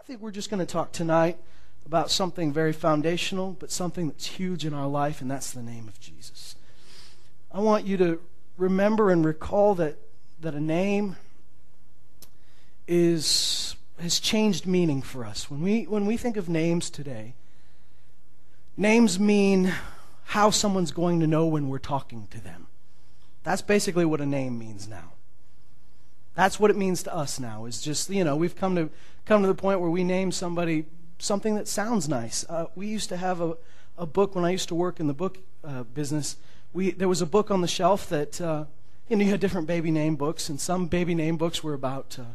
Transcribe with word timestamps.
I 0.00 0.02
think 0.02 0.22
we're 0.22 0.30
just 0.30 0.48
going 0.48 0.60
to 0.60 0.66
talk 0.66 0.92
tonight 0.92 1.36
about 1.84 2.10
something 2.10 2.54
very 2.54 2.72
foundational, 2.72 3.54
but 3.60 3.70
something 3.70 4.08
that's 4.08 4.24
huge 4.24 4.64
in 4.64 4.72
our 4.72 4.86
life, 4.86 5.20
and 5.20 5.30
that's 5.30 5.50
the 5.50 5.62
name 5.62 5.88
of 5.88 6.00
Jesus. 6.00 6.56
I 7.52 7.60
want 7.60 7.86
you 7.86 7.98
to 7.98 8.18
remember 8.56 9.10
and 9.10 9.22
recall 9.22 9.74
that, 9.74 9.98
that 10.40 10.54
a 10.54 10.60
name 10.60 11.16
is, 12.88 13.76
has 14.00 14.18
changed 14.18 14.66
meaning 14.66 15.02
for 15.02 15.22
us. 15.22 15.50
When 15.50 15.60
we, 15.60 15.82
when 15.84 16.06
we 16.06 16.16
think 16.16 16.38
of 16.38 16.48
names 16.48 16.88
today, 16.88 17.34
names 18.78 19.20
mean 19.20 19.74
how 20.24 20.48
someone's 20.48 20.92
going 20.92 21.20
to 21.20 21.26
know 21.26 21.44
when 21.44 21.68
we're 21.68 21.78
talking 21.78 22.26
to 22.30 22.40
them. 22.40 22.68
That's 23.42 23.60
basically 23.60 24.06
what 24.06 24.22
a 24.22 24.26
name 24.26 24.58
means 24.58 24.88
now. 24.88 25.12
That's 26.40 26.58
what 26.58 26.70
it 26.70 26.76
means 26.78 27.02
to 27.02 27.14
us 27.14 27.38
now. 27.38 27.66
Is 27.66 27.82
just 27.82 28.08
you 28.08 28.24
know 28.24 28.34
we've 28.34 28.56
come 28.56 28.74
to 28.74 28.88
come 29.26 29.42
to 29.42 29.46
the 29.46 29.54
point 29.54 29.78
where 29.78 29.90
we 29.90 30.02
name 30.02 30.32
somebody 30.32 30.86
something 31.18 31.54
that 31.56 31.68
sounds 31.68 32.08
nice. 32.08 32.46
Uh, 32.48 32.64
we 32.74 32.86
used 32.86 33.10
to 33.10 33.18
have 33.18 33.42
a, 33.42 33.58
a 33.98 34.06
book 34.06 34.34
when 34.34 34.46
I 34.46 34.50
used 34.50 34.66
to 34.68 34.74
work 34.74 35.00
in 35.00 35.06
the 35.06 35.12
book 35.12 35.36
uh, 35.62 35.82
business. 35.82 36.38
We 36.72 36.92
there 36.92 37.08
was 37.08 37.20
a 37.20 37.26
book 37.26 37.50
on 37.50 37.60
the 37.60 37.68
shelf 37.68 38.08
that 38.08 38.40
uh, 38.40 38.64
you 39.06 39.16
know 39.16 39.24
you 39.26 39.30
had 39.30 39.40
different 39.40 39.66
baby 39.66 39.90
name 39.90 40.16
books, 40.16 40.48
and 40.48 40.58
some 40.58 40.86
baby 40.86 41.14
name 41.14 41.36
books 41.36 41.62
were 41.62 41.74
about 41.74 42.16
uh, 42.18 42.32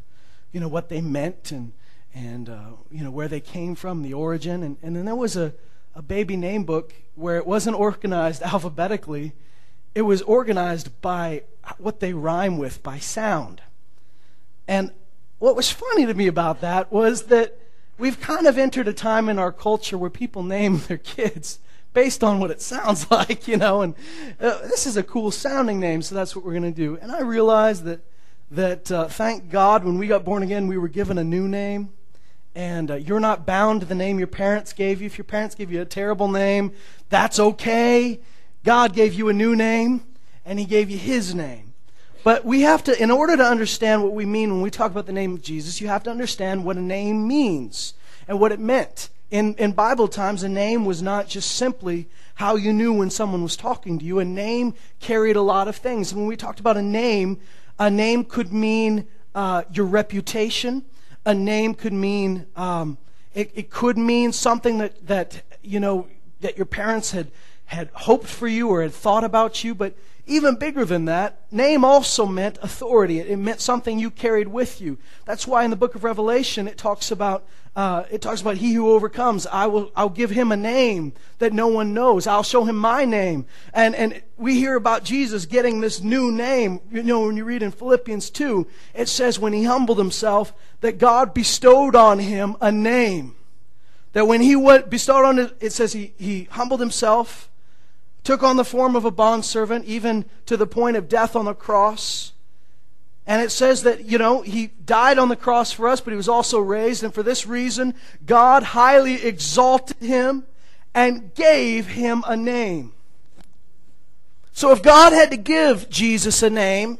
you 0.52 0.60
know 0.60 0.68
what 0.68 0.90
they 0.90 1.02
meant 1.02 1.52
and 1.52 1.74
and 2.14 2.48
uh, 2.48 2.74
you 2.92 3.04
know 3.04 3.10
where 3.10 3.28
they 3.28 3.40
came 3.40 3.74
from, 3.74 4.04
the 4.04 4.14
origin, 4.14 4.62
and, 4.62 4.78
and 4.84 4.96
then 4.96 5.06
there 5.06 5.16
was 5.16 5.36
a, 5.36 5.52
a 5.96 6.04
baby 6.04 6.38
name 6.38 6.64
book 6.64 6.94
where 7.16 7.38
it 7.38 7.48
wasn't 7.48 7.76
organized 7.76 8.42
alphabetically. 8.54 9.34
It 9.96 10.04
was 10.04 10.22
organized 10.22 11.02
by 11.02 11.42
what 11.80 12.02
they 12.02 12.14
rhyme 12.14 12.60
with, 12.60 12.84
by 12.84 13.00
sound. 13.00 13.64
And 14.68 14.92
what 15.40 15.56
was 15.56 15.72
funny 15.72 16.06
to 16.06 16.14
me 16.14 16.28
about 16.28 16.62
that 16.62 16.92
was 16.92 17.24
that 17.24 17.58
we've 17.98 18.20
kind 18.20 18.48
of 18.48 18.58
entered 18.58 18.88
a 18.88 18.94
time 18.94 19.30
in 19.30 19.40
our 19.40 19.52
culture 19.52 19.98
where 19.98 20.10
people 20.10 20.44
name 20.44 20.80
their 20.88 20.98
kids 20.98 21.60
based 21.94 22.24
on 22.24 22.40
what 22.40 22.52
it 22.52 22.62
sounds 22.62 23.10
like, 23.12 23.48
you 23.48 23.58
know, 23.58 23.82
and 23.82 23.96
uh, 24.40 24.60
this 24.68 24.86
is 24.86 24.98
a 24.98 25.04
cool 25.04 25.32
sounding 25.32 25.80
name, 25.80 26.02
so 26.02 26.16
that's 26.16 26.36
what 26.36 26.44
we're 26.44 26.52
going 26.52 26.64
to 26.64 26.72
do. 26.72 26.98
And 27.02 27.12
I 27.12 27.22
realized 27.22 27.84
that 27.86 28.02
that 28.52 28.92
uh, 28.92 29.08
thank 29.08 29.50
God 29.50 29.84
when 29.84 29.98
we 29.98 30.08
got 30.08 30.24
born 30.24 30.44
again, 30.44 30.68
we 30.68 30.78
were 30.78 30.88
given 30.88 31.18
a 31.18 31.24
new 31.24 31.48
name. 31.48 31.90
And 32.54 32.90
uh, 32.90 32.96
you're 32.96 33.20
not 33.20 33.46
bound 33.46 33.82
to 33.82 33.86
the 33.86 33.96
name 33.96 34.18
your 34.18 34.28
parents 34.28 34.72
gave 34.72 35.02
you. 35.02 35.08
If 35.08 35.18
your 35.18 35.26
parents 35.26 35.56
gave 35.56 35.72
you 35.72 35.82
a 35.82 35.86
terrible 35.86 36.30
name, 36.30 36.72
that's 37.10 37.38
okay. 37.38 38.22
God 38.64 38.94
gave 38.94 39.14
you 39.14 39.28
a 39.28 39.34
new 39.34 39.56
name, 39.56 40.06
and 40.46 40.58
He 40.58 40.66
gave 40.66 40.90
you 40.90 40.98
His 40.98 41.36
name. 41.36 41.65
But 42.26 42.44
we 42.44 42.62
have 42.62 42.84
to, 42.86 43.00
in 43.00 43.12
order 43.12 43.38
to 43.38 43.44
understand 43.44 44.02
what 44.02 44.14
we 44.14 44.26
mean 44.26 44.50
when 44.52 44.62
we 44.64 44.72
talk 44.72 44.90
about 44.90 45.06
the 45.06 45.14
name 45.14 45.36
of 45.36 45.44
Jesus, 45.44 45.80
you 45.80 45.90
have 45.90 46.02
to 46.06 46.10
understand 46.10 46.66
what 46.66 46.76
a 46.76 46.82
name 46.82 47.28
means 47.28 47.94
and 48.28 48.40
what 48.40 48.52
it 48.52 48.60
meant. 48.60 49.10
In, 49.30 49.54
in 49.60 49.74
Bible 49.74 50.08
times, 50.08 50.42
a 50.42 50.50
name 50.50 50.86
was 50.86 51.04
not 51.04 51.28
just 51.28 51.52
simply 51.52 52.10
how 52.34 52.56
you 52.56 52.74
knew 52.74 52.92
when 52.92 53.12
someone 53.12 53.44
was 53.44 53.56
talking 53.56 54.00
to 54.00 54.06
you. 54.06 54.18
A 54.18 54.26
name 54.26 54.74
carried 55.00 55.36
a 55.36 55.42
lot 55.44 55.68
of 55.68 55.76
things. 55.76 56.16
When 56.16 56.26
we 56.26 56.36
talked 56.36 56.60
about 56.60 56.78
a 56.78 56.82
name, 56.82 57.40
a 57.78 57.92
name 57.92 58.24
could 58.24 58.52
mean 58.52 59.06
uh, 59.36 59.62
your 59.72 59.86
reputation. 59.86 60.84
A 61.28 61.36
name 61.36 61.76
could 61.76 61.94
mean 61.94 62.48
um, 62.56 62.98
it, 63.36 63.52
it 63.54 63.70
could 63.70 64.00
mean 64.00 64.32
something 64.32 64.80
that, 64.80 65.06
that 65.06 65.44
you 65.62 65.80
know 65.80 66.08
that 66.42 66.58
your 66.58 66.66
parents 66.66 67.12
had 67.12 67.30
had 67.66 67.90
hoped 67.94 68.28
for 68.28 68.48
you 68.48 68.70
or 68.70 68.82
had 68.82 68.94
thought 68.94 69.24
about 69.24 69.64
you. 69.64 69.76
But 69.76 69.96
even 70.28 70.56
bigger 70.56 70.86
than 70.86 71.06
that, 71.06 71.42
name 71.52 71.86
also 71.86 72.26
meant 72.26 72.58
authority. 72.62 73.20
It, 73.20 73.38
meant 73.38 73.62
something 73.62 74.00
you 74.00 74.10
carried 74.10 74.48
with 74.48 74.82
you. 74.82 74.98
That's 75.26 75.46
why 75.46 75.64
in 75.64 75.70
the 75.70 75.76
book 75.76 75.94
of 75.94 76.04
Revelation 76.04 76.68
it 76.68 76.78
talks 76.78 77.12
about 77.12 77.46
uh, 77.76 78.06
it 78.10 78.22
talks 78.22 78.40
about 78.40 78.56
he 78.58 78.74
who 78.74 78.90
overcomes. 78.90 79.46
I 79.46 79.68
will 79.68 79.92
I'll 79.96 80.10
give 80.10 80.30
him 80.30 80.52
a 80.52 80.58
name 80.58 81.14
that 81.40 81.54
no 81.54 81.68
one 81.68 81.94
knows. 81.94 82.26
I'll 82.26 82.42
show 82.42 82.64
him 82.64 82.78
my 82.78 83.06
name. 83.06 83.46
And 83.74 83.94
and 83.94 84.22
we 84.38 84.56
hear 84.56 84.76
about 84.76 85.04
Jesus 85.04 85.46
getting 85.46 85.82
this 85.82 86.02
new 86.02 86.32
name. 86.32 86.80
You 86.90 87.04
know 87.04 87.26
when 87.26 87.38
you 87.38 87.44
read 87.44 87.62
in 87.62 87.72
Philippians 87.72 88.30
two, 88.30 88.68
it 88.94 89.10
says 89.10 89.38
when 89.38 89.54
he 89.54 89.66
humbled 89.66 89.98
himself 89.98 90.54
that 90.82 90.98
God 90.98 91.34
bestowed 91.34 91.96
on 91.96 92.20
him 92.20 92.56
a 92.62 92.72
name. 92.72 93.36
That 94.14 94.28
when 94.28 94.42
he 94.42 94.56
went 94.56 94.90
bestowed 94.90 95.26
on 95.26 95.38
it, 95.38 95.56
it 95.60 95.72
says 95.72 95.94
he 95.94 96.14
he 96.18 96.46
humbled 96.46 96.80
himself 96.80 97.52
took 98.26 98.44
on 98.44 98.58
the 98.58 98.66
form 98.66 98.96
of 98.96 99.06
a 99.06 99.12
bondservant, 99.12 99.86
even 99.86 100.26
to 100.48 100.58
the 100.58 100.68
point 100.68 100.98
of 100.98 101.08
death 101.08 101.36
on 101.36 101.46
the 101.46 101.54
cross. 101.54 102.34
And 103.28 103.42
it 103.42 103.52
says 103.52 103.84
that, 103.84 104.06
you 104.06 104.18
know, 104.18 104.42
he 104.42 104.68
died 104.68 105.18
on 105.18 105.30
the 105.30 105.36
cross 105.36 105.72
for 105.72 105.88
us, 105.88 106.02
but 106.02 106.12
he 106.12 106.18
was 106.18 106.28
also 106.28 106.60
raised. 106.60 107.04
And 107.04 107.14
for 107.14 107.24
this 107.24 107.46
reason, 107.46 107.94
God 108.26 108.64
highly 108.64 109.24
exalted 109.24 109.98
him 109.98 110.46
and 110.94 111.34
gave 111.36 111.88
him 111.88 112.24
a 112.28 112.36
name. 112.36 112.94
So 114.52 114.72
if 114.72 114.82
God 114.82 115.14
had 115.14 115.30
to 115.32 115.38
give 115.38 115.90
Jesus 115.90 116.42
a 116.42 116.50
name, 116.50 116.98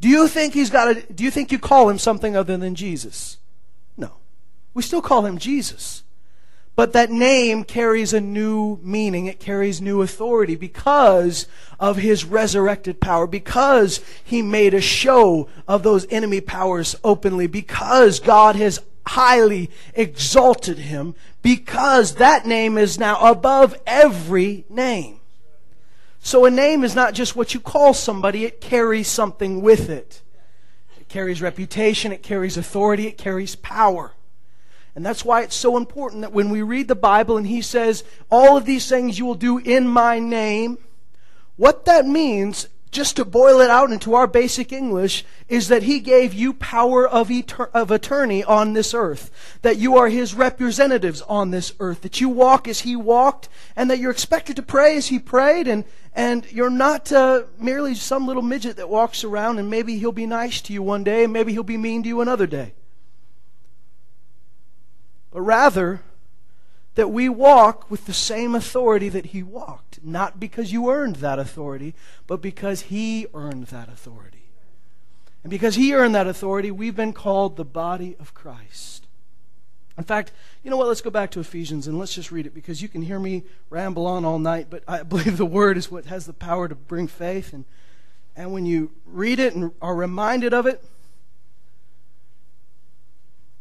do 0.00 0.08
you 0.08 0.28
think 0.28 0.54
he's 0.54 0.70
got 0.70 0.96
a, 0.96 1.12
do 1.12 1.24
you 1.24 1.30
think 1.30 1.50
you 1.50 1.58
call 1.58 1.88
him 1.88 1.98
something 1.98 2.36
other 2.36 2.56
than 2.56 2.74
Jesus? 2.74 3.38
No. 3.96 4.12
We 4.72 4.82
still 4.82 5.02
call 5.02 5.26
him 5.26 5.38
Jesus. 5.38 6.04
But 6.76 6.92
that 6.92 7.10
name 7.10 7.64
carries 7.64 8.12
a 8.12 8.20
new 8.20 8.78
meaning. 8.82 9.24
It 9.24 9.40
carries 9.40 9.80
new 9.80 10.02
authority 10.02 10.56
because 10.56 11.46
of 11.80 11.96
his 11.96 12.26
resurrected 12.26 13.00
power, 13.00 13.26
because 13.26 14.02
he 14.22 14.42
made 14.42 14.74
a 14.74 14.80
show 14.82 15.48
of 15.66 15.82
those 15.82 16.06
enemy 16.10 16.42
powers 16.42 16.94
openly, 17.02 17.46
because 17.46 18.20
God 18.20 18.56
has 18.56 18.78
highly 19.06 19.70
exalted 19.94 20.78
him, 20.78 21.14
because 21.40 22.16
that 22.16 22.44
name 22.44 22.76
is 22.76 22.98
now 22.98 23.20
above 23.20 23.74
every 23.86 24.66
name. 24.68 25.20
So 26.20 26.44
a 26.44 26.50
name 26.50 26.84
is 26.84 26.94
not 26.94 27.14
just 27.14 27.36
what 27.36 27.54
you 27.54 27.60
call 27.60 27.94
somebody, 27.94 28.44
it 28.44 28.60
carries 28.60 29.08
something 29.08 29.62
with 29.62 29.88
it. 29.88 30.20
It 31.00 31.08
carries 31.08 31.40
reputation, 31.40 32.12
it 32.12 32.22
carries 32.22 32.58
authority, 32.58 33.06
it 33.06 33.16
carries 33.16 33.54
power. 33.54 34.12
And 34.96 35.04
that's 35.04 35.26
why 35.26 35.42
it's 35.42 35.54
so 35.54 35.76
important 35.76 36.22
that 36.22 36.32
when 36.32 36.48
we 36.48 36.62
read 36.62 36.88
the 36.88 36.94
Bible 36.94 37.36
and 37.36 37.46
he 37.46 37.60
says, 37.60 38.02
All 38.30 38.56
of 38.56 38.64
these 38.64 38.88
things 38.88 39.18
you 39.18 39.26
will 39.26 39.34
do 39.34 39.58
in 39.58 39.86
my 39.86 40.18
name, 40.18 40.78
what 41.56 41.84
that 41.84 42.06
means, 42.06 42.68
just 42.90 43.16
to 43.16 43.26
boil 43.26 43.60
it 43.60 43.68
out 43.68 43.92
into 43.92 44.14
our 44.14 44.26
basic 44.26 44.72
English, 44.72 45.22
is 45.50 45.68
that 45.68 45.82
he 45.82 46.00
gave 46.00 46.32
you 46.32 46.54
power 46.54 47.06
of, 47.06 47.28
eter- 47.28 47.70
of 47.72 47.90
attorney 47.90 48.42
on 48.42 48.72
this 48.72 48.94
earth. 48.94 49.58
That 49.60 49.76
you 49.76 49.98
are 49.98 50.08
his 50.08 50.32
representatives 50.32 51.20
on 51.20 51.50
this 51.50 51.74
earth. 51.78 52.00
That 52.00 52.22
you 52.22 52.30
walk 52.30 52.66
as 52.66 52.80
he 52.80 52.96
walked, 52.96 53.50
and 53.76 53.90
that 53.90 53.98
you're 53.98 54.10
expected 54.10 54.56
to 54.56 54.62
pray 54.62 54.96
as 54.96 55.08
he 55.08 55.18
prayed, 55.18 55.68
and, 55.68 55.84
and 56.14 56.50
you're 56.50 56.70
not 56.70 57.12
uh, 57.12 57.42
merely 57.60 57.96
some 57.96 58.26
little 58.26 58.40
midget 58.40 58.76
that 58.76 58.88
walks 58.88 59.24
around 59.24 59.58
and 59.58 59.68
maybe 59.68 59.98
he'll 59.98 60.10
be 60.10 60.24
nice 60.24 60.62
to 60.62 60.72
you 60.72 60.82
one 60.82 61.04
day, 61.04 61.24
and 61.24 61.34
maybe 61.34 61.52
he'll 61.52 61.62
be 61.62 61.76
mean 61.76 62.02
to 62.02 62.08
you 62.08 62.22
another 62.22 62.46
day 62.46 62.72
but 65.36 65.42
rather 65.42 66.00
that 66.94 67.10
we 67.10 67.28
walk 67.28 67.90
with 67.90 68.06
the 68.06 68.14
same 68.14 68.54
authority 68.54 69.10
that 69.10 69.26
he 69.26 69.42
walked. 69.42 69.98
Not 70.02 70.40
because 70.40 70.72
you 70.72 70.90
earned 70.90 71.16
that 71.16 71.38
authority, 71.38 71.94
but 72.26 72.40
because 72.40 72.80
he 72.80 73.26
earned 73.34 73.66
that 73.66 73.90
authority. 73.90 74.44
And 75.42 75.50
because 75.50 75.74
he 75.74 75.92
earned 75.92 76.14
that 76.14 76.26
authority, 76.26 76.70
we've 76.70 76.96
been 76.96 77.12
called 77.12 77.58
the 77.58 77.66
body 77.66 78.16
of 78.18 78.32
Christ. 78.32 79.06
In 79.98 80.04
fact, 80.04 80.32
you 80.64 80.70
know 80.70 80.78
what? 80.78 80.88
Let's 80.88 81.02
go 81.02 81.10
back 81.10 81.30
to 81.32 81.40
Ephesians 81.40 81.86
and 81.86 81.98
let's 81.98 82.14
just 82.14 82.32
read 82.32 82.46
it 82.46 82.54
because 82.54 82.80
you 82.80 82.88
can 82.88 83.02
hear 83.02 83.20
me 83.20 83.42
ramble 83.68 84.06
on 84.06 84.24
all 84.24 84.38
night, 84.38 84.68
but 84.70 84.84
I 84.88 85.02
believe 85.02 85.36
the 85.36 85.44
word 85.44 85.76
is 85.76 85.90
what 85.90 86.06
has 86.06 86.24
the 86.24 86.32
power 86.32 86.66
to 86.66 86.74
bring 86.74 87.08
faith. 87.08 87.52
And, 87.52 87.66
and 88.34 88.54
when 88.54 88.64
you 88.64 88.90
read 89.04 89.38
it 89.38 89.54
and 89.54 89.72
are 89.82 89.94
reminded 89.94 90.54
of 90.54 90.64
it, 90.64 90.82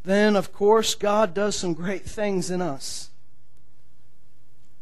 then 0.05 0.35
of 0.35 0.53
course 0.53 0.95
God 0.95 1.33
does 1.33 1.55
some 1.55 1.73
great 1.73 2.05
things 2.05 2.49
in 2.49 2.61
us. 2.61 3.09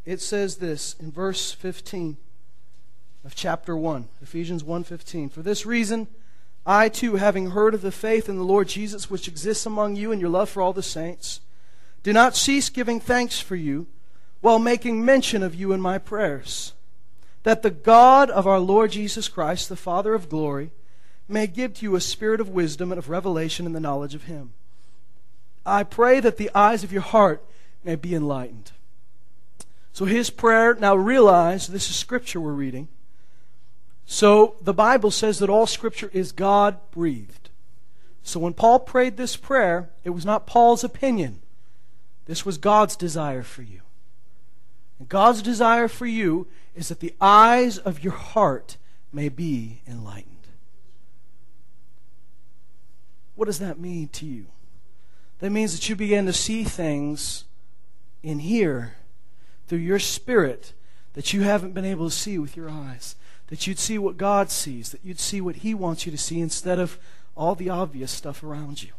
It 0.06 0.22
says 0.22 0.58
this 0.58 0.96
in 1.00 1.12
verse 1.12 1.52
15 1.54 2.18
of 3.26 3.36
chapter 3.36 3.76
1, 3.76 4.10
Ephesians 4.22 4.64
1:15. 4.64 5.30
For 5.32 5.42
this 5.42 5.66
reason 5.66 6.08
I 6.66 6.90
too 6.90 7.16
having 7.16 7.52
heard 7.52 7.74
of 7.74 7.82
the 7.82 7.92
faith 7.92 8.30
in 8.30 8.38
the 8.38 8.44
Lord 8.44 8.68
Jesus 8.68 9.10
which 9.10 9.28
exists 9.28 9.66
among 9.66 9.96
you 9.96 10.12
and 10.12 10.22
your 10.22 10.30
love 10.30 10.50
for 10.50 10.62
all 10.62 10.74
the 10.74 10.84
saints 10.84 11.40
do 12.04 12.14
not 12.14 12.36
cease 12.36 12.70
giving 12.70 13.00
thanks 13.00 13.40
for 13.40 13.56
you 13.56 13.88
while 14.42 14.60
making 14.60 15.04
mention 15.04 15.42
of 15.44 15.56
you 15.56 15.72
in 15.72 15.82
my 15.82 15.98
prayers 15.98 16.74
that 17.44 17.64
the 17.64 17.70
God 17.70 18.30
of 18.30 18.48
our 18.48 18.60
Lord 18.60 18.92
Jesus 18.92 19.28
Christ 19.28 19.68
the 19.68 19.76
Father 19.76 20.14
of 20.14 20.30
glory 20.30 20.72
may 21.28 21.48
give 21.48 21.76
to 21.76 21.84
you 21.84 21.96
a 21.96 22.02
spirit 22.02 22.40
of 22.40 22.50
wisdom 22.50 22.92
and 22.92 23.00
of 23.00 23.10
revelation 23.10 23.66
in 23.66 23.74
the 23.74 23.80
knowledge 23.80 24.16
of 24.16 24.24
him 24.24 24.54
I 25.66 25.84
pray 25.84 26.20
that 26.20 26.38
the 26.38 26.52
eyes 26.54 26.84
of 26.84 26.92
your 26.92 27.02
heart 27.02 27.44
may 27.84 27.96
be 27.96 28.16
enlightened. 28.16 28.72
So 29.94 30.06
his 30.06 30.30
prayer, 30.30 30.74
now 30.74 30.96
realize 30.96 31.68
this 31.68 31.90
is 31.90 31.96
scripture 31.96 32.42
we're 32.42 32.54
reading. 32.54 32.88
So 34.06 34.56
the 34.62 34.74
Bible 34.74 35.12
says 35.12 35.40
that 35.40 35.50
all 35.50 35.68
scripture 35.68 36.10
is 36.14 36.32
God 36.32 36.78
breathed. 36.92 37.50
So 38.24 38.40
when 38.40 38.54
Paul 38.54 38.80
prayed 38.80 39.18
this 39.18 39.36
prayer, 39.36 39.90
it 40.04 40.10
was 40.12 40.26
not 40.26 40.48
Paul's 40.48 40.84
opinion. 40.84 41.42
This 42.26 42.46
was 42.46 42.58
God's 42.58 42.96
desire 42.96 43.44
for 43.44 43.62
you. 43.62 43.82
And 44.98 45.10
God's 45.10 45.42
desire 45.42 45.88
for 45.88 46.06
you 46.06 46.48
is 46.76 46.90
that 46.90 47.00
the 47.02 47.14
eyes 47.20 47.78
of 47.78 48.04
your 48.04 48.14
heart 48.14 48.78
may 49.12 49.30
be 49.30 49.82
enlightened. 49.88 50.48
What 53.36 53.46
does 53.46 53.60
that 53.60 53.80
mean 53.80 54.08
to 54.10 54.26
you? 54.26 54.46
That 55.44 55.52
means 55.52 55.74
that 55.74 55.90
you 55.90 55.98
begin 55.98 56.26
to 56.28 56.32
see 56.32 56.64
things 56.64 57.44
in 58.24 58.40
here 58.40 58.94
through 59.68 59.80
your 59.80 60.00
spirit 60.00 60.72
that 61.16 61.34
you 61.34 61.42
haven't 61.42 61.74
been 61.74 61.84
able 61.84 62.10
to 62.10 62.16
see 62.16 62.38
with 62.40 62.56
your 62.56 62.70
eyes. 62.70 63.18
That 63.48 63.68
you'd 63.68 63.78
see 63.78 63.98
what 63.98 64.16
God 64.16 64.52
sees, 64.52 64.92
that 64.92 65.04
you'd 65.04 65.20
see 65.20 65.42
what 65.42 65.58
He 65.58 65.74
wants 65.74 66.06
you 66.06 66.14
to 66.14 66.18
see 66.18 66.40
instead 66.40 66.80
of 66.80 66.98
all 67.36 67.56
the 67.56 67.70
obvious 67.70 68.10
stuff 68.10 68.42
around 68.42 68.84
you. 68.84 68.92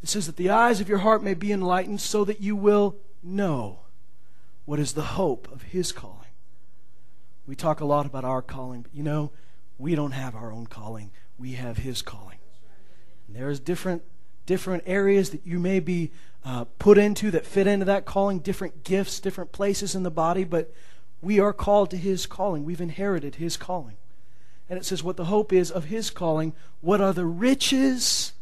It 0.00 0.08
says 0.08 0.26
that 0.26 0.36
the 0.36 0.50
eyes 0.50 0.80
of 0.80 0.88
your 0.88 0.98
heart 0.98 1.24
may 1.24 1.34
be 1.34 1.50
enlightened 1.50 2.00
so 2.00 2.24
that 2.24 2.40
you 2.40 2.54
will 2.54 2.94
know 3.20 3.80
what 4.64 4.78
is 4.78 4.92
the 4.92 5.02
hope 5.02 5.50
of 5.50 5.62
His 5.62 5.90
calling. 5.90 6.30
We 7.48 7.56
talk 7.56 7.80
a 7.80 7.84
lot 7.84 8.06
about 8.06 8.24
our 8.24 8.42
calling, 8.42 8.82
but 8.82 8.94
you 8.94 9.02
know, 9.02 9.32
we 9.76 9.96
don't 9.96 10.12
have 10.12 10.36
our 10.36 10.52
own 10.52 10.68
calling. 10.68 11.10
We 11.36 11.54
have 11.54 11.78
His 11.78 12.00
calling. 12.00 12.38
And 13.26 13.34
there's 13.34 13.58
different 13.58 14.04
different 14.50 14.82
areas 14.84 15.30
that 15.30 15.46
you 15.46 15.60
may 15.60 15.78
be 15.78 16.10
uh, 16.44 16.64
put 16.80 16.98
into 16.98 17.30
that 17.30 17.46
fit 17.46 17.68
into 17.68 17.84
that 17.84 18.04
calling, 18.04 18.40
different 18.40 18.82
gifts, 18.82 19.20
different 19.20 19.52
places 19.52 19.94
in 19.94 20.02
the 20.02 20.10
body, 20.10 20.42
but 20.42 20.74
we 21.22 21.38
are 21.38 21.52
called 21.52 21.88
to 21.88 21.96
His 21.96 22.26
calling. 22.26 22.64
We've 22.64 22.80
inherited 22.80 23.36
His 23.36 23.56
calling. 23.56 23.94
And 24.68 24.76
it 24.76 24.84
says 24.84 25.04
what 25.04 25.16
the 25.16 25.26
hope 25.26 25.52
is 25.52 25.70
of 25.70 25.84
His 25.84 26.10
calling, 26.10 26.52
what 26.80 27.00
are 27.00 27.12
the 27.12 27.26
riches 27.26 28.32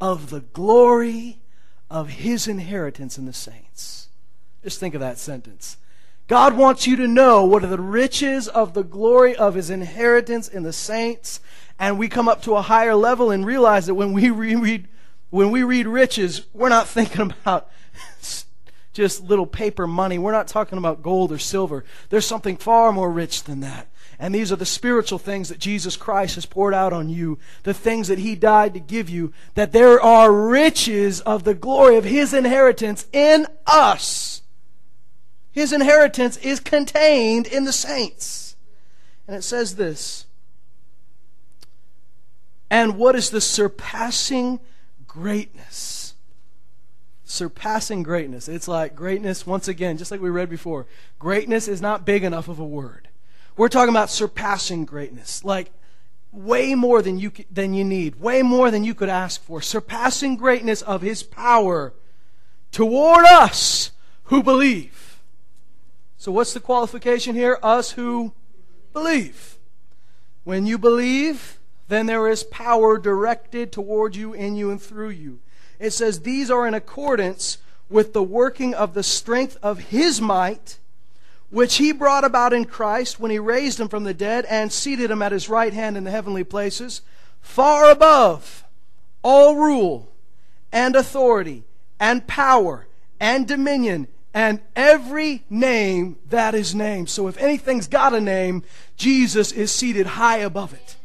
of 0.00 0.30
the 0.30 0.42
glory 0.42 1.40
of 1.90 2.10
His 2.10 2.46
inheritance 2.46 3.18
in 3.18 3.24
the 3.24 3.32
saints. 3.32 4.10
Just 4.62 4.78
think 4.78 4.94
of 4.94 5.00
that 5.00 5.18
sentence. 5.18 5.76
God 6.28 6.56
wants 6.56 6.86
you 6.86 6.94
to 6.94 7.08
know 7.08 7.44
what 7.44 7.64
are 7.64 7.68
the 7.68 7.80
riches 7.80 8.46
of 8.46 8.74
the 8.74 8.84
glory 8.84 9.34
of 9.34 9.56
His 9.56 9.70
inheritance 9.70 10.46
in 10.46 10.62
the 10.62 10.72
saints. 10.72 11.40
And 11.80 11.98
we 11.98 12.06
come 12.06 12.28
up 12.28 12.42
to 12.42 12.54
a 12.54 12.62
higher 12.62 12.94
level 12.94 13.32
and 13.32 13.44
realize 13.44 13.86
that 13.86 13.94
when 13.94 14.12
we 14.12 14.30
read 14.54 14.86
when 15.30 15.50
we 15.50 15.62
read 15.62 15.86
riches, 15.86 16.46
we're 16.52 16.68
not 16.68 16.88
thinking 16.88 17.20
about 17.20 17.70
just 18.92 19.22
little 19.22 19.46
paper 19.46 19.86
money. 19.86 20.18
We're 20.18 20.32
not 20.32 20.48
talking 20.48 20.78
about 20.78 21.02
gold 21.02 21.30
or 21.30 21.38
silver. 21.38 21.84
There's 22.08 22.26
something 22.26 22.56
far 22.56 22.92
more 22.92 23.10
rich 23.10 23.44
than 23.44 23.60
that. 23.60 23.88
And 24.18 24.34
these 24.34 24.50
are 24.50 24.56
the 24.56 24.66
spiritual 24.66 25.20
things 25.20 25.48
that 25.48 25.60
Jesus 25.60 25.96
Christ 25.96 26.34
has 26.34 26.44
poured 26.44 26.74
out 26.74 26.92
on 26.92 27.08
you, 27.08 27.38
the 27.62 27.72
things 27.72 28.08
that 28.08 28.18
He 28.18 28.34
died 28.34 28.74
to 28.74 28.80
give 28.80 29.08
you, 29.08 29.32
that 29.54 29.70
there 29.70 30.00
are 30.00 30.32
riches 30.32 31.20
of 31.20 31.44
the 31.44 31.54
glory 31.54 31.96
of 31.96 32.04
His 32.04 32.34
inheritance 32.34 33.06
in 33.12 33.46
us. 33.66 34.42
His 35.52 35.72
inheritance 35.72 36.36
is 36.38 36.58
contained 36.58 37.46
in 37.46 37.64
the 37.64 37.72
saints. 37.72 38.56
And 39.28 39.36
it 39.36 39.42
says 39.42 39.76
this 39.76 40.26
And 42.68 42.96
what 42.96 43.14
is 43.14 43.30
the 43.30 43.40
surpassing 43.40 44.58
greatness. 45.08 46.14
Surpassing 47.24 48.02
greatness. 48.02 48.48
It's 48.48 48.68
like 48.68 48.94
greatness, 48.94 49.46
once 49.46 49.66
again, 49.66 49.98
just 49.98 50.10
like 50.10 50.20
we 50.20 50.30
read 50.30 50.48
before. 50.48 50.86
Greatness 51.18 51.66
is 51.66 51.82
not 51.82 52.06
big 52.06 52.22
enough 52.22 52.48
of 52.48 52.58
a 52.58 52.64
word. 52.64 53.08
We're 53.56 53.68
talking 53.68 53.92
about 53.92 54.10
surpassing 54.10 54.84
greatness. 54.84 55.44
Like 55.44 55.72
way 56.32 56.74
more 56.74 57.02
than 57.02 57.18
you, 57.18 57.32
than 57.50 57.74
you 57.74 57.84
need, 57.84 58.20
way 58.20 58.42
more 58.42 58.70
than 58.70 58.84
you 58.84 58.94
could 58.94 59.08
ask 59.08 59.42
for. 59.42 59.60
Surpassing 59.60 60.36
greatness 60.36 60.82
of 60.82 61.02
His 61.02 61.22
power 61.22 61.92
toward 62.70 63.24
us 63.26 63.90
who 64.24 64.42
believe. 64.42 65.20
So, 66.16 66.32
what's 66.32 66.52
the 66.52 66.60
qualification 66.60 67.34
here? 67.34 67.58
Us 67.62 67.92
who 67.92 68.32
believe. 68.92 69.58
When 70.44 70.66
you 70.66 70.78
believe, 70.78 71.57
then 71.88 72.06
there 72.06 72.28
is 72.28 72.44
power 72.44 72.98
directed 72.98 73.72
toward 73.72 74.14
you, 74.14 74.34
in 74.34 74.56
you, 74.56 74.70
and 74.70 74.80
through 74.80 75.10
you. 75.10 75.40
It 75.78 75.90
says, 75.90 76.20
These 76.20 76.50
are 76.50 76.66
in 76.66 76.74
accordance 76.74 77.58
with 77.88 78.12
the 78.12 78.22
working 78.22 78.74
of 78.74 78.94
the 78.94 79.02
strength 79.02 79.56
of 79.62 79.78
his 79.78 80.20
might, 80.20 80.78
which 81.50 81.76
he 81.76 81.92
brought 81.92 82.24
about 82.24 82.52
in 82.52 82.66
Christ 82.66 83.18
when 83.18 83.30
he 83.30 83.38
raised 83.38 83.80
him 83.80 83.88
from 83.88 84.04
the 84.04 84.12
dead 84.12 84.44
and 84.46 84.70
seated 84.70 85.10
him 85.10 85.22
at 85.22 85.32
his 85.32 85.48
right 85.48 85.72
hand 85.72 85.96
in 85.96 86.04
the 86.04 86.10
heavenly 86.10 86.44
places, 86.44 87.00
far 87.40 87.90
above 87.90 88.64
all 89.22 89.56
rule 89.56 90.12
and 90.70 90.94
authority 90.94 91.64
and 91.98 92.26
power 92.26 92.86
and 93.18 93.48
dominion 93.48 94.06
and 94.34 94.60
every 94.76 95.42
name 95.48 96.18
that 96.28 96.54
is 96.54 96.74
named. 96.74 97.08
So 97.08 97.28
if 97.28 97.38
anything's 97.38 97.88
got 97.88 98.12
a 98.12 98.20
name, 98.20 98.62
Jesus 98.96 99.52
is 99.52 99.72
seated 99.72 100.06
high 100.06 100.38
above 100.38 100.74
it. 100.74 100.97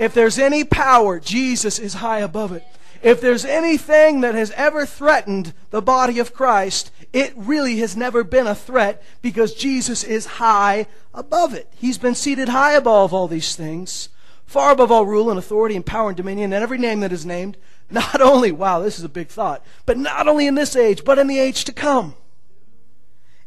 If 0.00 0.14
there's 0.14 0.38
any 0.38 0.64
power, 0.64 1.20
Jesus 1.20 1.78
is 1.78 1.92
high 1.94 2.20
above 2.20 2.52
it. 2.52 2.64
If 3.02 3.20
there's 3.20 3.44
anything 3.44 4.22
that 4.22 4.34
has 4.34 4.50
ever 4.52 4.86
threatened 4.86 5.52
the 5.68 5.82
body 5.82 6.18
of 6.18 6.32
Christ, 6.32 6.90
it 7.12 7.34
really 7.36 7.76
has 7.80 7.98
never 7.98 8.24
been 8.24 8.46
a 8.46 8.54
threat 8.54 9.02
because 9.20 9.54
Jesus 9.54 10.02
is 10.02 10.24
high 10.24 10.86
above 11.12 11.52
it. 11.52 11.68
He's 11.76 11.98
been 11.98 12.14
seated 12.14 12.48
high 12.48 12.72
above 12.72 13.12
all 13.12 13.28
these 13.28 13.54
things, 13.54 14.08
far 14.46 14.72
above 14.72 14.90
all 14.90 15.04
rule 15.04 15.28
and 15.28 15.38
authority 15.38 15.76
and 15.76 15.84
power 15.84 16.08
and 16.08 16.16
dominion 16.16 16.54
and 16.54 16.62
every 16.62 16.78
name 16.78 17.00
that 17.00 17.12
is 17.12 17.26
named, 17.26 17.58
not 17.90 18.22
only, 18.22 18.52
wow, 18.52 18.80
this 18.80 18.98
is 18.98 19.04
a 19.04 19.08
big 19.08 19.28
thought, 19.28 19.62
but 19.84 19.98
not 19.98 20.28
only 20.28 20.46
in 20.46 20.54
this 20.54 20.76
age, 20.76 21.04
but 21.04 21.18
in 21.18 21.26
the 21.26 21.38
age 21.38 21.64
to 21.64 21.72
come. 21.74 22.14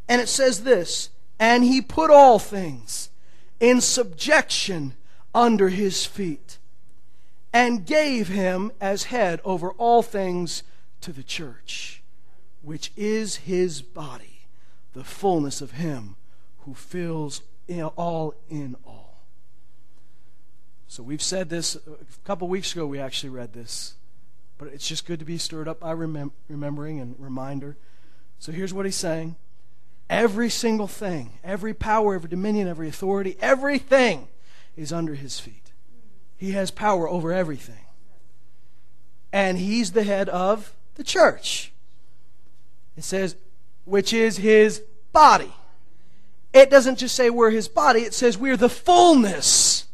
And 0.08 0.22
it 0.22 0.30
says 0.30 0.64
this, 0.64 1.10
and 1.40 1.64
he 1.64 1.82
put 1.82 2.12
all 2.12 2.38
things 2.38 3.10
in 3.60 3.82
subjection 3.82 4.94
under 5.34 5.70
his 5.70 6.06
feet 6.06 6.43
and 7.54 7.86
gave 7.86 8.28
him 8.28 8.72
as 8.82 9.04
head 9.06 9.40
over 9.46 9.72
all 9.74 10.02
things 10.02 10.64
to 11.02 11.14
the 11.14 11.24
church, 11.24 12.02
which 12.64 12.92
is 12.98 13.38
his 13.38 13.82
body, 13.82 14.48
the 14.94 15.04
fullness 15.04 15.62
of 15.62 15.72
him 15.72 16.16
who 16.60 16.74
fills 16.74 17.44
all 17.96 18.34
in 18.50 18.76
all. 18.86 19.22
So 20.88 21.04
we've 21.04 21.22
said 21.22 21.50
this 21.50 21.76
a 21.76 22.26
couple 22.26 22.48
weeks 22.48 22.74
ago, 22.74 22.86
we 22.86 23.00
actually 23.00 23.30
read 23.30 23.54
this, 23.54 23.96
but 24.58 24.68
it's 24.68 24.88
just 24.88 25.06
good 25.06 25.20
to 25.20 25.26
be 25.26 25.38
stirred 25.38 25.68
up 25.68 25.80
by 25.80 25.94
remem- 25.94 26.32
remembering 26.48 27.00
and 27.00 27.16
reminder. 27.18 27.78
So 28.40 28.52
here's 28.52 28.74
what 28.74 28.86
he's 28.86 28.96
saying 28.96 29.36
every 30.10 30.50
single 30.50 30.88
thing, 30.88 31.40
every 31.44 31.74
power, 31.74 32.14
every 32.14 32.30
dominion, 32.30 32.68
every 32.68 32.88
authority, 32.88 33.38
everything 33.42 34.28
is 34.76 34.94
under 34.94 35.16
his 35.16 35.40
feet. 35.40 35.63
He 36.38 36.52
has 36.52 36.72
power 36.72 37.08
over 37.08 37.32
everything. 37.32 37.86
And 39.32 39.58
he's 39.58 39.92
the 39.92 40.04
head 40.04 40.30
of 40.30 40.74
the 40.96 41.04
church. 41.04 41.72
It 42.96 43.04
says, 43.04 43.36
which 43.86 44.14
is 44.14 44.38
his 44.38 44.84
body. 45.12 45.54
It 46.54 46.70
doesn't 46.70 47.00
just 47.00 47.16
say 47.16 47.30
we're 47.30 47.50
his 47.50 47.68
body, 47.68 48.02
it 48.02 48.14
says 48.14 48.38
we're 48.38 48.58
the 48.58 48.70
fullness 48.70 49.86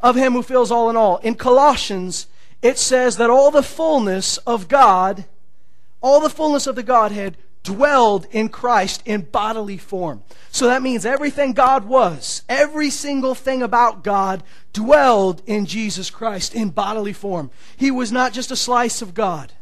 of 0.00 0.16
him 0.16 0.32
who 0.32 0.42
fills 0.42 0.70
all 0.70 0.88
in 0.88 0.96
all. 0.96 1.18
In 1.18 1.34
Colossians, 1.34 2.26
it 2.62 2.78
says 2.78 3.16
that 3.18 3.30
all 3.30 3.50
the 3.50 3.62
fullness 3.62 4.38
of 4.38 4.68
God, 4.68 5.24
all 6.00 6.20
the 6.20 6.30
fullness 6.30 6.66
of 6.66 6.74
the 6.74 6.82
Godhead 6.82 7.36
dwelled 7.62 8.26
in 8.30 8.48
Christ 8.48 9.02
in 9.04 9.22
bodily 9.22 9.76
form. 9.76 10.22
So 10.50 10.66
that 10.66 10.82
means 10.82 11.04
everything 11.04 11.52
God 11.52 11.84
was, 11.84 12.42
every 12.48 12.90
single 12.90 13.34
thing 13.34 13.62
about 13.62 14.02
God 14.02 14.42
dwelled 14.72 15.42
in 15.46 15.66
Jesus 15.66 16.10
Christ 16.10 16.54
in 16.54 16.70
bodily 16.70 17.12
form. 17.12 17.50
He 17.76 17.90
was 17.90 18.10
not 18.10 18.32
just 18.32 18.50
a 18.50 18.56
slice 18.56 19.02
of 19.02 19.14
God. 19.14 19.52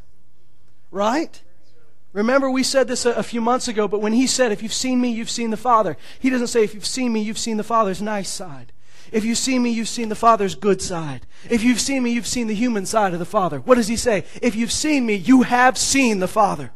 Right? 0.91 1.43
Remember, 2.13 2.51
we 2.51 2.63
said 2.63 2.89
this 2.89 3.05
a, 3.05 3.11
a, 3.13 3.23
few 3.23 3.41
months 3.41 3.69
ago, 3.69 3.87
but 3.87 4.01
when 4.01 4.15
he 4.15 4.27
said, 4.27 4.51
If 4.51 4.63
you've 4.63 4.73
seen 4.73 5.01
me, 5.01 5.11
you've 5.11 5.29
seen 5.29 5.51
the 5.51 5.57
Father, 5.59 5.97
he 6.19 6.31
doesn't 6.31 6.47
say, 6.47 6.65
If 6.65 6.75
you've 6.75 6.87
seen 6.87 7.13
me, 7.13 7.21
you've 7.21 7.39
seen 7.39 7.59
the 7.59 7.65
Father's 7.65 8.01
nice 8.01 8.31
side. 8.31 8.73
If 9.13 9.25
you've 9.25 9.39
seen 9.39 9.63
me, 9.63 9.71
you've 9.71 9.89
seen 9.89 10.09
the 10.09 10.15
Father's 10.15 10.55
good 10.55 10.83
side. 10.83 11.27
If 11.49 11.63
you've 11.63 11.81
seen 11.81 12.03
me, 12.03 12.13
you've 12.13 12.27
seen 12.27 12.47
the 12.47 12.55
human 12.55 12.87
side 12.87 13.13
of 13.13 13.19
the 13.19 13.25
Father. 13.25 13.61
What 13.61 13.77
does 13.77 13.89
he 13.89 13.97
say? 13.97 14.25
If 14.43 14.55
you've 14.55 14.73
seen 14.73 15.07
me, 15.07 15.15
you 15.15 15.43
have 15.43 15.79
seen 15.79 16.21
the 16.21 16.29
Father. 16.29 16.73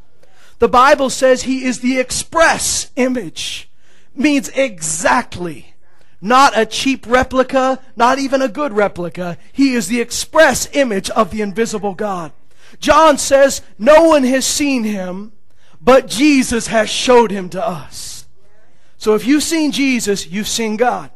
The 0.63 0.69
Bible 0.69 1.11
says 1.11 1.43
he 1.43 1.65
is 1.65 1.81
the 1.81 1.99
express 1.99 2.93
image. 2.95 3.69
Means 4.15 4.49
exactly. 4.51 5.75
Not 6.21 6.57
a 6.57 6.65
cheap 6.65 7.05
replica, 7.05 7.81
not 7.97 8.21
even 8.21 8.41
a 8.41 8.47
good 8.47 8.73
replica. 8.73 9.39
He 9.53 9.75
is 9.75 9.89
the 9.89 10.01
express 10.01 10.69
image 10.73 11.11
of 11.11 11.33
the 11.33 11.41
invisible 11.41 11.95
God. 11.95 12.31
John 12.79 13.19
says, 13.19 13.63
no 13.77 14.05
one 14.05 14.23
has 14.23 14.47
seen 14.47 14.85
him, 14.85 15.33
but 15.81 16.07
Jesus 16.07 16.69
has 16.69 16.89
showed 16.89 17.33
him 17.33 17.49
to 17.49 17.67
us. 17.67 18.29
So 18.99 19.17
if 19.17 19.27
you've 19.27 19.43
seen 19.43 19.73
Jesus, 19.73 20.29
you've 20.29 20.47
seen 20.47 20.77
God. 20.77 21.11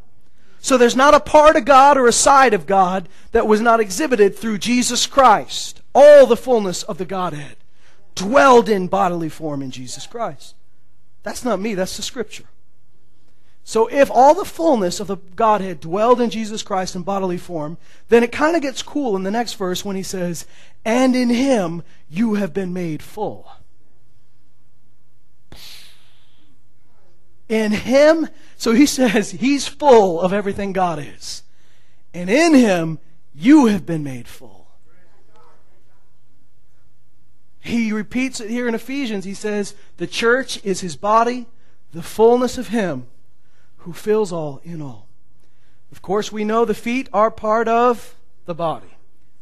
So 0.58 0.76
there's 0.76 0.96
not 0.96 1.14
a 1.14 1.20
part 1.20 1.54
of 1.54 1.64
God 1.64 1.96
or 1.96 2.08
a 2.08 2.12
side 2.12 2.52
of 2.52 2.66
God 2.66 3.08
that 3.30 3.46
was 3.46 3.60
not 3.60 3.78
exhibited 3.78 4.34
through 4.36 4.58
Jesus 4.58 5.06
Christ. 5.06 5.82
all 5.94 6.26
the 6.26 6.36
fullness 6.36 6.82
of 6.82 6.98
the 6.98 7.04
Godhead 7.04 7.58
dwelled 8.16 8.68
in 8.68 8.88
bodily 8.88 9.28
form 9.28 9.62
in 9.62 9.70
Jesus 9.70 10.06
Christ. 10.06 10.56
That's 11.22 11.44
not 11.44 11.60
me, 11.60 11.74
that's 11.74 11.96
the 11.96 12.02
scripture. 12.02 12.46
So 13.62 13.88
if 13.88 14.12
all 14.12 14.32
the 14.34 14.44
fullness 14.44 15.00
of 15.00 15.08
the 15.08 15.16
Godhead 15.16 15.80
dwelled 15.80 16.20
in 16.20 16.30
Jesus 16.30 16.62
Christ 16.62 16.94
in 16.94 17.02
bodily 17.02 17.36
form, 17.36 17.78
then 18.08 18.22
it 18.22 18.30
kind 18.30 18.54
of 18.54 18.62
gets 18.62 18.80
cool 18.80 19.16
in 19.16 19.24
the 19.24 19.30
next 19.30 19.54
verse 19.54 19.84
when 19.84 19.96
he 19.96 20.04
says, 20.04 20.46
And 20.84 21.16
in 21.16 21.30
him 21.30 21.82
you 22.08 22.34
have 22.34 22.54
been 22.54 22.72
made 22.72 23.02
full. 23.02 23.50
In 27.48 27.72
him, 27.72 28.28
so 28.56 28.72
he 28.72 28.86
says 28.86 29.32
he's 29.32 29.66
full 29.66 30.20
of 30.20 30.32
everything 30.32 30.72
God 30.72 31.00
is. 31.00 31.42
And 32.14 32.30
in 32.30 32.54
him 32.54 33.00
you 33.34 33.66
have 33.66 33.84
been 33.84 34.04
made 34.04 34.28
full. 34.28 34.55
He 37.66 37.92
repeats 37.92 38.40
it 38.40 38.48
here 38.48 38.68
in 38.68 38.74
Ephesians. 38.74 39.24
He 39.24 39.34
says, 39.34 39.74
The 39.96 40.06
church 40.06 40.64
is 40.64 40.80
his 40.80 40.96
body, 40.96 41.46
the 41.92 42.02
fullness 42.02 42.58
of 42.58 42.68
him 42.68 43.06
who 43.78 43.92
fills 43.92 44.32
all 44.32 44.60
in 44.62 44.80
all. 44.80 45.08
Of 45.90 46.00
course, 46.02 46.30
we 46.30 46.44
know 46.44 46.64
the 46.64 46.74
feet 46.74 47.08
are 47.12 47.30
part 47.30 47.68
of 47.68 48.14
the 48.44 48.54
body. 48.54 48.96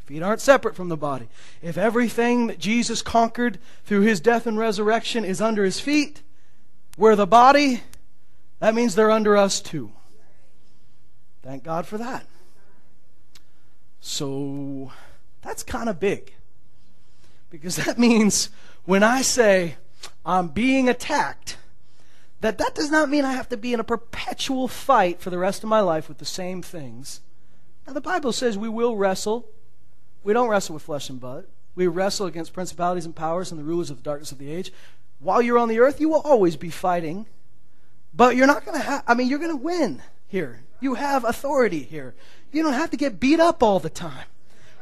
Feet 0.06 0.22
aren't 0.22 0.40
separate 0.40 0.74
from 0.74 0.88
the 0.88 0.96
body. 0.96 1.28
If 1.62 1.78
everything 1.78 2.46
that 2.46 2.58
Jesus 2.58 3.02
conquered 3.02 3.58
through 3.84 4.02
his 4.02 4.20
death 4.20 4.46
and 4.46 4.58
resurrection 4.58 5.24
is 5.24 5.40
under 5.40 5.64
his 5.64 5.80
feet, 5.80 6.22
we're 6.96 7.16
the 7.16 7.26
body, 7.26 7.82
that 8.60 8.74
means 8.74 8.94
they're 8.94 9.10
under 9.10 9.36
us 9.36 9.60
too. 9.60 9.92
Thank 11.42 11.64
God 11.64 11.86
for 11.86 11.98
that. 11.98 12.26
So 14.00 14.92
that's 15.42 15.62
kind 15.62 15.88
of 15.88 15.98
big. 16.00 16.34
Because 17.54 17.76
that 17.76 18.00
means 18.00 18.50
when 18.84 19.04
I 19.04 19.22
say 19.22 19.76
I'm 20.26 20.48
being 20.48 20.88
attacked, 20.88 21.56
that 22.40 22.58
that 22.58 22.74
does 22.74 22.90
not 22.90 23.08
mean 23.08 23.24
I 23.24 23.32
have 23.34 23.48
to 23.50 23.56
be 23.56 23.72
in 23.72 23.78
a 23.78 23.84
perpetual 23.84 24.66
fight 24.66 25.20
for 25.20 25.30
the 25.30 25.38
rest 25.38 25.62
of 25.62 25.68
my 25.68 25.78
life 25.78 26.08
with 26.08 26.18
the 26.18 26.24
same 26.24 26.62
things. 26.62 27.20
Now 27.86 27.92
the 27.92 28.00
Bible 28.00 28.32
says 28.32 28.58
we 28.58 28.68
will 28.68 28.96
wrestle. 28.96 29.46
We 30.24 30.32
don't 30.32 30.48
wrestle 30.48 30.74
with 30.74 30.82
flesh 30.82 31.08
and 31.08 31.20
blood. 31.20 31.46
We 31.76 31.86
wrestle 31.86 32.26
against 32.26 32.52
principalities 32.52 33.04
and 33.04 33.14
powers 33.14 33.52
and 33.52 33.60
the 33.60 33.64
rulers 33.64 33.88
of 33.88 33.98
the 33.98 34.02
darkness 34.02 34.32
of 34.32 34.38
the 34.38 34.50
age. 34.50 34.72
While 35.20 35.40
you're 35.40 35.58
on 35.58 35.68
the 35.68 35.78
earth, 35.78 36.00
you 36.00 36.08
will 36.08 36.22
always 36.22 36.56
be 36.56 36.70
fighting. 36.70 37.26
But 38.12 38.34
you're 38.34 38.48
not 38.48 38.64
going 38.64 38.80
to 38.80 38.84
have, 38.84 39.04
I 39.06 39.14
mean, 39.14 39.28
you're 39.28 39.38
going 39.38 39.56
to 39.56 39.56
win 39.56 40.02
here. 40.26 40.64
You 40.80 40.94
have 40.94 41.22
authority 41.22 41.84
here. 41.84 42.16
You 42.50 42.64
don't 42.64 42.72
have 42.72 42.90
to 42.90 42.96
get 42.96 43.20
beat 43.20 43.38
up 43.38 43.62
all 43.62 43.78
the 43.78 43.90
time. 43.90 44.26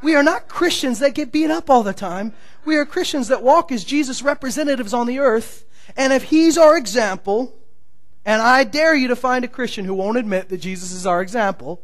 We 0.02 0.14
are 0.14 0.22
not 0.22 0.48
Christians 0.48 0.98
that 0.98 1.14
get 1.14 1.32
beat 1.32 1.50
up 1.50 1.70
all 1.70 1.82
the 1.82 1.92
time. 1.92 2.32
We 2.64 2.76
are 2.76 2.84
Christians 2.84 3.28
that 3.28 3.42
walk 3.42 3.70
as 3.70 3.84
Jesus' 3.84 4.22
representatives 4.22 4.92
on 4.92 5.06
the 5.06 5.18
earth 5.18 5.64
and 5.96 6.12
if 6.12 6.24
he's 6.24 6.56
our 6.56 6.76
example, 6.76 7.54
and 8.24 8.40
I 8.40 8.64
dare 8.64 8.94
you 8.94 9.08
to 9.08 9.16
find 9.16 9.44
a 9.44 9.48
Christian 9.48 9.84
who 9.84 9.94
won't 9.94 10.18
admit 10.18 10.48
that 10.48 10.58
Jesus 10.58 10.92
is 10.92 11.06
our 11.06 11.20
example, 11.20 11.82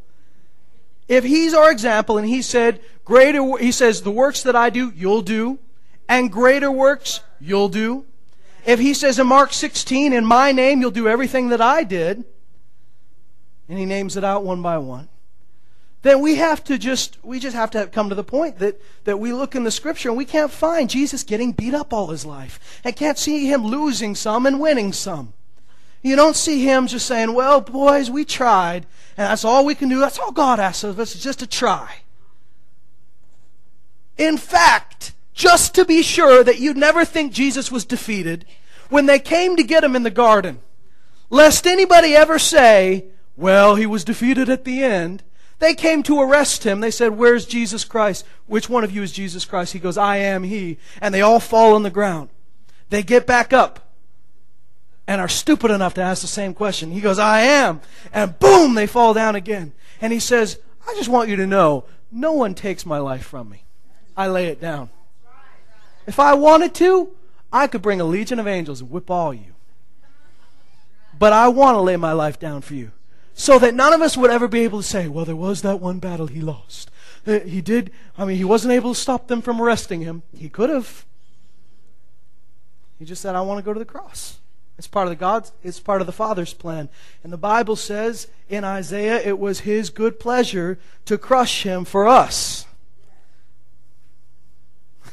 if 1.09 1.25
he's 1.25 1.55
our 1.55 1.71
example 1.71 2.19
and 2.19 2.29
he 2.29 2.43
said, 2.43 2.81
greater, 3.05 3.57
he 3.59 3.73
says, 3.73 4.03
the 4.03 4.11
works 4.11 4.43
that 4.43 4.55
I 4.55 4.71
do, 4.71 4.93
you'll 4.95 5.23
do, 5.23 5.59
and 6.09 6.31
greater 6.31 6.71
works, 6.71 7.21
you'll 7.41 7.69
do. 7.69 8.05
If 8.67 8.79
he 8.79 8.93
says 8.93 9.19
in 9.19 9.27
Mark 9.27 9.53
16, 9.53 10.13
in 10.13 10.27
my 10.27 10.53
name, 10.53 10.81
you'll 10.81 10.91
do 10.91 11.09
everything 11.09 11.49
that 11.49 11.61
I 11.61 11.85
did, 11.85 12.25
and 13.69 13.79
he 13.79 13.87
names 13.87 14.17
it 14.17 14.25
out 14.25 14.45
one 14.45 14.63
by 14.63 14.79
one, 14.79 15.09
then 16.03 16.21
we 16.21 16.37
have 16.37 16.63
to 16.65 16.79
just 16.79 17.17
we 17.25 17.41
just 17.41 17.57
have 17.57 17.71
to 17.73 17.87
come 17.89 18.09
to 18.09 18.15
the 18.15 18.25
point 18.25 18.59
that 18.59 18.81
that 19.05 19.19
we 19.19 19.33
look 19.33 19.55
in 19.55 19.65
the 19.65 19.71
scripture 19.71 20.09
and 20.09 20.19
we 20.19 20.25
can't 20.25 20.51
find 20.51 20.89
Jesus 20.89 21.25
getting 21.25 21.53
beat 21.53 21.75
up 21.75 21.93
all 21.93 22.09
his 22.09 22.25
life 22.25 22.81
and 22.85 22.95
can't 22.95 23.19
see 23.19 23.47
him 23.47 23.65
losing 23.65 24.15
some 24.15 24.47
and 24.47 24.61
winning 24.61 24.93
some. 24.93 25.33
You 26.01 26.15
don't 26.15 26.37
see 26.37 26.63
him 26.63 26.87
just 26.87 27.07
saying, 27.07 27.35
"Well, 27.35 27.61
boys, 27.61 28.09
we 28.09 28.25
tried, 28.25 28.87
and 29.17 29.29
that's 29.29 29.45
all 29.45 29.65
we 29.65 29.75
can 29.75 29.89
do. 29.89 29.99
That's 29.99 30.19
all 30.19 30.31
God 30.31 30.61
asks 30.61 30.85
of 30.85 31.01
us 31.01 31.17
is 31.17 31.23
just 31.23 31.41
to 31.41 31.47
try." 31.47 32.03
In 34.17 34.37
fact, 34.37 35.13
just 35.35 35.75
to 35.75 35.85
be 35.85 36.03
sure 36.03 36.45
that 36.45 36.61
you'd 36.61 36.77
never 36.77 37.05
think 37.05 37.33
Jesus 37.33 37.73
was 37.73 37.85
defeated, 37.85 38.45
when 38.89 39.07
they 39.07 39.19
came 39.19 39.57
to 39.57 39.63
get 39.63 39.85
him 39.85 39.97
in 39.97 40.05
the 40.05 40.11
garden, 40.11 40.61
lest 41.31 41.67
anybody 41.67 42.15
ever 42.15 42.39
say, 42.39 43.07
"Well, 43.37 43.75
he 43.75 43.87
was 43.87 44.05
defeated 44.05 44.49
at 44.49 44.65
the 44.65 44.83
end." 44.85 45.25
They 45.59 45.75
came 45.75 46.03
to 46.05 46.21
arrest 46.21 46.65
him. 46.65 46.81
They 46.81 46.91
said, 46.91 47.17
Where's 47.19 47.45
Jesus 47.45 47.85
Christ? 47.85 48.25
Which 48.47 48.69
one 48.69 48.85
of 48.85 48.93
you 48.93 49.03
is 49.03 49.13
Jesus 49.13 49.45
Christ? 49.45 49.73
He 49.73 49.79
goes, 49.79 49.99
I 49.99 50.19
am 50.19 50.45
he. 50.45 50.79
And 51.01 51.13
they 51.13 51.21
all 51.21 51.41
fall 51.41 51.75
on 51.75 51.83
the 51.83 51.91
ground. 51.91 52.29
They 52.91 53.03
get 53.03 53.27
back 53.27 53.53
up 53.53 53.93
and 55.07 55.21
are 55.21 55.29
stupid 55.29 55.71
enough 55.71 55.95
to 55.95 56.03
ask 56.03 56.23
the 56.23 56.29
same 56.29 56.55
question. 56.55 56.93
He 56.93 57.01
goes, 57.01 57.19
I 57.19 57.41
am. 57.41 57.81
And 58.13 58.39
boom, 58.39 58.75
they 58.75 58.87
fall 58.87 59.15
down 59.15 59.35
again. 59.35 59.73
And 60.01 60.13
he 60.13 60.21
says, 60.21 60.59
I 60.87 60.95
just 60.95 61.09
want 61.09 61.29
you 61.29 61.37
to 61.37 61.47
know, 61.47 61.85
no 62.13 62.33
one 62.33 62.55
takes 62.55 62.87
my 62.87 62.99
life 62.99 63.25
from 63.25 63.51
me. 63.51 63.65
I 64.17 64.29
lay 64.29 64.47
it 64.47 64.61
down. 64.61 64.91
If 66.07 66.19
I 66.19 66.35
wanted 66.35 66.75
to, 66.77 67.11
I 67.53 67.67
could 67.67 67.83
bring 67.83 68.01
a 68.01 68.05
legion 68.05 68.39
of 68.39 68.47
angels 68.47 68.81
and 68.81 68.91
whip 68.91 69.11
all 69.11 69.35
you. 69.35 69.55
But 71.19 71.33
I 71.33 71.49
want 71.49 71.75
to 71.75 71.81
lay 71.81 71.97
my 71.97 72.13
life 72.13 72.39
down 72.39 72.61
for 72.61 72.75
you 72.75 72.93
so 73.39 73.57
that 73.61 73.73
none 73.73 73.93
of 73.93 74.03
us 74.03 74.17
would 74.17 74.33
ever 74.33 74.49
be 74.49 74.65
able 74.65 74.83
to 74.83 74.87
say, 74.87 75.07
well, 75.07 75.25
there 75.25 75.37
was 75.37 75.63
that 75.63 75.81
one 75.81 76.01
battle 76.01 76.27
he 76.27 76.41
lost. 76.41 76.91
Uh, 77.25 77.39
he 77.39 77.61
did, 77.61 77.93
I 78.19 78.25
mean, 78.25 78.37
he 78.37 78.45
wasn't 78.45 78.73
able 78.73 78.95
to 78.95 79.01
stop 79.01 79.29
them 79.29 79.43
from 79.43 79.63
arresting 79.63 80.01
him. 80.01 80.25
He 80.37 80.49
could 80.49 80.71
have. 80.71 81.07
He 82.99 83.05
just 83.05 83.23
said, 83.23 83.37
I 83.37 83.41
want 83.43 83.59
to 83.59 83.63
go 83.63 83.73
to 83.73 83.79
the 83.79 83.85
cross. 83.85 84.41
It's 84.77 84.89
part 84.89 85.07
of 85.07 85.11
the 85.11 85.17
God's, 85.17 85.53
it's 85.63 85.79
part 85.79 86.01
of 86.01 86.09
the 86.09 86.13
Father's 86.13 86.53
plan. 86.53 86.89
And 87.23 87.33
the 87.33 87.39
Bible 87.39 87.77
says 87.77 88.27
in 88.49 88.65
Isaiah, 88.65 89.21
it 89.21 89.39
was 89.39 89.61
his 89.61 89.89
good 89.89 90.19
pleasure 90.19 90.77
to 91.05 91.17
crush 91.17 91.63
him 91.63 91.85
for 91.85 92.09
us. 92.09 92.67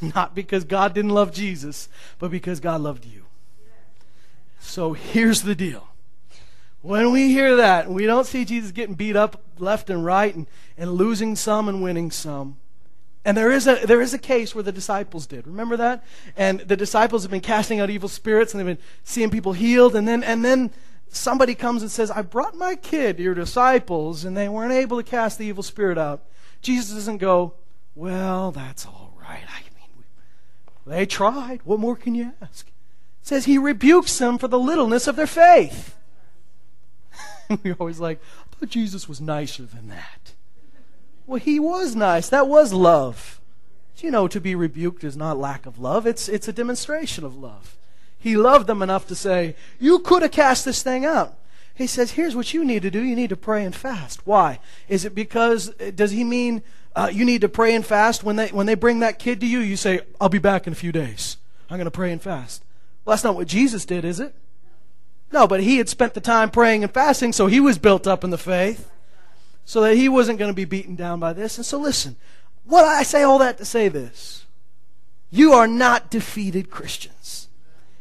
Not 0.00 0.34
because 0.34 0.64
God 0.64 0.94
didn't 0.94 1.12
love 1.12 1.32
Jesus, 1.32 1.88
but 2.18 2.32
because 2.32 2.58
God 2.58 2.80
loved 2.80 3.04
you. 3.04 3.26
So 4.58 4.94
here's 4.94 5.42
the 5.42 5.54
deal. 5.54 5.90
When 6.86 7.10
we 7.10 7.30
hear 7.30 7.56
that, 7.56 7.90
we 7.90 8.06
don't 8.06 8.28
see 8.28 8.44
Jesus 8.44 8.70
getting 8.70 8.94
beat 8.94 9.16
up 9.16 9.42
left 9.58 9.90
and 9.90 10.04
right 10.04 10.32
and, 10.32 10.46
and 10.78 10.92
losing 10.92 11.34
some 11.34 11.68
and 11.68 11.82
winning 11.82 12.12
some. 12.12 12.58
And 13.24 13.36
there 13.36 13.50
is, 13.50 13.66
a, 13.66 13.84
there 13.84 14.00
is 14.00 14.14
a 14.14 14.18
case 14.18 14.54
where 14.54 14.62
the 14.62 14.70
disciples 14.70 15.26
did. 15.26 15.48
Remember 15.48 15.76
that? 15.78 16.04
And 16.36 16.60
the 16.60 16.76
disciples 16.76 17.24
have 17.24 17.32
been 17.32 17.40
casting 17.40 17.80
out 17.80 17.90
evil 17.90 18.08
spirits 18.08 18.54
and 18.54 18.60
they've 18.60 18.76
been 18.76 18.84
seeing 19.02 19.30
people 19.30 19.52
healed. 19.52 19.96
And 19.96 20.06
then, 20.06 20.22
and 20.22 20.44
then 20.44 20.70
somebody 21.08 21.56
comes 21.56 21.82
and 21.82 21.90
says, 21.90 22.08
I 22.12 22.22
brought 22.22 22.54
my 22.54 22.76
kid, 22.76 23.18
your 23.18 23.34
disciples, 23.34 24.24
and 24.24 24.36
they 24.36 24.48
weren't 24.48 24.72
able 24.72 24.96
to 24.98 25.02
cast 25.02 25.38
the 25.38 25.46
evil 25.46 25.64
spirit 25.64 25.98
out. 25.98 26.22
Jesus 26.62 26.94
doesn't 26.94 27.18
go, 27.18 27.54
Well, 27.96 28.52
that's 28.52 28.86
all 28.86 29.12
right. 29.20 29.42
I 29.44 29.62
mean, 29.74 30.04
they 30.86 31.04
tried. 31.04 31.62
What 31.64 31.80
more 31.80 31.96
can 31.96 32.14
you 32.14 32.32
ask? 32.40 32.70
Says 33.22 33.46
he 33.46 33.58
rebukes 33.58 34.16
them 34.16 34.38
for 34.38 34.46
the 34.46 34.56
littleness 34.56 35.08
of 35.08 35.16
their 35.16 35.26
faith. 35.26 35.96
we 37.62 37.72
always 37.72 38.00
like, 38.00 38.20
I 38.40 38.56
thought 38.56 38.70
Jesus 38.70 39.08
was 39.08 39.20
nicer 39.20 39.64
than 39.64 39.88
that. 39.88 40.32
Well, 41.26 41.40
he 41.40 41.58
was 41.58 41.96
nice. 41.96 42.28
That 42.28 42.48
was 42.48 42.72
love. 42.72 43.40
you 43.98 44.10
know, 44.10 44.28
to 44.28 44.40
be 44.40 44.54
rebuked 44.54 45.04
is 45.04 45.16
not 45.16 45.38
lack 45.38 45.66
of 45.66 45.78
love, 45.78 46.06
it's, 46.06 46.28
it's 46.28 46.48
a 46.48 46.52
demonstration 46.52 47.24
of 47.24 47.36
love. 47.36 47.76
He 48.18 48.36
loved 48.36 48.66
them 48.66 48.82
enough 48.82 49.06
to 49.08 49.14
say, 49.14 49.56
You 49.78 49.98
could 50.00 50.22
have 50.22 50.32
cast 50.32 50.64
this 50.64 50.82
thing 50.82 51.04
out. 51.04 51.38
He 51.74 51.86
says, 51.86 52.12
Here's 52.12 52.34
what 52.34 52.52
you 52.54 52.64
need 52.64 52.82
to 52.82 52.90
do 52.90 53.02
you 53.02 53.16
need 53.16 53.30
to 53.30 53.36
pray 53.36 53.64
and 53.64 53.74
fast. 53.74 54.26
Why? 54.26 54.58
Is 54.88 55.04
it 55.04 55.14
because, 55.14 55.68
does 55.94 56.10
he 56.10 56.24
mean 56.24 56.62
uh, 56.94 57.10
you 57.12 57.24
need 57.24 57.42
to 57.42 57.48
pray 57.48 57.74
and 57.74 57.84
fast 57.84 58.24
when 58.24 58.36
they, 58.36 58.48
when 58.48 58.66
they 58.66 58.74
bring 58.74 59.00
that 59.00 59.18
kid 59.18 59.40
to 59.40 59.46
you? 59.46 59.60
You 59.60 59.76
say, 59.76 60.00
I'll 60.20 60.28
be 60.28 60.38
back 60.38 60.66
in 60.66 60.72
a 60.72 60.76
few 60.76 60.92
days. 60.92 61.36
I'm 61.68 61.76
going 61.76 61.84
to 61.86 61.90
pray 61.90 62.12
and 62.12 62.22
fast. 62.22 62.64
Well, 63.04 63.14
that's 63.14 63.24
not 63.24 63.36
what 63.36 63.48
Jesus 63.48 63.84
did, 63.84 64.04
is 64.04 64.20
it? 64.20 64.34
No, 65.32 65.46
but 65.46 65.60
he 65.60 65.78
had 65.78 65.88
spent 65.88 66.14
the 66.14 66.20
time 66.20 66.50
praying 66.50 66.82
and 66.82 66.92
fasting, 66.92 67.32
so 67.32 67.46
he 67.46 67.60
was 67.60 67.78
built 67.78 68.06
up 68.06 68.24
in 68.24 68.30
the 68.30 68.38
faith, 68.38 68.90
so 69.64 69.80
that 69.80 69.96
he 69.96 70.08
wasn't 70.08 70.38
going 70.38 70.50
to 70.50 70.54
be 70.54 70.64
beaten 70.64 70.94
down 70.94 71.18
by 71.18 71.32
this. 71.32 71.56
And 71.56 71.66
so, 71.66 71.78
listen, 71.78 72.16
what 72.64 72.84
I 72.84 73.02
say 73.02 73.22
all 73.22 73.38
that 73.38 73.58
to 73.58 73.64
say 73.64 73.88
this 73.88 74.44
you 75.30 75.52
are 75.52 75.66
not 75.66 76.10
defeated 76.10 76.70
Christians. 76.70 77.48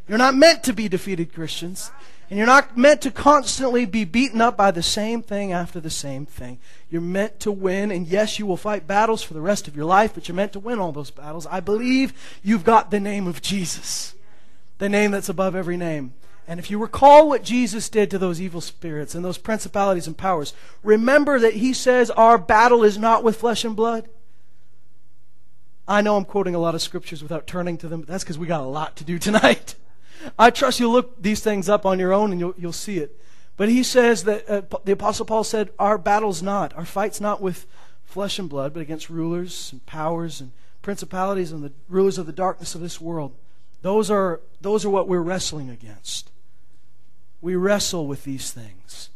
You're 0.08 0.20
not 0.20 0.36
meant 0.36 0.64
to 0.66 0.74
be 0.74 0.88
defeated 0.88 1.34
Christians. 1.34 1.92
And 2.30 2.40
you're 2.40 2.48
not 2.48 2.76
meant 2.76 3.02
to 3.02 3.12
constantly 3.12 3.86
be 3.86 4.04
beaten 4.04 4.42
up 4.42 4.58
by 4.58 4.72
the 4.72 4.82
same 4.82 5.22
thing 5.22 5.52
after 5.52 5.80
the 5.80 5.92
same 5.92 6.26
thing. 6.26 6.58
You're 6.90 7.02
meant 7.02 7.40
to 7.42 7.52
win, 7.52 7.92
and 7.92 8.08
yes, 8.08 8.40
you 8.40 8.48
will 8.48 8.58
fight 8.58 8.88
battles 8.88 9.22
for 9.22 9.36
the 9.36 9.42
rest 9.42 9.68
of 9.68 9.76
your 9.76 9.86
life, 9.86 10.14
but 10.16 10.28
you're 10.28 10.36
meant 10.36 10.54
to 10.54 10.60
win 10.60 10.80
all 10.80 10.92
those 10.92 11.12
battles. 11.12 11.46
I 11.46 11.60
believe 11.60 12.14
you've 12.44 12.64
got 12.64 12.90
the 12.90 13.00
name 13.00 13.28
of 13.28 13.44
Jesus, 13.44 14.16
the 14.80 14.90
name 14.90 15.12
that's 15.12 15.30
above 15.30 15.56
every 15.56 15.78
name. 15.78 16.14
And 16.48 16.60
if 16.60 16.70
you 16.70 16.78
recall 16.78 17.28
what 17.28 17.44
Jesus 17.44 17.90
did 17.90 18.12
to 18.12 18.20
those 18.20 18.40
evil 18.40 18.62
spirits 18.62 19.16
and 19.16 19.26
those 19.26 19.38
principalities 19.38 20.06
and 20.06 20.18
powers, 20.18 20.54
remember 20.84 21.40
that 21.40 21.56
he 21.56 21.74
says 21.74 22.12
our 22.12 22.38
battle 22.38 22.84
is 22.84 22.98
not 22.98 23.24
with 23.24 23.38
flesh 23.38 23.66
and 23.66 23.76
blood. 23.76 24.08
I 25.88 26.02
know 26.02 26.18
I'm 26.18 26.26
quoting 26.26 26.56
a 26.56 26.60
lot 26.60 26.76
of 26.76 26.82
scriptures 26.82 27.22
without 27.24 27.48
turning 27.48 27.78
to 27.80 27.88
them, 27.88 28.02
but 28.02 28.10
that's 28.10 28.24
because 28.24 28.38
we 28.38 28.48
got 28.48 28.62
a 28.62 28.66
lot 28.66 28.96
to 28.98 29.04
do 29.04 29.18
tonight. 29.18 29.76
I 30.40 30.50
trust 30.50 30.80
you'll 30.80 30.92
look 30.92 31.22
these 31.22 31.42
things 31.42 31.70
up 31.70 31.86
on 31.86 32.00
your 32.00 32.14
own 32.14 32.32
and 32.32 32.40
you'll, 32.40 32.56
you'll 32.58 32.74
see 32.74 32.98
it. 32.98 33.20
But 33.58 33.70
he 33.70 33.84
says 33.84 34.24
that 34.26 34.50
uh, 34.50 34.62
the 34.84 34.92
Apostle 34.92 35.26
Paul 35.26 35.44
said, 35.44 35.70
Our 35.80 35.98
battle's 35.98 36.42
not, 36.42 36.76
our 36.76 36.86
fight's 36.86 37.22
not 37.22 37.42
with 37.42 37.66
flesh 38.04 38.38
and 38.38 38.50
blood, 38.50 38.74
but 38.74 38.82
against 38.82 39.10
rulers 39.10 39.72
and 39.72 39.86
powers 39.86 40.42
and 40.42 40.52
principalities 40.82 41.52
and 41.52 41.64
the 41.64 41.72
rulers 41.88 42.18
of 42.18 42.26
the 42.26 42.34
darkness 42.34 42.76
of 42.76 42.82
this 42.82 43.00
world. 43.00 43.34
Those 43.82 44.12
are, 44.12 44.42
those 44.62 44.84
are 44.86 44.90
what 44.90 45.08
we're 45.08 45.20
wrestling 45.20 45.70
against. 45.70 46.32
We 47.42 47.56
wrestle 47.56 48.08
with 48.08 48.24
these 48.24 48.52
things. 48.52 49.10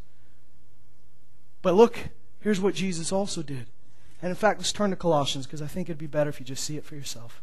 But 1.62 1.74
look, 1.74 2.10
here's 2.42 2.62
what 2.62 2.74
Jesus 2.74 3.12
also 3.12 3.42
did. 3.42 3.66
And 4.22 4.30
in 4.30 4.36
fact, 4.36 4.60
let's 4.60 4.74
turn 4.74 4.90
to 4.90 4.96
Colossians 4.96 5.46
because 5.46 5.62
I 5.62 5.68
think 5.68 5.90
it'd 5.90 5.98
be 5.98 6.08
better 6.08 6.30
if 6.30 6.40
you 6.40 6.46
just 6.46 6.64
see 6.64 6.78
it 6.78 6.86
for 6.86 6.96
yourself. 6.96 7.42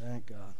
Thank 0.00 0.26
God. 0.26 0.53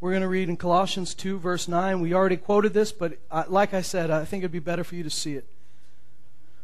We're 0.00 0.10
going 0.10 0.22
to 0.22 0.28
read 0.28 0.48
in 0.48 0.56
Colossians 0.56 1.12
2, 1.14 1.38
verse 1.38 1.66
9. 1.66 2.00
We 2.00 2.14
already 2.14 2.36
quoted 2.36 2.72
this, 2.72 2.92
but 2.92 3.18
like 3.48 3.74
I 3.74 3.82
said, 3.82 4.10
I 4.10 4.24
think 4.24 4.42
it'd 4.42 4.52
be 4.52 4.60
better 4.60 4.84
for 4.84 4.94
you 4.94 5.02
to 5.02 5.10
see 5.10 5.34
it. 5.34 5.46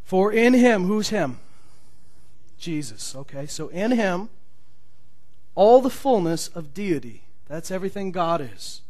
For 0.05 0.33
in 0.33 0.55
him, 0.55 0.85
who's 0.85 1.09
him? 1.09 1.41
Jesus. 2.59 3.17
Okay, 3.17 3.47
so 3.47 3.69
in 3.69 3.93
him, 3.93 4.29
all 5.55 5.81
the 5.81 5.91
fullness 5.91 6.49
of 6.49 6.73
deity, 6.73 7.25
that's 7.49 7.71
everything 7.71 8.13
God 8.13 8.41
is, 8.41 8.83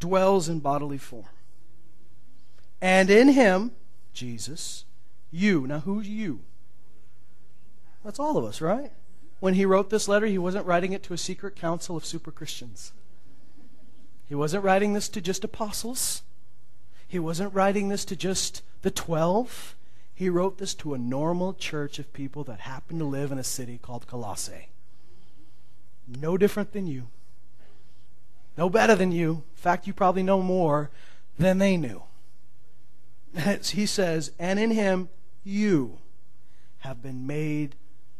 dwells 0.00 0.48
in 0.48 0.60
bodily 0.60 0.98
form. 0.98 1.26
And 2.80 3.10
in 3.10 3.28
him, 3.28 3.72
Jesus, 4.12 4.84
you. 5.30 5.66
Now, 5.66 5.80
who's 5.80 6.08
you? 6.08 6.40
That's 8.04 8.18
all 8.18 8.36
of 8.36 8.44
us, 8.44 8.60
right? 8.60 8.92
When 9.40 9.54
he 9.54 9.66
wrote 9.66 9.90
this 9.90 10.08
letter, 10.08 10.26
he 10.26 10.38
wasn't 10.38 10.66
writing 10.66 10.92
it 10.92 11.02
to 11.04 11.14
a 11.14 11.18
secret 11.18 11.56
council 11.56 11.96
of 11.96 12.06
super 12.06 12.30
Christians. 12.30 12.92
He 14.34 14.36
wasn't 14.36 14.64
writing 14.64 14.94
this 14.94 15.08
to 15.10 15.20
just 15.20 15.44
apostles. 15.44 16.22
He 17.06 17.20
wasn't 17.20 17.54
writing 17.54 17.88
this 17.88 18.04
to 18.06 18.16
just 18.16 18.62
the 18.82 18.90
12. 18.90 19.76
He 20.12 20.28
wrote 20.28 20.58
this 20.58 20.74
to 20.74 20.92
a 20.92 20.98
normal 20.98 21.54
church 21.54 22.00
of 22.00 22.12
people 22.12 22.42
that 22.42 22.58
happened 22.58 22.98
to 22.98 23.04
live 23.04 23.30
in 23.30 23.38
a 23.38 23.44
city 23.44 23.78
called 23.80 24.08
Colossae. 24.08 24.70
No 26.08 26.36
different 26.36 26.72
than 26.72 26.88
you. 26.88 27.06
No 28.58 28.68
better 28.68 28.96
than 28.96 29.12
you. 29.12 29.44
In 29.52 29.62
fact, 29.62 29.86
you 29.86 29.92
probably 29.92 30.24
know 30.24 30.42
more 30.42 30.90
than 31.38 31.58
they 31.58 31.76
knew. 31.76 32.02
he 33.62 33.86
says, 33.86 34.32
and 34.36 34.58
in 34.58 34.72
him 34.72 35.10
you 35.44 35.98
have 36.78 37.00
been 37.00 37.24
made 37.24 37.76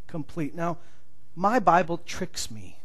complete. 0.07 0.55
Now, 0.55 0.79
my 1.35 1.59
Bible 1.59 1.99
tricks 1.99 2.53
me. 2.53 2.79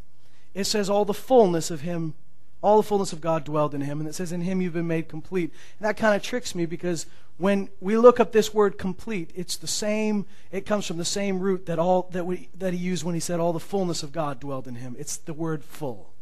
It 0.56 0.64
says 0.64 0.90
all 0.90 1.06
the 1.06 1.14
fullness 1.14 1.70
of 1.70 1.82
him 1.82 2.16
all 2.62 2.78
the 2.78 2.84
fullness 2.84 3.14
of 3.14 3.22
God 3.22 3.44
dwelled 3.44 3.74
in 3.74 3.82
him. 3.82 4.00
And 4.00 4.08
it 4.08 4.16
says, 4.16 4.32
In 4.32 4.42
him 4.42 4.62
you've 4.62 4.74
been 4.74 4.88
made 4.88 5.08
complete. 5.08 5.52
And 5.80 5.88
that 5.88 5.98
kind 5.98 6.16
of 6.16 6.22
tricks 6.22 6.56
me 6.56 6.66
because 6.66 7.06
when 7.38 7.70
we 7.80 7.98
look 7.98 8.20
up 8.20 8.32
this 8.32 8.54
word 8.54 8.78
complete, 8.78 9.32
it's 9.34 9.56
the 9.56 9.68
same, 9.68 10.26
it 10.52 10.66
comes 10.66 10.86
from 10.86 10.98
the 10.98 11.06
same 11.06 11.40
root 11.40 11.66
that, 11.68 11.80
all, 11.80 12.10
that, 12.12 12.26
we, 12.26 12.50
that 12.58 12.74
he 12.74 12.80
used 12.80 13.04
when 13.04 13.16
he 13.16 13.22
said, 13.22 13.40
All 13.40 13.54
the 13.54 13.60
fullness 13.60 14.04
of 14.04 14.12
God 14.12 14.40
dwelled 14.40 14.68
in 14.68 14.76
him. 14.76 14.96
It's 15.00 15.18
the 15.18 15.34
word 15.34 15.64
full. 15.64 16.14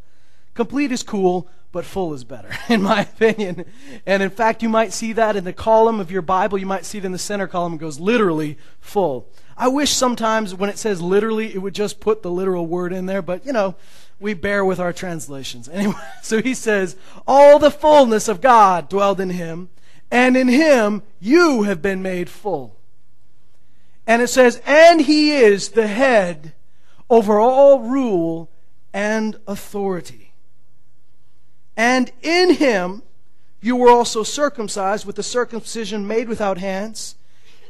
Complete 0.54 0.92
is 0.92 1.04
cool, 1.04 1.48
but 1.72 1.86
full 1.86 2.14
is 2.14 2.24
better, 2.24 2.50
in 2.70 2.82
my 2.82 3.02
opinion. 3.02 3.66
And 4.06 4.24
in 4.24 4.30
fact, 4.30 4.64
you 4.64 4.70
might 4.70 4.94
see 4.94 5.14
that 5.14 5.36
in 5.36 5.44
the 5.44 5.54
column 5.54 6.00
of 6.00 6.12
your 6.12 6.22
Bible. 6.22 6.58
You 6.58 6.66
might 6.66 6.86
see 6.86 6.98
it 6.98 7.06
in 7.06 7.12
the 7.12 7.20
center 7.20 7.48
column. 7.48 7.74
It 7.74 7.80
goes 7.80 8.00
literally 8.00 8.58
full. 8.80 9.28
I 9.56 9.68
wish 9.68 9.92
sometimes 9.92 10.54
when 10.54 10.70
it 10.70 10.78
says 10.78 11.02
literally, 11.02 11.54
it 11.54 11.60
would 11.60 11.74
just 11.74 12.00
put 12.00 12.22
the 12.22 12.32
literal 12.32 12.68
word 12.68 12.94
in 12.94 13.08
there, 13.08 13.22
but 13.24 13.46
you 13.46 13.54
know, 13.54 13.76
we 14.20 14.34
bear 14.34 14.66
with 14.66 14.80
our 14.80 14.94
translations. 14.94 15.70
Anyway, 15.74 15.96
so 16.22 16.42
he 16.42 16.54
says, 16.54 16.96
All 17.28 17.60
the 17.60 17.72
fullness 17.72 18.28
of 18.28 18.42
God 18.42 18.90
dwelled 18.90 19.20
in 19.20 19.30
him, 19.32 19.70
and 20.10 20.36
in 20.36 20.48
him 20.48 21.04
you 21.20 21.64
have 21.64 21.82
been 21.82 22.02
made 22.02 22.30
full. 22.30 22.78
And 24.06 24.22
it 24.22 24.30
says, 24.30 24.62
And 24.66 25.02
he 25.02 25.32
is 25.32 25.70
the 25.70 25.88
head 25.88 26.54
over 27.10 27.40
all 27.40 27.80
rule 27.80 28.50
and 28.94 29.38
authority. 29.48 30.34
And 31.76 32.12
in 32.22 32.56
him 32.56 33.04
you 33.62 33.76
were 33.76 33.92
also 33.92 34.24
circumcised 34.24 35.06
with 35.06 35.16
the 35.16 35.24
circumcision 35.24 36.08
made 36.08 36.28
without 36.28 36.58
hands, 36.58 37.16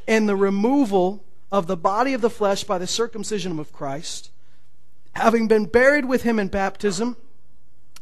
in 0.05 0.25
the 0.25 0.35
removal 0.35 1.23
of 1.51 1.67
the 1.67 1.77
body 1.77 2.13
of 2.13 2.21
the 2.21 2.29
flesh 2.29 2.63
by 2.63 2.77
the 2.77 2.87
circumcision 2.87 3.59
of 3.59 3.73
Christ 3.73 4.31
having 5.17 5.47
been 5.47 5.65
buried 5.65 6.05
with 6.05 6.21
him 6.23 6.39
in 6.39 6.47
baptism, 6.47 7.17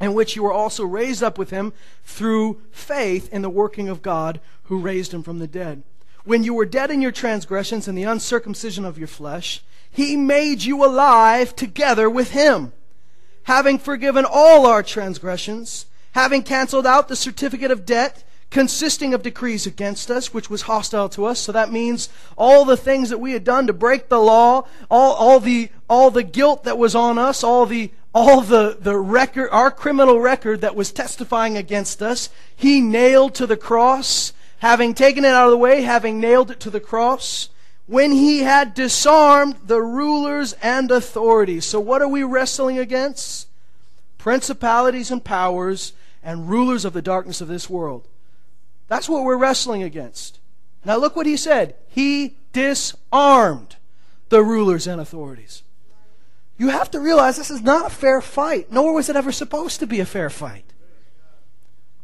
in 0.01 0.13
which 0.13 0.36
you 0.36 0.43
were 0.43 0.51
also 0.51 0.84
raised 0.84 1.23
up 1.23 1.38
with 1.38 1.49
him 1.49 1.71
through 2.04 2.62
faith 2.71 3.32
in 3.32 3.41
the 3.41 3.49
working 3.49 3.88
of 3.88 4.01
God 4.01 4.41
who 4.63 4.80
raised 4.80 5.13
him 5.13 5.23
from 5.23 5.39
the 5.39 5.47
dead. 5.47 5.84
When 6.25 6.43
you 6.43 6.54
were 6.54 6.65
dead 6.65 6.91
in 6.91 7.01
your 7.01 7.13
transgressions 7.13 7.88
and 7.88 7.97
the 7.97 8.04
uncircumcision 8.04 8.84
of 8.84 8.97
your 8.97 9.08
flesh, 9.08 9.63
he 9.89 10.17
made 10.17 10.63
you 10.63 10.84
alive 10.84 11.56
together 11.56 12.10
with 12.10 12.32
him, 12.32 12.73
having 13.43 13.80
forgiven 13.80 14.25
all 14.30 14.65
our 14.65 14.84
transgressions, 14.84 15.86
having 16.12 16.43
canceled 16.43 16.86
out 16.86 17.08
the 17.08 17.15
certificate 17.15 17.71
of 17.71 17.86
debt 17.86 18.23
consisting 18.56 19.13
of 19.13 19.22
decrees 19.22 19.68
against 19.68 20.10
us, 20.10 20.34
which 20.34 20.50
was 20.50 20.62
hostile 20.62 21.10
to 21.10 21.26
us. 21.26 21.41
So 21.41 21.52
that 21.52 21.74
means 21.74 22.08
all 22.38 22.63
the 22.63 22.78
things 22.78 23.10
that 23.10 23.18
we 23.18 23.34
had 23.34 23.44
done 23.44 23.68
to 23.68 23.74
break 23.74 24.08
the 24.08 24.18
law, 24.18 24.65
all, 24.89 25.13
all 25.15 25.41
the, 25.41 25.68
all 25.89 26.10
the 26.10 26.24
guilt 26.24 26.63
that 26.63 26.78
was 26.78 26.96
on 26.96 27.18
us, 27.18 27.44
all 27.44 27.65
the, 27.65 27.91
all 28.13 28.39
the, 28.39 28.78
the 28.80 28.96
record, 28.96 29.50
our 29.52 29.70
criminal 29.70 30.22
record 30.22 30.62
that 30.62 30.74
was 30.74 30.94
testifying 30.94 31.58
against 31.58 32.02
us, 32.02 32.30
he 32.56 32.80
nailed 32.80 33.36
to 33.36 33.46
the 33.46 33.58
cross, 33.58 34.32
having 34.60 34.94
taken 34.94 35.26
it 35.26 35.34
out 35.34 35.48
of 35.48 35.52
the 35.52 35.58
way, 35.58 35.82
having 35.82 36.22
nailed 36.22 36.50
it 36.50 36.62
to 36.62 36.70
the 36.70 36.80
cross, 36.80 37.50
when 37.88 38.13
he 38.13 38.39
had 38.39 38.74
disarmed 38.74 39.58
the 39.65 39.82
rulers 39.82 40.54
and 40.63 40.91
authorities. 40.91 41.65
So 41.65 41.82
what 41.82 42.02
are 42.02 42.08
we 42.08 42.24
wrestling 42.24 42.80
against? 42.80 43.50
Principalities 44.18 45.12
and 45.12 45.22
powers 45.22 45.91
and 46.24 46.48
rulers 46.48 46.86
of 46.86 46.94
the 46.94 47.02
darkness 47.02 47.41
of 47.41 47.50
this 47.50 47.70
world. 47.70 48.08
That's 48.88 49.10
what 49.10 49.24
we're 49.24 49.38
wrestling 49.38 49.84
against. 49.84 50.39
Now 50.84 50.98
look 50.98 51.15
what 51.15 51.26
he 51.26 51.38
said. 51.38 51.76
He 51.88 52.38
disarmed 52.54 53.78
the 54.30 54.43
rulers 54.43 54.88
and 54.88 55.02
authorities. 55.02 55.63
You 56.58 56.69
have 56.69 56.89
to 56.91 57.00
realize 57.00 57.36
this 57.36 57.52
is 57.52 57.62
not 57.62 57.88
a 57.88 57.95
fair 57.95 58.21
fight, 58.21 58.71
nor 58.71 58.93
was 58.93 59.10
it 59.10 59.15
ever 59.15 59.32
supposed 59.32 59.80
to 59.80 59.88
be 59.88 60.00
a 60.00 60.06
fair 60.06 60.30
fight. 60.30 60.63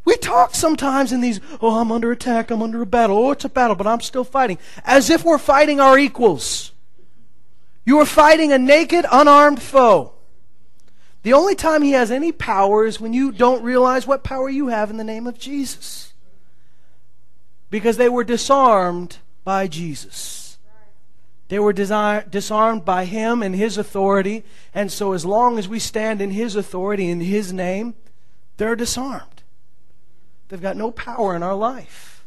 We 0.04 0.18
talk 0.18 0.56
sometimes 0.56 1.14
in 1.14 1.22
these, 1.22 1.40
oh, 1.62 1.80
I'm 1.80 1.92
under 1.92 2.12
attack, 2.12 2.50
I'm 2.50 2.64
under 2.64 2.82
a 2.82 2.88
battle, 2.88 3.18
oh, 3.18 3.32
it's 3.32 3.46
a 3.46 3.50
battle, 3.50 3.76
but 3.76 3.88
I'm 3.88 4.02
still 4.02 4.24
fighting, 4.24 4.58
as 4.84 5.10
if 5.10 5.24
we're 5.24 5.38
fighting 5.38 5.80
our 5.80 5.98
equals. 5.98 6.72
You 7.86 8.00
are 8.00 8.06
fighting 8.06 8.52
a 8.52 8.58
naked, 8.58 9.06
unarmed 9.12 9.62
foe. 9.62 10.14
The 11.24 11.34
only 11.34 11.54
time 11.54 11.84
he 11.84 11.92
has 11.92 12.10
any 12.10 12.32
power 12.32 12.86
is 12.86 13.00
when 13.00 13.14
you 13.14 13.32
don't 13.32 13.64
realize 13.64 14.08
what 14.08 14.24
power 14.24 14.50
you 14.50 14.68
have 14.68 14.90
in 14.90 14.98
the 14.98 15.04
name 15.04 15.28
of 15.28 15.38
Jesus 15.38 16.11
because 17.72 17.98
they 17.98 18.10
were 18.10 18.24
disarmed 18.24 19.18
by 19.44 19.66
Jesus. 19.66 20.60
They 21.48 21.60
were 21.60 21.74
disarmed 21.74 22.86
by 22.86 23.06
Him 23.06 23.42
and 23.42 23.56
His 23.56 23.78
authority. 23.78 24.44
And 24.74 24.92
so, 24.92 25.14
as 25.14 25.26
long 25.26 25.58
as 25.58 25.68
we 25.68 25.80
stand 25.80 26.22
in 26.22 26.32
His 26.32 26.56
authority, 26.56 27.10
in 27.10 27.20
His 27.20 27.52
name, 27.52 27.96
they're 28.58 28.76
disarmed. 28.76 29.44
They've 30.48 30.62
got 30.62 30.78
no 30.78 30.92
power 30.92 31.36
in 31.36 31.44
our 31.44 31.56
life. 31.56 32.24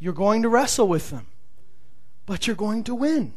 You're 0.00 0.14
going 0.14 0.42
to 0.42 0.48
wrestle 0.48 0.88
with 0.88 1.10
them, 1.10 1.26
but 2.26 2.46
you're 2.46 2.56
going 2.56 2.84
to 2.84 2.94
win. 2.94 3.34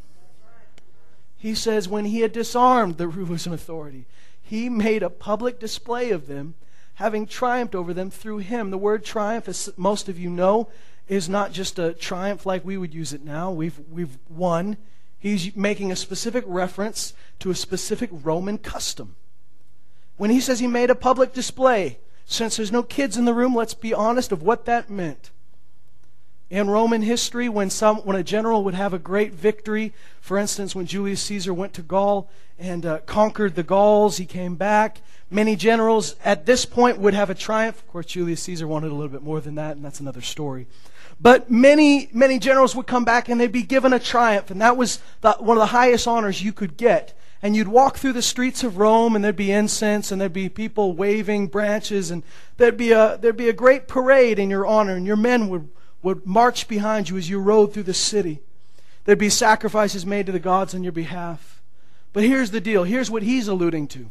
He 1.36 1.54
says, 1.54 1.88
when 1.88 2.06
He 2.06 2.20
had 2.20 2.32
disarmed 2.32 2.96
the 2.96 3.08
rulers 3.08 3.46
and 3.46 3.54
authority, 3.54 4.06
He 4.40 4.68
made 4.68 5.02
a 5.02 5.10
public 5.10 5.60
display 5.60 6.10
of 6.10 6.26
them, 6.26 6.54
having 6.94 7.26
triumphed 7.26 7.74
over 7.74 7.92
them 7.92 8.10
through 8.10 8.38
Him. 8.38 8.70
The 8.70 8.78
word 8.78 9.04
triumph, 9.04 9.48
as 9.48 9.70
most 9.76 10.08
of 10.08 10.18
you 10.18 10.30
know, 10.30 10.68
is 11.12 11.28
not 11.28 11.52
just 11.52 11.78
a 11.78 11.92
triumph 11.92 12.46
like 12.46 12.64
we 12.64 12.78
would 12.78 12.94
use 12.94 13.12
it 13.12 13.22
now. 13.22 13.50
We've, 13.50 13.78
we've 13.90 14.16
won. 14.30 14.78
He's 15.18 15.54
making 15.54 15.92
a 15.92 15.96
specific 15.96 16.42
reference 16.46 17.12
to 17.40 17.50
a 17.50 17.54
specific 17.54 18.08
Roman 18.10 18.56
custom. 18.56 19.16
When 20.16 20.30
he 20.30 20.40
says 20.40 20.58
he 20.58 20.66
made 20.66 20.88
a 20.88 20.94
public 20.94 21.34
display, 21.34 21.98
since 22.24 22.56
there's 22.56 22.72
no 22.72 22.82
kids 22.82 23.18
in 23.18 23.26
the 23.26 23.34
room, 23.34 23.54
let's 23.54 23.74
be 23.74 23.92
honest 23.92 24.32
of 24.32 24.42
what 24.42 24.64
that 24.64 24.88
meant. 24.88 25.32
In 26.48 26.70
Roman 26.70 27.02
history, 27.02 27.46
when, 27.46 27.68
some, 27.68 27.98
when 27.98 28.16
a 28.16 28.22
general 28.22 28.64
would 28.64 28.74
have 28.74 28.94
a 28.94 28.98
great 28.98 29.34
victory, 29.34 29.92
for 30.18 30.38
instance, 30.38 30.74
when 30.74 30.86
Julius 30.86 31.20
Caesar 31.24 31.52
went 31.52 31.74
to 31.74 31.82
Gaul 31.82 32.30
and 32.58 32.86
uh, 32.86 33.00
conquered 33.00 33.54
the 33.54 33.62
Gauls, 33.62 34.16
he 34.16 34.24
came 34.24 34.54
back. 34.54 35.02
Many 35.30 35.56
generals 35.56 36.16
at 36.24 36.46
this 36.46 36.64
point 36.64 36.96
would 36.96 37.12
have 37.12 37.28
a 37.28 37.34
triumph. 37.34 37.80
Of 37.80 37.88
course, 37.88 38.06
Julius 38.06 38.42
Caesar 38.44 38.66
wanted 38.66 38.92
a 38.92 38.94
little 38.94 39.10
bit 39.10 39.22
more 39.22 39.42
than 39.42 39.56
that, 39.56 39.76
and 39.76 39.84
that's 39.84 40.00
another 40.00 40.22
story. 40.22 40.66
But 41.22 41.48
many, 41.48 42.08
many 42.12 42.40
generals 42.40 42.74
would 42.74 42.88
come 42.88 43.04
back 43.04 43.28
and 43.28 43.40
they'd 43.40 43.52
be 43.52 43.62
given 43.62 43.92
a 43.92 44.00
triumph, 44.00 44.50
and 44.50 44.60
that 44.60 44.76
was 44.76 44.98
the, 45.20 45.32
one 45.34 45.56
of 45.56 45.60
the 45.60 45.66
highest 45.66 46.08
honors 46.08 46.42
you 46.42 46.52
could 46.52 46.76
get. 46.76 47.16
And 47.40 47.54
you'd 47.54 47.68
walk 47.68 47.96
through 47.96 48.12
the 48.12 48.22
streets 48.22 48.64
of 48.64 48.78
Rome, 48.78 49.14
and 49.14 49.24
there'd 49.24 49.36
be 49.36 49.52
incense, 49.52 50.10
and 50.10 50.20
there'd 50.20 50.32
be 50.32 50.48
people 50.48 50.92
waving 50.92 51.46
branches, 51.46 52.10
and 52.10 52.22
there'd 52.56 52.76
be 52.76 52.92
a, 52.92 53.18
there'd 53.20 53.36
be 53.36 53.48
a 53.48 53.52
great 53.52 53.88
parade 53.88 54.38
in 54.38 54.50
your 54.50 54.66
honor, 54.66 54.94
and 54.94 55.06
your 55.06 55.16
men 55.16 55.48
would, 55.48 55.68
would 56.02 56.26
march 56.26 56.68
behind 56.68 57.08
you 57.08 57.16
as 57.16 57.28
you 57.28 57.40
rode 57.40 57.72
through 57.72 57.82
the 57.84 57.94
city. 57.94 58.40
There'd 59.04 59.18
be 59.18 59.28
sacrifices 59.28 60.06
made 60.06 60.26
to 60.26 60.32
the 60.32 60.38
gods 60.38 60.74
on 60.74 60.82
your 60.84 60.92
behalf. 60.92 61.62
But 62.12 62.24
here's 62.24 62.50
the 62.50 62.60
deal. 62.60 62.84
Here's 62.84 63.10
what 63.10 63.22
he's 63.22 63.48
alluding 63.48 63.88
to. 63.88 64.10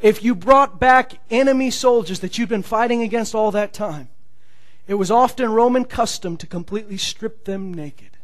If 0.00 0.22
you 0.22 0.34
brought 0.34 0.78
back 0.78 1.18
enemy 1.30 1.70
soldiers 1.70 2.20
that 2.20 2.38
you'd 2.38 2.48
been 2.48 2.62
fighting 2.62 3.02
against 3.02 3.34
all 3.34 3.50
that 3.52 3.72
time, 3.72 4.08
it 4.86 4.94
was 4.94 5.10
often 5.10 5.50
Roman 5.52 5.84
custom 5.84 6.36
to 6.36 6.46
completely 6.46 6.96
strip 6.96 7.44
them 7.44 7.74
naked 7.74 8.16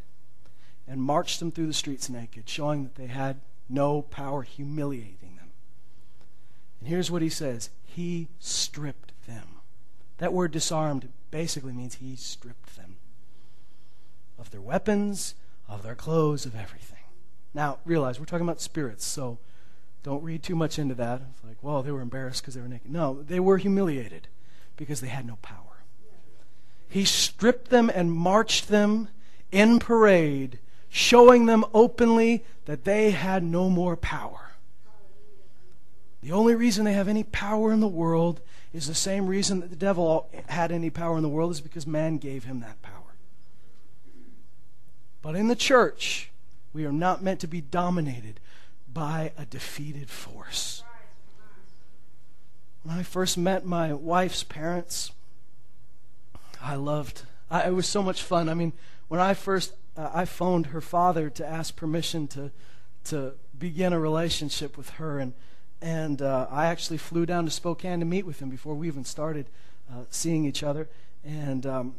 and 0.87 1.03
march 1.03 1.39
them 1.39 1.51
through 1.51 1.67
the 1.67 1.73
streets 1.73 2.09
naked, 2.09 2.49
showing 2.49 2.85
that 2.85 2.95
they 2.97 3.07
had 3.07 3.41
no 3.69 4.03
power, 4.03 4.43
humiliating 4.43 5.37
them. 5.37 5.51
And 6.81 6.89
here's 6.89 7.11
what 7.11 7.23
he 7.23 7.29
says 7.29 7.71
He 7.85 8.29
stripped 8.39 9.13
them. 9.27 9.61
That 10.19 10.33
word 10.33 10.53
disarmed 10.53 11.09
basically 11.31 11.73
means 11.73 11.95
he 11.95 12.15
stripped 12.15 12.77
them 12.77 12.97
of 14.39 14.51
their 14.51 14.61
weapons, 14.61 15.35
of 15.69 15.83
their 15.83 15.95
clothes, 15.95 16.47
of 16.47 16.55
everything. 16.55 16.99
Now, 17.55 17.79
realize 17.85 18.19
we're 18.19 18.27
talking 18.27 18.47
about 18.47 18.61
spirits, 18.61 19.05
so 19.05 19.39
don't 20.03 20.23
read 20.23 20.43
too 20.43 20.57
much 20.57 20.79
into 20.79 20.95
that. 20.97 21.23
It's 21.33 21.45
like, 21.45 21.59
well, 21.63 21.83
they 21.83 21.93
were 21.93 22.01
embarrassed 22.01 22.43
because 22.43 22.55
they 22.55 22.61
were 22.61 22.69
naked. 22.69 22.91
No, 22.91 23.23
they 23.23 23.41
were 23.41 23.59
humiliated 23.59 24.29
because 24.77 25.01
they 25.01 25.09
had 25.09 25.27
no 25.27 25.37
power. 25.43 25.72
He 26.93 27.07
stripped 27.07 27.71
them 27.71 27.91
and 27.95 28.13
marched 28.13 28.69
them 28.69 29.09
in 29.51 29.79
parade, 29.79 30.59
showing 30.91 31.47
them 31.47 31.65
openly 31.73 32.45
that 32.67 32.85
they 32.85 33.13
had 33.13 33.43
no 33.43 33.71
more 33.71 33.97
power. 33.97 34.51
The 36.21 36.33
only 36.33 36.55
reason 36.55 36.85
they 36.85 36.93
have 36.93 37.09
any 37.09 37.25
power 37.25 37.73
in 37.73 37.81
the 37.81 37.89
world 37.89 38.43
is 38.75 38.89
the 38.89 38.95
same 38.95 39.27
reason 39.27 39.61
that 39.61 39.71
the 39.71 39.77
devil 39.77 40.29
had 40.49 40.71
any 40.71 40.91
power 40.91 41.17
in 41.17 41.23
the 41.23 41.31
world 41.31 41.51
is 41.51 41.63
because 41.63 41.87
man 41.87 42.19
gave 42.19 42.45
him 42.45 42.61
that 42.61 42.83
power. 42.83 43.15
But 45.23 45.35
in 45.35 45.49
the 45.49 45.57
church, 45.57 46.31
we 46.75 46.85
are 46.85 46.93
not 46.93 47.23
meant 47.23 47.41
to 47.41 47.47
be 47.47 47.63
dominated 47.63 48.39
by 48.93 49.33
a 49.39 49.47
defeated 49.47 50.11
force. 50.11 50.83
When 52.83 52.99
I 52.99 53.03
first 53.03 53.39
met 53.39 53.65
my 53.65 53.95
wife's 53.95 54.43
parents, 54.43 55.13
I 56.63 56.77
loved. 56.77 57.23
I, 57.51 57.69
it 57.69 57.75
was 57.75 57.87
so 57.87 58.03
much 58.03 58.23
fun. 58.23 58.49
I 58.49 58.55
mean, 58.55 58.73
when 59.09 59.21
I 59.21 59.35
first 59.35 59.75
uh, 59.97 60.11
I 60.13 60.25
phoned 60.25 60.67
her 60.67 60.81
father 60.81 61.29
to 61.31 61.47
ask 61.47 61.77
permission 61.77 62.27
to 62.29 62.51
to 63.05 63.35
begin 63.59 63.93
a 63.93 63.99
relationship 63.99 64.77
with 64.77 64.91
her, 64.91 65.19
and 65.19 65.35
and 65.81 66.23
uh, 66.23 66.47
I 66.51 66.67
actually 66.67 66.99
flew 66.99 67.27
down 67.27 67.45
to 67.45 67.51
Spokane 67.51 67.99
to 68.01 68.07
meet 68.07 68.25
with 68.25 68.41
him 68.41 68.49
before 68.49 68.75
we 68.75 68.87
even 68.87 69.05
started 69.05 69.47
uh, 69.91 70.05
seeing 70.11 70.45
each 70.45 70.63
other. 70.63 70.89
And 71.25 71.67
um, 71.67 71.95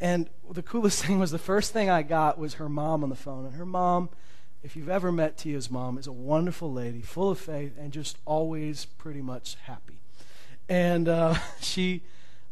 and 0.00 0.28
the 0.50 0.62
coolest 0.62 1.04
thing 1.04 1.18
was 1.18 1.30
the 1.30 1.38
first 1.38 1.72
thing 1.72 1.90
I 1.90 2.02
got 2.02 2.38
was 2.38 2.54
her 2.54 2.68
mom 2.68 3.02
on 3.02 3.10
the 3.10 3.16
phone, 3.16 3.46
and 3.46 3.54
her 3.56 3.66
mom. 3.66 4.10
If 4.62 4.76
you've 4.76 4.88
ever 4.88 5.12
met 5.12 5.36
Tia's 5.36 5.70
mom, 5.70 5.98
is 5.98 6.06
a 6.06 6.12
wonderful 6.12 6.72
lady, 6.72 7.02
full 7.02 7.28
of 7.28 7.38
faith, 7.38 7.76
and 7.78 7.92
just 7.92 8.16
always 8.24 8.86
pretty 8.86 9.20
much 9.20 9.58
happy. 9.64 9.98
And 10.70 11.06
uh, 11.06 11.34
she, 11.60 12.02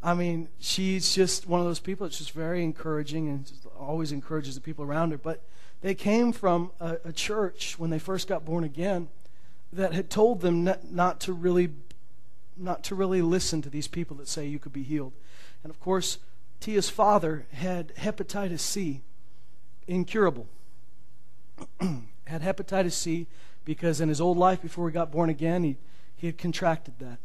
I 0.02 0.14
mean, 0.14 0.48
she's 0.58 1.14
just 1.14 1.46
one 1.46 1.60
of 1.60 1.66
those 1.66 1.78
people 1.78 2.06
that's 2.06 2.18
just 2.18 2.32
very 2.32 2.64
encouraging 2.64 3.28
and 3.28 3.50
always 3.78 4.10
encourages 4.10 4.56
the 4.56 4.60
people 4.60 4.84
around 4.84 5.12
her. 5.12 5.18
But 5.18 5.42
they 5.80 5.94
came 5.94 6.32
from 6.32 6.72
a, 6.80 6.98
a 7.04 7.12
church 7.12 7.78
when 7.78 7.90
they 7.90 7.98
first 7.98 8.26
got 8.26 8.44
born 8.44 8.64
again 8.64 9.08
that 9.72 9.92
had 9.92 10.10
told 10.10 10.40
them 10.40 10.64
not, 10.64 10.90
not 10.90 11.20
to 11.20 11.32
really 11.32 11.70
not 12.54 12.84
to 12.84 12.94
really 12.94 13.22
listen 13.22 13.62
to 13.62 13.70
these 13.70 13.88
people 13.88 14.14
that 14.16 14.28
say 14.28 14.46
you 14.46 14.58
could 14.58 14.74
be 14.74 14.82
healed. 14.82 15.12
And 15.64 15.70
of 15.70 15.80
course, 15.80 16.18
Tia's 16.60 16.90
father 16.90 17.46
had 17.52 17.94
hepatitis 17.96 18.60
C, 18.60 19.00
incurable. 19.88 20.46
had 21.80 22.42
hepatitis 22.42 22.92
C 22.92 23.26
because 23.64 24.00
in 24.00 24.08
his 24.08 24.20
old 24.20 24.36
life 24.36 24.60
before 24.60 24.88
he 24.88 24.92
got 24.92 25.10
born 25.10 25.30
again, 25.30 25.64
he, 25.64 25.76
he 26.14 26.26
had 26.26 26.36
contracted 26.36 26.94
that. 26.98 27.18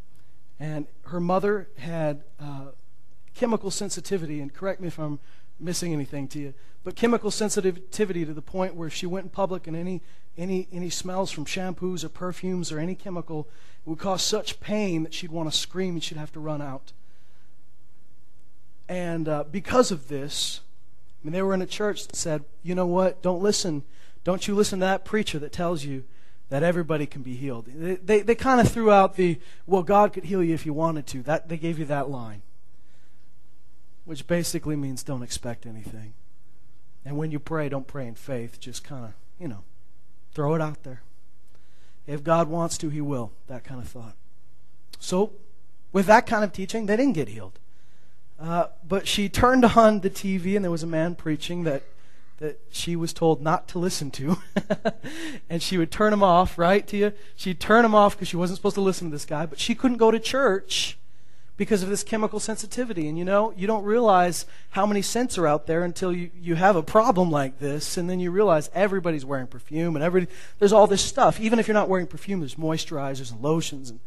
And 0.60 0.88
her 1.04 1.20
mother 1.20 1.70
had 1.78 2.24
uh, 2.39 2.67
chemical 3.36 3.72
sensitivity, 3.72 4.39
and 4.39 4.54
correct 4.54 4.82
me 4.82 4.88
if 4.88 4.98
I'm 4.98 5.20
missing 5.60 5.93
anything 5.93 6.28
to 6.30 6.39
you, 6.39 6.54
but 6.84 6.96
chemical 6.96 7.32
sensitivity 7.32 8.26
to 8.26 8.34
the 8.34 8.41
point 8.41 8.76
where 8.76 8.88
if 8.88 8.93
she 8.93 9.06
went 9.06 9.26
in 9.26 9.30
public 9.30 9.67
and 9.67 9.76
any, 9.76 10.02
any, 10.38 10.67
any 10.72 10.89
smells 10.89 11.32
from 11.32 11.46
shampoos 11.46 12.04
or 12.04 12.10
perfumes 12.10 12.72
or 12.72 12.80
any 12.80 12.96
chemical 12.96 13.48
would 13.86 14.00
cause 14.00 14.22
such 14.22 14.60
pain 14.60 15.04
that 15.04 15.13
she'd 15.13 15.32
want 15.32 15.52
to 15.52 15.58
scream 15.58 15.96
and 15.96 16.04
she'd 16.04 16.17
have 16.17 16.32
to 16.32 16.39
run 16.39 16.62
out. 16.62 16.93
And 18.88 19.28
uh, 19.28 19.43
because 19.52 19.91
of 19.91 20.08
this, 20.08 20.62
I 21.22 21.28
mean, 21.28 21.34
they 21.34 21.41
were 21.41 21.54
in 21.54 21.62
a 21.62 21.67
church 21.67 22.08
that 22.08 22.15
said, 22.15 22.46
you 22.63 22.76
know 22.76 22.86
what, 22.86 23.22
don't 23.22 23.41
listen. 23.41 23.84
Don't 24.24 24.48
you 24.48 24.56
listen 24.56 24.80
to 24.80 24.86
that 24.86 25.04
preacher 25.04 25.39
that 25.39 25.52
tells 25.52 25.84
you 25.84 26.04
that 26.50 26.64
everybody 26.64 27.06
can 27.06 27.22
be 27.22 27.36
healed. 27.36 27.66
They, 27.68 27.96
they, 27.96 28.22
they 28.22 28.36
kind 28.36 28.62
of 28.62 28.72
threw 28.72 28.92
out 28.92 29.16
the, 29.16 29.40
well, 29.66 29.84
God 29.84 30.14
could 30.14 30.26
heal 30.26 30.44
you 30.44 30.54
if 30.54 30.66
you 30.66 30.74
wanted 30.74 31.06
to. 31.08 31.22
That, 31.24 31.50
they 31.50 31.58
gave 31.58 31.78
you 31.78 31.86
that 31.86 32.10
line, 32.10 32.42
which 34.06 34.28
basically 34.28 34.76
means 34.76 35.04
don't 35.04 35.24
expect 35.24 35.66
anything. 35.66 36.14
And 37.06 37.18
when 37.18 37.32
you 37.32 37.40
pray, 37.40 37.70
don't 37.70 37.88
pray 37.88 38.08
in 38.08 38.16
faith. 38.16 38.60
Just 38.60 38.84
kind 38.84 39.06
of, 39.06 39.14
you 39.40 39.48
know, 39.48 39.64
throw 40.34 40.56
it 40.56 40.62
out 40.62 40.84
there. 40.84 41.02
If 42.06 42.24
God 42.24 42.48
wants 42.48 42.78
to, 42.80 42.90
He 42.90 43.02
will. 43.02 43.32
That 43.48 43.64
kind 43.64 43.82
of 43.82 43.88
thought. 43.88 44.16
So, 45.00 45.34
with 45.92 46.06
that 46.08 46.26
kind 46.26 46.44
of 46.44 46.54
teaching, 46.54 46.86
they 46.86 46.96
didn't 46.96 47.14
get 47.14 47.30
healed. 47.30 47.60
Uh, 48.40 48.68
but 48.88 49.08
she 49.08 49.30
turned 49.30 49.66
on 49.66 50.02
the 50.02 50.10
TV, 50.10 50.56
and 50.56 50.64
there 50.64 50.72
was 50.72 50.84
a 50.84 50.88
man 50.88 51.16
preaching 51.16 51.64
that 51.64 51.84
that 52.38 52.60
she 52.69 52.95
was 52.95 53.13
told 53.13 53.41
not 53.41 53.67
to 53.69 53.80
listen 53.80 54.12
to. 54.12 54.38
and 55.50 55.62
she 55.62 55.78
would 55.78 55.91
turn 55.91 56.13
him 56.13 56.23
off, 56.23 56.58
right, 56.58 56.86
Tia? 56.88 57.13
She'd 57.36 57.60
turn 57.60 57.84
him 57.84 57.95
off 57.95 58.15
because 58.15 58.28
she 58.28 58.38
wasn't 58.38 58.58
supposed 58.58 58.76
to 58.76 58.82
listen 58.82 59.10
to 59.10 59.15
this 59.15 59.26
guy, 59.26 59.45
but 59.45 59.60
she 59.60 59.73
couldn't 59.73 59.97
go 59.97 60.12
to 60.12 60.19
church 60.19 60.97
because 61.58 61.82
of 61.82 61.89
this 61.89 62.04
chemical 62.04 62.39
sensitivity. 62.39 63.10
And 63.10 63.17
you 63.17 63.26
know, 63.26 63.54
you 63.58 63.65
don't 63.65 63.84
realize 63.84 64.45
how 64.69 64.86
many 64.86 65.02
scents 65.02 65.38
are 65.38 65.47
out 65.47 65.65
there 65.65 65.84
until 65.84 66.13
you, 66.13 66.30
you 66.39 66.56
have 66.56 66.76
a 66.76 66.84
problem 66.84 67.32
like 67.32 67.60
this, 67.60 67.97
and 67.97 68.08
then 68.08 68.19
you 68.19 68.30
realize 68.30 68.69
everybody's 68.73 69.26
wearing 69.26 69.47
perfume 69.47 69.95
and 69.95 70.06
every 70.06 70.28
there's 70.60 70.73
all 70.73 70.86
this 70.86 71.04
stuff. 71.04 71.39
Even 71.39 71.58
if 71.58 71.67
you're 71.67 71.73
not 71.73 71.89
wearing 71.89 72.08
perfume, 72.08 72.39
there's 72.39 72.56
moisturizers 72.56 73.32
and 73.32 73.41
lotions 73.41 73.89
and 73.89 74.00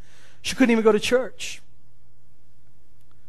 she 0.43 0.55
couldn't 0.57 0.71
even 0.71 0.85
go 0.85 0.93
to 0.93 1.01
church. 1.01 1.61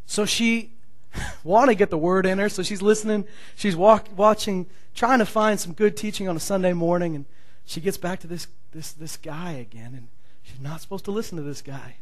So 0.06 0.26
she 0.26 0.74
want 1.44 1.70
to 1.70 1.76
get 1.76 1.90
the 1.90 1.98
word 1.98 2.26
in 2.26 2.40
her. 2.40 2.50
So 2.50 2.64
she's 2.64 2.82
listening. 2.82 3.26
She's 3.56 3.76
walk, 3.76 4.08
watching, 4.16 4.68
trying 4.96 5.20
to 5.20 5.26
find 5.26 5.60
some 5.60 5.74
good 5.74 5.98
teaching 5.98 6.28
on 6.28 6.36
a 6.36 6.40
Sunday 6.40 6.74
morning. 6.74 7.16
And 7.16 7.26
she 7.66 7.82
gets 7.82 7.98
back 7.98 8.20
to 8.22 8.28
this, 8.28 8.48
this, 8.72 8.92
this 8.92 9.18
guy 9.18 9.54
again. 9.54 9.94
And 9.96 10.08
she's 10.44 10.60
not 10.62 10.82
supposed 10.82 11.06
to 11.06 11.12
listen 11.12 11.38
to 11.38 11.44
this 11.44 11.62
guy. 11.62 11.96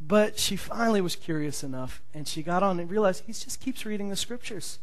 But 0.00 0.38
she 0.38 0.56
finally 0.56 1.00
was 1.00 1.16
curious 1.16 1.62
enough. 1.64 2.02
And 2.14 2.26
she 2.28 2.42
got 2.42 2.62
on 2.62 2.78
and 2.78 2.90
realized 2.90 3.24
he 3.26 3.32
just 3.32 3.60
keeps 3.60 3.84
reading 3.84 4.08
the 4.08 4.16
scriptures. 4.16 4.78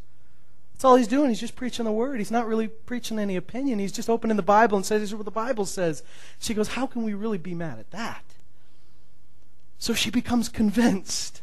That's 0.73 0.83
all 0.83 0.97
he's 0.97 1.07
doing. 1.07 1.29
He's 1.29 1.39
just 1.39 1.55
preaching 1.55 1.85
the 1.85 1.91
word. 1.93 2.19
He's 2.19 2.31
not 2.31 2.47
really 2.47 2.67
preaching 2.67 3.17
any 3.17 3.37
opinion. 3.37 3.79
He's 3.79 3.93
just 3.93 4.09
opening 4.09 4.35
the 4.35 4.43
Bible 4.43 4.75
and 4.75 4.85
says, 4.85 4.99
This 4.99 5.11
is 5.11 5.15
what 5.15 5.23
the 5.23 5.31
Bible 5.31 5.65
says. 5.65 6.03
She 6.37 6.53
goes, 6.53 6.67
How 6.67 6.85
can 6.85 7.03
we 7.03 7.13
really 7.13 7.37
be 7.37 7.55
mad 7.55 7.79
at 7.79 7.91
that? 7.91 8.25
So 9.77 9.93
she 9.93 10.09
becomes 10.09 10.49
convinced 10.49 11.41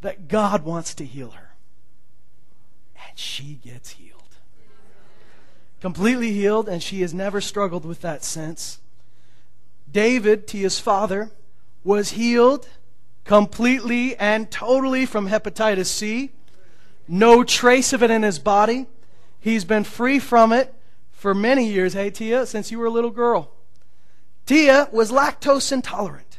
that 0.00 0.28
God 0.28 0.64
wants 0.64 0.94
to 0.94 1.04
heal 1.04 1.30
her. 1.30 1.54
And 3.06 3.18
she 3.18 3.60
gets 3.64 3.90
healed. 3.90 4.36
Completely 5.80 6.32
healed, 6.32 6.68
and 6.68 6.82
she 6.82 7.00
has 7.02 7.14
never 7.14 7.40
struggled 7.40 7.84
with 7.84 8.00
that 8.00 8.24
since. 8.24 8.80
David, 9.90 10.46
Tia's 10.46 10.80
father, 10.80 11.30
was 11.84 12.10
healed 12.10 12.68
completely 13.24 14.16
and 14.16 14.50
totally 14.50 15.06
from 15.06 15.28
hepatitis 15.28 15.86
C. 15.86 16.30
No 17.06 17.44
trace 17.44 17.92
of 17.92 18.02
it 18.02 18.10
in 18.10 18.22
his 18.22 18.38
body. 18.38 18.86
He's 19.40 19.64
been 19.64 19.84
free 19.84 20.18
from 20.18 20.52
it 20.52 20.74
for 21.12 21.34
many 21.34 21.68
years, 21.68 21.94
hey, 21.94 22.10
Tia, 22.10 22.46
since 22.46 22.70
you 22.70 22.78
were 22.78 22.86
a 22.86 22.90
little 22.90 23.10
girl. 23.10 23.52
Tia 24.46 24.88
was 24.92 25.10
lactose 25.10 25.72
intolerant. 25.72 26.38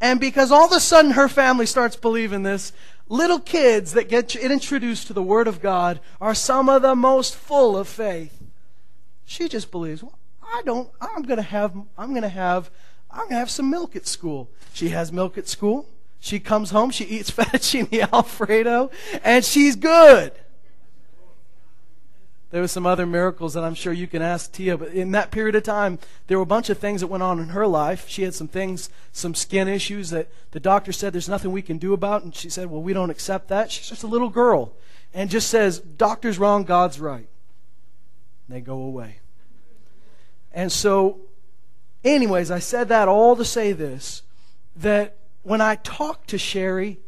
And 0.00 0.18
because 0.18 0.50
all 0.50 0.66
of 0.66 0.72
a 0.72 0.80
sudden 0.80 1.12
her 1.12 1.28
family 1.28 1.66
starts 1.66 1.94
believing 1.94 2.42
this, 2.42 2.72
little 3.10 3.40
kids 3.40 3.92
that 3.92 4.08
get 4.08 4.34
introduced 4.34 5.08
to 5.08 5.12
the 5.12 5.22
Word 5.22 5.48
of 5.48 5.60
God 5.60 6.00
are 6.20 6.34
some 6.34 6.70
of 6.70 6.80
the 6.80 6.94
most 6.94 7.34
full 7.34 7.76
of 7.76 7.86
faith. 7.86 8.42
She 9.26 9.48
just 9.48 9.70
believes, 9.70 10.02
well, 10.02 10.18
I 10.42 10.62
don't, 10.64 10.88
I'm 11.00 11.22
going 11.22 11.36
to 11.36 11.42
have, 11.42 11.74
I'm 11.98 12.10
going 12.10 12.22
to 12.22 12.28
have, 12.28 12.70
I'm 13.10 13.18
going 13.18 13.30
to 13.30 13.36
have 13.36 13.50
some 13.50 13.68
milk 13.68 13.94
at 13.94 14.06
school. 14.06 14.48
She 14.72 14.88
has 14.90 15.12
milk 15.12 15.36
at 15.36 15.48
school. 15.48 15.86
She 16.20 16.38
comes 16.38 16.70
home, 16.70 16.90
she 16.90 17.04
eats 17.04 17.30
fettuccine 17.30 18.12
alfredo, 18.12 18.90
and 19.24 19.44
she's 19.44 19.74
good. 19.76 20.32
There 22.50 22.60
were 22.60 22.68
some 22.68 22.86
other 22.86 23.06
miracles 23.06 23.54
that 23.54 23.62
I'm 23.62 23.74
sure 23.74 23.92
you 23.92 24.08
can 24.08 24.22
ask 24.22 24.50
Tia, 24.50 24.76
but 24.76 24.88
in 24.88 25.12
that 25.12 25.30
period 25.30 25.54
of 25.54 25.62
time, 25.62 26.00
there 26.26 26.36
were 26.36 26.42
a 26.42 26.46
bunch 26.46 26.68
of 26.68 26.78
things 26.78 27.00
that 27.00 27.06
went 27.06 27.22
on 27.22 27.38
in 27.38 27.50
her 27.50 27.66
life. 27.66 28.08
She 28.08 28.22
had 28.22 28.34
some 28.34 28.48
things, 28.48 28.90
some 29.12 29.34
skin 29.34 29.68
issues 29.68 30.10
that 30.10 30.28
the 30.50 30.58
doctor 30.58 30.90
said 30.90 31.12
there's 31.12 31.28
nothing 31.28 31.52
we 31.52 31.62
can 31.62 31.78
do 31.78 31.92
about, 31.92 32.24
and 32.24 32.34
she 32.34 32.50
said, 32.50 32.68
Well, 32.68 32.82
we 32.82 32.92
don't 32.92 33.10
accept 33.10 33.48
that. 33.48 33.70
She's 33.70 33.88
just 33.88 34.02
a 34.02 34.08
little 34.08 34.30
girl 34.30 34.72
and 35.12 35.30
just 35.30 35.48
says, 35.48 35.80
Doctor's 35.80 36.38
wrong, 36.38 36.64
God's 36.64 37.00
right. 37.00 37.26
And 38.46 38.56
they 38.56 38.60
go 38.60 38.80
away. 38.80 39.18
And 40.52 40.70
so, 40.72 41.20
anyways, 42.04 42.50
I 42.50 42.58
said 42.58 42.88
that 42.88 43.08
all 43.08 43.36
to 43.36 43.44
say 43.44 43.72
this 43.72 44.22
that 44.76 45.16
when 45.42 45.60
I 45.60 45.76
talk 45.76 46.26
to 46.26 46.38
Sherry, 46.38 46.98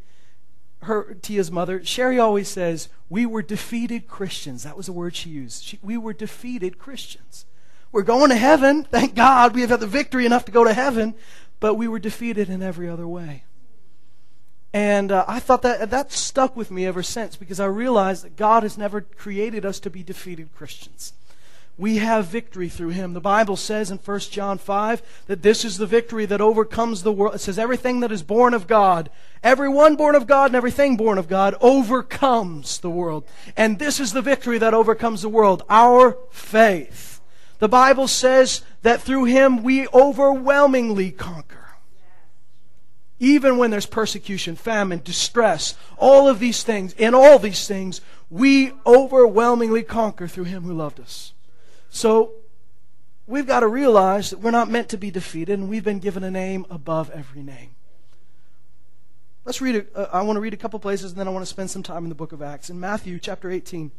her 0.82 1.14
Tia's 1.14 1.50
mother, 1.50 1.84
Sherry 1.84 2.18
always 2.18 2.48
says, 2.48 2.88
"We 3.08 3.26
were 3.26 3.42
defeated 3.42 4.08
Christians." 4.08 4.62
That 4.62 4.76
was 4.76 4.86
the 4.86 4.92
word 4.92 5.14
she 5.14 5.30
used. 5.30 5.64
She, 5.64 5.78
we 5.82 5.96
were 5.96 6.12
defeated 6.12 6.78
Christians. 6.78 7.46
We're 7.92 8.02
going 8.02 8.30
to 8.30 8.36
heaven, 8.36 8.84
thank 8.84 9.14
God. 9.14 9.54
We 9.54 9.60
have 9.60 9.70
had 9.70 9.80
the 9.80 9.86
victory 9.86 10.24
enough 10.24 10.46
to 10.46 10.52
go 10.52 10.64
to 10.64 10.72
heaven, 10.72 11.14
but 11.60 11.74
we 11.74 11.88
were 11.88 11.98
defeated 11.98 12.48
in 12.48 12.62
every 12.62 12.88
other 12.88 13.06
way. 13.06 13.44
And 14.72 15.12
uh, 15.12 15.26
I 15.28 15.38
thought 15.38 15.60
that 15.62 15.90
that 15.90 16.10
stuck 16.12 16.56
with 16.56 16.70
me 16.70 16.86
ever 16.86 17.02
since 17.02 17.36
because 17.36 17.60
I 17.60 17.66
realized 17.66 18.24
that 18.24 18.36
God 18.36 18.62
has 18.62 18.78
never 18.78 19.02
created 19.02 19.66
us 19.66 19.78
to 19.80 19.90
be 19.90 20.02
defeated 20.02 20.54
Christians 20.54 21.12
we 21.82 21.96
have 21.96 22.26
victory 22.26 22.68
through 22.68 22.90
him. 22.90 23.12
The 23.12 23.20
Bible 23.20 23.56
says 23.56 23.90
in 23.90 23.98
1 23.98 24.20
John 24.20 24.56
5 24.56 25.24
that 25.26 25.42
this 25.42 25.64
is 25.64 25.78
the 25.78 25.84
victory 25.86 26.26
that 26.26 26.40
overcomes 26.40 27.02
the 27.02 27.10
world. 27.10 27.34
It 27.34 27.40
says 27.40 27.58
everything 27.58 27.98
that 28.00 28.12
is 28.12 28.22
born 28.22 28.54
of 28.54 28.68
God, 28.68 29.10
everyone 29.42 29.96
born 29.96 30.14
of 30.14 30.28
God 30.28 30.50
and 30.50 30.54
everything 30.54 30.96
born 30.96 31.18
of 31.18 31.28
God 31.28 31.56
overcomes 31.60 32.78
the 32.78 32.88
world. 32.88 33.24
And 33.56 33.80
this 33.80 33.98
is 33.98 34.12
the 34.12 34.22
victory 34.22 34.58
that 34.58 34.74
overcomes 34.74 35.22
the 35.22 35.28
world, 35.28 35.64
our 35.68 36.16
faith. 36.30 37.20
The 37.58 37.68
Bible 37.68 38.06
says 38.06 38.62
that 38.82 39.02
through 39.02 39.24
him 39.24 39.64
we 39.64 39.88
overwhelmingly 39.88 41.10
conquer. 41.10 41.74
Even 43.18 43.58
when 43.58 43.72
there's 43.72 43.86
persecution, 43.86 44.54
famine, 44.54 45.00
distress, 45.02 45.74
all 45.96 46.28
of 46.28 46.38
these 46.38 46.62
things, 46.62 46.92
in 46.92 47.12
all 47.12 47.40
these 47.40 47.66
things, 47.66 48.00
we 48.30 48.70
overwhelmingly 48.86 49.82
conquer 49.82 50.28
through 50.28 50.44
him 50.44 50.62
who 50.62 50.74
loved 50.74 51.00
us. 51.00 51.31
So 51.92 52.32
we've 53.26 53.46
got 53.46 53.60
to 53.60 53.68
realize 53.68 54.30
that 54.30 54.40
we're 54.40 54.50
not 54.50 54.70
meant 54.70 54.88
to 54.88 54.96
be 54.96 55.10
defeated, 55.10 55.58
and 55.58 55.68
we've 55.68 55.84
been 55.84 55.98
given 55.98 56.24
a 56.24 56.30
name 56.30 56.66
above 56.70 57.10
every 57.10 57.42
name. 57.42 57.76
Let's 59.44 59.60
read. 59.60 59.76
A, 59.76 59.98
uh, 59.98 60.08
I 60.10 60.22
want 60.22 60.38
to 60.38 60.40
read 60.40 60.54
a 60.54 60.56
couple 60.56 60.78
places, 60.80 61.12
and 61.12 61.20
then 61.20 61.28
I 61.28 61.30
want 61.30 61.42
to 61.42 61.50
spend 61.50 61.70
some 61.70 61.82
time 61.82 62.04
in 62.04 62.08
the 62.08 62.14
book 62.14 62.32
of 62.32 62.40
Acts. 62.40 62.70
In 62.70 62.80
Matthew 62.80 63.18
chapter 63.18 63.50
18, 63.50 63.90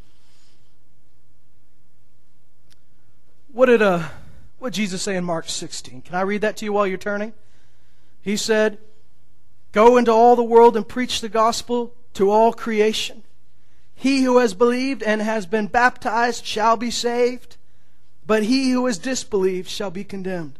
what 3.51 3.67
did 3.67 3.83
uh, 3.83 4.09
what 4.57 4.73
did 4.73 4.77
Jesus 4.77 5.03
say 5.03 5.15
in 5.15 5.23
Mark 5.23 5.47
16? 5.47 6.01
Can 6.01 6.15
I 6.15 6.21
read 6.21 6.41
that 6.41 6.57
to 6.57 6.65
you 6.65 6.73
while 6.73 6.87
you're 6.87 6.97
turning? 6.97 7.33
He 8.23 8.35
said, 8.35 8.79
"Go 9.71 9.97
into 9.97 10.11
all 10.11 10.35
the 10.35 10.43
world 10.43 10.75
and 10.75 10.87
preach 10.87 11.21
the 11.21 11.29
gospel 11.29 11.93
to 12.15 12.31
all 12.31 12.53
creation. 12.53 13.21
He 13.93 14.23
who 14.23 14.39
has 14.39 14.55
believed 14.55 15.03
and 15.03 15.21
has 15.21 15.45
been 15.45 15.67
baptized 15.67 16.43
shall 16.43 16.75
be 16.75 16.89
sav." 16.89 17.55
But 18.25 18.43
he 18.43 18.71
who 18.71 18.85
has 18.85 18.97
disbelieved 18.97 19.69
shall 19.69 19.91
be 19.91 20.03
condemned. 20.03 20.59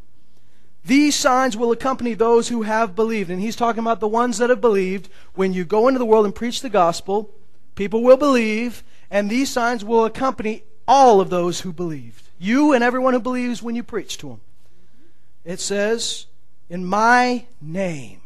These 0.86 1.16
signs 1.16 1.56
will 1.56 1.72
accompany 1.72 2.14
those 2.14 2.50
who 2.50 2.64
have 2.64 2.96
believed. 2.96 3.30
And 3.30 3.42
he's 3.42 3.56
talking 3.56 3.80
about 3.80 4.00
the 4.00 4.08
ones 4.08 4.38
that 4.38 4.50
have 4.50 4.62
believed. 4.62 5.10
When 5.34 5.54
you 5.54 5.64
go 5.64 5.88
into 5.88 5.98
the 5.98 6.06
world 6.06 6.26
and 6.26 6.36
preach 6.36 6.62
the 6.62 6.70
gospel, 6.70 7.30
people 7.76 8.04
will 8.04 8.18
believe, 8.18 8.84
and 9.10 9.30
these 9.30 9.50
signs 9.50 9.86
will 9.86 10.04
accompany 10.04 10.64
all 10.88 11.22
of 11.22 11.30
those 11.30 11.62
who 11.62 11.72
believed. 11.72 12.28
You 12.38 12.74
and 12.74 12.84
everyone 12.84 13.14
who 13.14 13.22
believes 13.22 13.64
when 13.64 13.76
you 13.76 13.84
preach 13.84 14.18
to 14.18 14.30
them. 14.30 14.42
It 15.46 15.60
says, 15.62 16.26
In 16.70 16.86
my 16.86 17.46
name, 17.62 18.22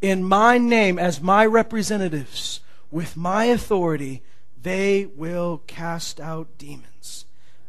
in 0.00 0.24
my 0.24 0.56
name, 0.56 0.98
as 0.98 1.20
my 1.20 1.44
representatives, 1.44 2.60
with 2.90 3.16
my 3.16 3.46
authority, 3.46 4.22
they 4.62 5.06
will 5.06 5.62
cast 5.66 6.20
out 6.20 6.56
demons. 6.56 7.26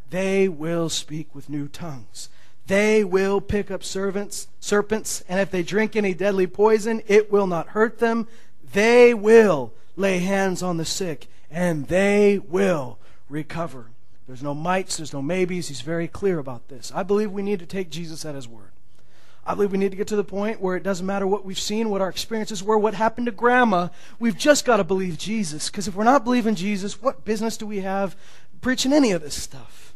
They 0.10 0.48
will 0.48 0.89
speak 0.89 1.34
with 1.34 1.50
new 1.50 1.68
tongues. 1.68 2.30
They 2.68 3.04
will 3.04 3.41
pick 3.41 3.70
up 3.70 3.84
servants, 3.84 4.48
serpents, 4.60 5.24
and 5.30 5.39
if 5.39 5.52
they 5.52 5.62
drink 5.62 5.96
any 5.96 6.13
deadly 6.13 6.48
poison, 6.48 7.04
it 7.08 7.32
will 7.32 7.48
not 7.48 7.70
hurt 7.70 8.00
them. 8.00 8.28
They 8.74 9.13
will 9.13 9.74
lay 9.96 10.20
hands 10.20 10.63
on 10.63 10.78
the 10.78 10.86
sick, 10.86 11.28
and 11.52 11.88
they 11.88 12.39
will 12.39 12.98
recover. 13.30 13.88
There's 14.28 14.41
no 14.41 14.56
mights, 14.56 14.98
there's 14.98 15.13
no 15.13 15.22
maybes. 15.22 15.68
He's 15.68 15.82
very 15.82 16.08
clear 16.08 16.39
about 16.39 16.68
this. 16.68 16.91
I 16.96 17.04
believe 17.04 17.32
we 17.32 17.44
need 17.44 17.60
to 17.60 17.68
take 17.68 17.91
Jesus 17.91 18.26
at 18.26 18.36
his 18.36 18.48
word. 18.48 18.72
I 19.46 19.54
believe 19.54 19.72
we 19.72 19.78
need 19.78 19.91
to 19.91 19.98
get 19.98 20.08
to 20.08 20.15
the 20.15 20.24
point 20.24 20.60
where 20.60 20.76
it 20.76 20.82
doesn't 20.82 21.06
matter 21.06 21.28
what 21.28 21.46
we've 21.46 21.60
seen, 21.60 21.91
what 21.91 22.02
our 22.02 22.10
experiences 22.10 22.63
were, 22.63 22.80
what 22.80 22.96
happened 22.96 23.28
to 23.28 23.32
grandma. 23.32 23.89
We've 24.20 24.38
just 24.38 24.65
got 24.65 24.78
to 24.78 24.84
believe 24.84 25.20
Jesus. 25.20 25.70
Because 25.70 25.88
if 25.88 25.94
we're 25.94 26.04
not 26.04 26.24
believing 26.24 26.56
Jesus, 26.56 27.00
what 27.00 27.26
business 27.26 27.56
do 27.56 27.68
we 27.68 27.82
have 27.82 28.15
preaching 28.62 28.91
any 28.91 29.12
of 29.12 29.22
this 29.22 29.36
stuff? 29.36 29.94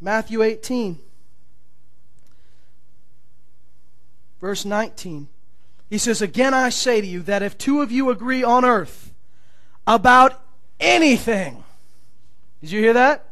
Matthew 0.00 0.42
18, 0.42 0.98
verse 4.40 4.64
19. 4.64 5.28
He 5.90 5.98
says, 5.98 6.22
Again 6.22 6.54
I 6.54 6.68
say 6.68 7.00
to 7.00 7.06
you 7.06 7.22
that 7.22 7.42
if 7.42 7.58
two 7.58 7.80
of 7.80 7.90
you 7.90 8.10
agree 8.10 8.44
on 8.44 8.64
earth 8.64 9.12
about 9.86 10.40
anything, 10.78 11.64
did 12.60 12.70
you 12.70 12.80
hear 12.80 12.92
that? 12.92 13.26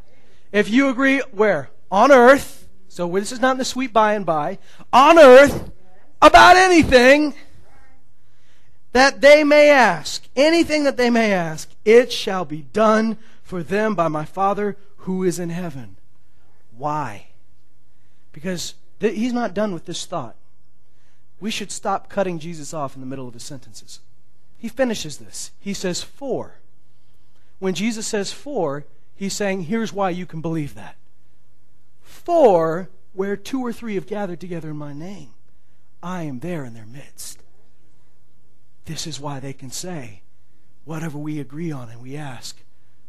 If 0.53 0.71
you 0.71 0.89
agree 0.89 1.21
where? 1.33 1.71
On 1.91 2.11
earth. 2.11 2.69
So 2.89 3.09
this 3.09 3.33
is 3.33 3.41
not 3.41 3.53
in 3.53 3.59
the 3.59 3.65
sweet 3.65 3.93
by 3.93 4.15
and 4.15 4.25
by. 4.25 4.59
On 4.93 5.19
earth 5.19 5.71
about 6.23 6.57
anything 6.57 7.35
that 8.93 9.21
they 9.21 9.45
may 9.45 9.69
ask, 9.69 10.27
anything 10.35 10.85
that 10.85 10.97
they 10.97 11.11
may 11.11 11.33
ask, 11.33 11.71
it 11.85 12.11
shall 12.11 12.47
be 12.47 12.63
done 12.63 13.19
for 13.43 13.63
them 13.63 13.95
by 13.95 14.09
my 14.09 14.25
Father 14.25 14.77
who 14.99 15.23
is 15.23 15.39
in 15.39 15.51
heaven. 15.51 15.96
Why? 16.77 17.29
Because 18.33 18.75
th- 19.01 19.17
he's 19.17 19.33
not 19.33 19.55
done 19.55 19.73
with 19.73 19.87
this 19.87 20.05
thought. 20.07 20.37
We 21.41 21.51
should 21.51 21.71
stop 21.71 22.09
cutting 22.09 22.39
Jesus 22.39 22.73
off 22.73 22.95
in 22.95 23.01
the 23.01 23.07
middle 23.07 23.29
of 23.29 23.35
his 23.35 23.43
sentences. 23.43 24.01
He 24.59 24.69
finishes 24.69 25.19
this. 25.19 25.51
He 25.61 25.75
says, 25.75 26.03
For. 26.03 26.57
When 27.59 27.75
Jesus 27.75 28.07
says 28.07 28.33
for, 28.33 28.85
he's 29.15 29.35
saying, 29.35 29.65
Here's 29.65 29.93
why 29.93 30.11
you 30.11 30.27
can 30.27 30.41
believe 30.41 30.75
that. 30.75 30.97
For, 32.03 32.89
where 33.13 33.37
two 33.37 33.61
or 33.61 33.73
three 33.73 33.95
have 33.95 34.07
gathered 34.07 34.41
together 34.41 34.71
in 34.71 34.77
my 34.77 34.93
name, 34.93 35.31
I 36.03 36.23
am 36.23 36.41
there 36.41 36.65
in 36.65 36.75
their 36.75 36.87
midst. 36.87 37.41
This 38.85 39.07
is 39.07 39.21
why 39.21 39.41
they 39.41 39.53
can 39.53 39.71
say, 39.71 40.21
Whatever 40.85 41.19
we 41.19 41.41
agree 41.41 41.73
on 41.73 41.89
and 41.89 42.01
we 42.01 42.17
ask, 42.17 42.59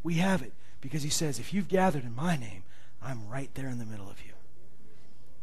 we 0.03 0.15
have 0.15 0.41
it. 0.41 0.53
Because 0.81 1.03
he 1.03 1.09
says, 1.09 1.39
If 1.39 1.53
you've 1.53 1.67
gathered 1.67 2.03
in 2.03 2.15
my 2.15 2.35
name, 2.35 2.63
I'm 3.07 3.25
right 3.29 3.49
there 3.53 3.69
in 3.69 3.79
the 3.79 3.85
middle 3.85 4.09
of 4.09 4.19
you. 4.25 4.33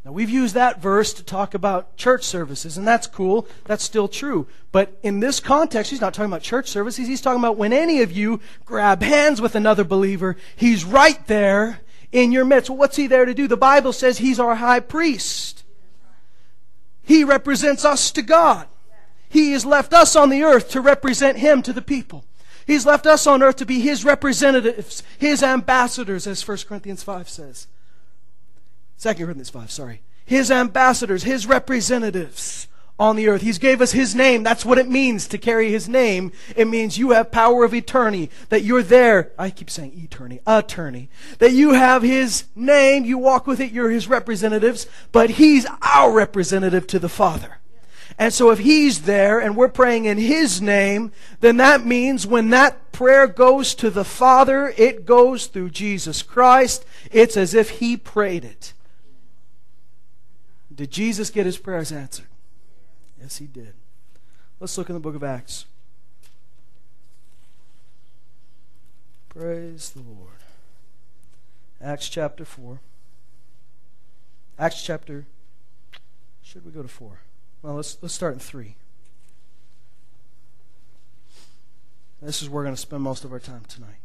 Now, 0.05 0.13
we've 0.13 0.29
used 0.29 0.55
that 0.55 0.83
verse 0.83 1.15
to 1.15 1.25
talk 1.25 1.55
about 1.55 1.97
church 1.97 2.23
services, 2.23 2.77
and 2.77 2.87
that's 2.87 3.07
cool. 3.07 3.49
That's 3.65 3.83
still 3.83 4.07
true. 4.07 4.47
But 4.71 4.99
in 5.03 5.21
this 5.21 5.41
context, 5.41 5.91
he's 5.91 6.01
not 6.03 6.13
talking 6.13 6.31
about 6.31 6.43
church 6.43 6.69
services. 6.69 7.09
He's 7.09 7.23
talking 7.23 7.39
about 7.39 7.57
when 7.57 7.73
any 7.73 8.03
of 8.03 8.13
you 8.13 8.41
grab 8.67 9.03
hands 9.03 9.41
with 9.41 9.55
another 9.55 9.83
believer, 9.83 10.37
he's 10.55 10.85
right 10.85 11.27
there 11.27 11.81
in 12.13 12.33
your 12.33 12.45
midst. 12.45 12.69
Well, 12.69 12.77
what's 12.77 12.97
he 12.97 13.07
there 13.07 13.25
to 13.25 13.33
do? 13.33 13.49
The 13.49 13.57
Bible 13.57 13.95
says 13.95 14.19
he's 14.19 14.39
our 14.39 14.57
high 14.57 14.81
priest. 14.81 15.65
He 17.03 17.25
represents 17.25 17.83
us 17.83 18.11
to 18.11 18.21
God. 18.21 18.69
He 19.31 19.53
has 19.53 19.65
left 19.65 19.95
us 19.95 20.15
on 20.15 20.29
the 20.29 20.43
earth 20.43 20.69
to 20.73 20.83
represent 20.83 21.39
him 21.39 21.63
to 21.63 21.73
the 21.73 21.81
people. 21.81 22.27
He's 22.67 22.87
left 22.87 23.07
us 23.07 23.27
on 23.27 23.43
earth 23.43 23.57
to 23.57 23.67
be 23.67 23.81
his 23.81 24.05
representatives, 24.05 25.03
his 25.19 25.43
ambassadors, 25.43 26.27
as 26.27 26.47
1 26.47 26.59
Corinthians 26.69 27.03
5 27.03 27.29
says. 27.29 27.67
2 28.99 29.15
Corinthians 29.15 29.51
5, 29.51 29.71
sorry. 29.71 30.03
His 30.25 30.51
ambassadors, 30.51 31.25
his 31.25 31.47
representatives 31.47 32.69
on 32.99 33.17
the 33.17 33.29
earth. 33.29 33.43
He's 33.43 33.59
gave 33.59 33.81
us 33.81 33.93
his 33.93 34.15
name. 34.15 34.43
That's 34.43 34.65
what 34.65 34.79
it 34.79 34.89
means 34.89 35.27
to 35.29 35.39
carry 35.39 35.71
his 35.71 35.89
name. 35.89 36.33
It 36.57 36.69
means 36.69 36.97
you 36.97 37.11
have 37.11 37.33
power 37.33 37.65
of 37.65 37.75
eternity, 37.75 38.31
that 38.49 38.63
you're 38.63 38.83
there. 38.83 39.33
I 39.39 39.51
keep 39.51 39.69
saying 39.69 39.93
eternity, 39.97 40.41
attorney. 40.47 41.09
That 41.39 41.53
you 41.53 41.73
have 41.73 42.03
his 42.03 42.45
name, 42.55 43.05
you 43.05 43.19
walk 43.19 43.47
with 43.47 43.61
it, 43.61 43.73
you're 43.73 43.91
his 43.91 44.09
representatives, 44.09 44.87
but 45.13 45.31
he's 45.31 45.67
our 45.83 46.13
representative 46.13 46.87
to 46.89 46.99
the 46.99 47.09
Father. 47.09 47.59
And 48.19 48.33
so 48.33 48.51
if 48.51 48.61
He's 48.61 49.03
there 49.03 49.41
and 49.41 49.57
we're 49.57 49.69
praying 49.69 50.05
in 50.05 50.19
His 50.19 50.63
name, 50.63 51.13
then 51.41 51.57
that 51.57 51.85
means 51.85 52.27
when 52.27 52.51
that 52.51 52.93
prayer 52.93 53.27
goes 53.27 53.75
to 53.77 53.91
the 53.91 54.05
Father, 54.05 54.73
it 54.77 55.05
goes 55.05 55.47
through 55.47 55.71
Jesus 55.71 56.23
Christ. 56.23 56.85
It's 57.11 57.37
as 57.37 57.55
if 57.55 57.71
He 57.71 57.97
prayed 57.97 58.45
it. 58.45 58.73
Did 60.75 60.91
Jesus 60.91 61.31
get 61.31 61.47
His 61.47 61.59
prayers 61.59 61.91
answered? 61.91 62.27
Yes, 63.21 63.39
He 63.39 63.47
did. 63.47 63.75
Let's 64.61 64.79
look 64.79 64.89
in 64.89 64.95
the 64.95 65.01
book 65.01 65.15
of 65.15 65.25
Acts. 65.25 65.67
Praise 69.29 69.91
the 69.91 70.03
Lord. 70.03 70.31
Acts 71.83 72.09
chapter 72.09 72.45
4. 72.45 72.79
Acts 74.59 74.83
chapter. 74.83 75.27
Should 76.43 76.65
we 76.65 76.71
go 76.71 76.83
to 76.83 76.89
4? 76.89 77.19
Well, 77.65 77.77
let's, 77.77 77.97
let's 78.03 78.13
start 78.13 78.35
in 78.35 78.41
3. 78.41 78.77
This 82.21 82.43
is 82.43 82.51
where 82.51 82.57
we're 82.57 82.65
going 82.65 82.75
to 82.75 82.81
spend 82.81 83.03
most 83.03 83.25
of 83.25 83.33
our 83.33 83.39
time 83.39 83.63
tonight. 83.67 84.01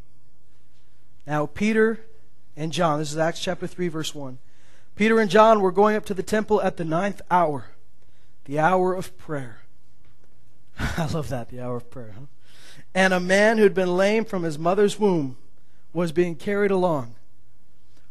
Now, 1.26 1.44
Peter 1.44 2.00
and 2.56 2.72
John, 2.72 2.98
this 2.98 3.12
is 3.12 3.18
Acts 3.18 3.38
chapter 3.38 3.66
3, 3.66 3.88
verse 3.88 4.14
1. 4.14 4.38
Peter 4.96 5.20
and 5.20 5.30
John 5.30 5.60
were 5.60 5.72
going 5.72 5.94
up 5.94 6.06
to 6.06 6.14
the 6.14 6.22
temple 6.22 6.62
at 6.62 6.78
the 6.78 6.86
ninth 6.86 7.20
hour, 7.30 7.66
the 8.46 8.58
hour 8.58 8.94
of 8.94 9.16
prayer. 9.18 9.60
I 10.78 11.06
love 11.12 11.28
that, 11.28 11.50
the 11.50 11.60
hour 11.60 11.76
of 11.76 11.90
prayer, 11.90 12.14
huh? 12.18 12.26
And 12.94 13.12
a 13.12 13.20
man 13.20 13.58
who'd 13.58 13.74
been 13.74 13.94
lame 13.94 14.24
from 14.24 14.42
his 14.42 14.58
mother's 14.58 14.98
womb 14.98 15.36
was 15.92 16.12
being 16.12 16.34
carried 16.34 16.70
along, 16.70 17.14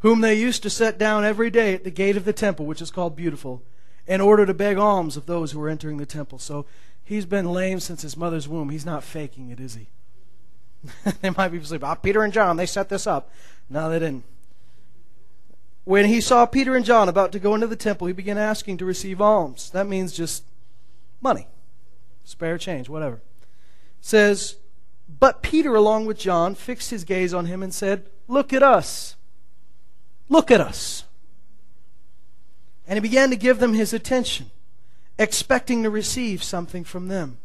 whom 0.02 0.22
they 0.22 0.36
used 0.36 0.62
to 0.62 0.70
set 0.70 1.00
down 1.00 1.26
every 1.26 1.50
day 1.50 1.74
at 1.74 1.84
the 1.84 1.90
gate 1.90 2.18
of 2.18 2.26
the 2.26 2.34
temple, 2.34 2.68
which 2.68 2.84
is 2.84 2.92
called 2.92 3.16
Beautiful, 3.16 3.64
in 4.10 4.20
order 4.20 4.44
to 4.44 4.54
beg 4.56 4.78
alms 4.78 5.16
of 5.16 5.28
those 5.28 5.52
who 5.52 5.60
were 5.60 5.70
entering 5.70 5.98
the 5.98 6.06
temple. 6.06 6.40
So 6.40 6.66
he's 7.04 7.28
been 7.28 7.54
lame 7.54 7.80
since 7.80 8.02
his 8.02 8.18
mother's 8.18 8.48
womb. 8.48 8.70
He's 8.70 8.86
not 8.86 9.04
faking 9.04 9.52
it, 9.52 9.60
is 9.60 9.76
he? 9.76 9.88
they 11.22 11.30
might 11.30 11.50
be 11.50 11.64
saying, 11.64 11.84
oh, 11.84 11.96
Peter 11.96 12.24
and 12.24 12.34
John, 12.34 12.58
they 12.58 12.66
set 12.66 12.90
this 12.90 13.06
up. 13.06 13.32
No, 13.70 13.88
they 13.88 14.00
didn't. 14.00 14.24
When 15.84 16.06
he 16.06 16.22
saw 16.22 16.48
Peter 16.48 16.76
and 16.76 16.84
John 16.84 17.08
about 17.08 17.32
to 17.34 17.40
go 17.40 17.54
into 17.54 17.68
the 17.68 17.76
temple, 17.76 18.08
he 18.08 18.14
began 18.14 18.38
asking 18.38 18.78
to 18.78 18.86
receive 18.86 19.22
alms. 19.22 19.70
That 19.70 19.88
means 19.88 20.12
just 20.12 20.44
money, 21.22 21.48
spare 22.24 22.58
change, 22.58 22.90
whatever. 22.90 23.22
Says, 24.02 24.56
But 25.20 25.44
Peter, 25.44 25.76
along 25.76 26.08
with 26.08 26.18
John, 26.18 26.56
fixed 26.56 26.90
his 26.90 27.04
gaze 27.04 27.34
on 27.34 27.46
him 27.46 27.62
and 27.62 27.74
said, 27.74 28.10
Look 28.28 28.54
at 28.54 28.64
us. 28.64 29.16
Look 30.30 30.50
at 30.50 30.62
us. 30.62 31.06
And 32.90 32.98
he 32.98 33.02
began 33.02 33.30
to 33.30 33.36
give 33.36 33.60
them 33.60 33.76
his 33.76 33.94
attention, 33.94 34.50
expecting 35.20 35.84
to 35.84 35.92
receive 35.92 36.42
something 36.42 36.84
from 36.84 37.08
them. 37.08 37.38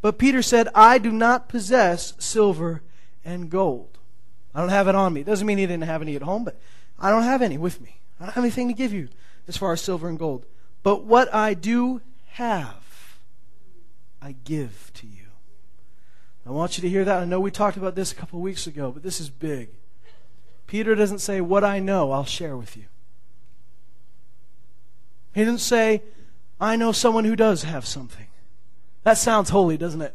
But 0.00 0.16
Peter 0.16 0.42
said, 0.42 0.68
I 0.76 0.98
do 0.98 1.10
not 1.10 1.48
possess 1.48 2.14
silver 2.18 2.80
and 3.24 3.50
gold. 3.50 3.98
I 4.54 4.60
don't 4.60 4.68
have 4.68 4.86
it 4.86 4.94
on 4.94 5.12
me. 5.12 5.22
It 5.22 5.26
doesn't 5.26 5.46
mean 5.46 5.58
he 5.58 5.66
didn't 5.66 5.82
have 5.82 6.02
any 6.02 6.14
at 6.14 6.22
home, 6.22 6.44
but 6.44 6.56
I 7.00 7.10
don't 7.10 7.24
have 7.24 7.42
any 7.42 7.58
with 7.58 7.80
me. 7.80 7.96
I 8.20 8.24
don't 8.24 8.34
have 8.34 8.44
anything 8.44 8.68
to 8.68 8.74
give 8.74 8.92
you 8.92 9.08
as 9.48 9.56
far 9.56 9.72
as 9.72 9.80
silver 9.80 10.08
and 10.08 10.16
gold. 10.18 10.46
But 10.84 11.02
what 11.02 11.34
I 11.34 11.54
do 11.54 12.00
have, 12.28 13.18
I 14.22 14.36
give 14.44 14.92
to 14.94 15.06
you. 15.08 15.26
I 16.46 16.50
want 16.50 16.78
you 16.78 16.82
to 16.82 16.88
hear 16.88 17.04
that. 17.04 17.20
I 17.20 17.24
know 17.24 17.40
we 17.40 17.50
talked 17.50 17.76
about 17.76 17.96
this 17.96 18.12
a 18.12 18.14
couple 18.14 18.38
of 18.38 18.44
weeks 18.44 18.68
ago, 18.68 18.92
but 18.92 19.02
this 19.02 19.20
is 19.20 19.30
big. 19.30 19.70
Peter 20.68 20.94
doesn't 20.94 21.18
say, 21.18 21.40
What 21.40 21.64
I 21.64 21.80
know, 21.80 22.12
I'll 22.12 22.24
share 22.24 22.56
with 22.56 22.76
you. 22.76 22.84
He 25.34 25.44
didn't 25.44 25.60
say, 25.60 26.02
I 26.60 26.76
know 26.76 26.92
someone 26.92 27.24
who 27.24 27.36
does 27.36 27.62
have 27.62 27.86
something. 27.86 28.26
That 29.04 29.16
sounds 29.18 29.50
holy, 29.50 29.76
doesn't 29.76 30.02
it? 30.02 30.14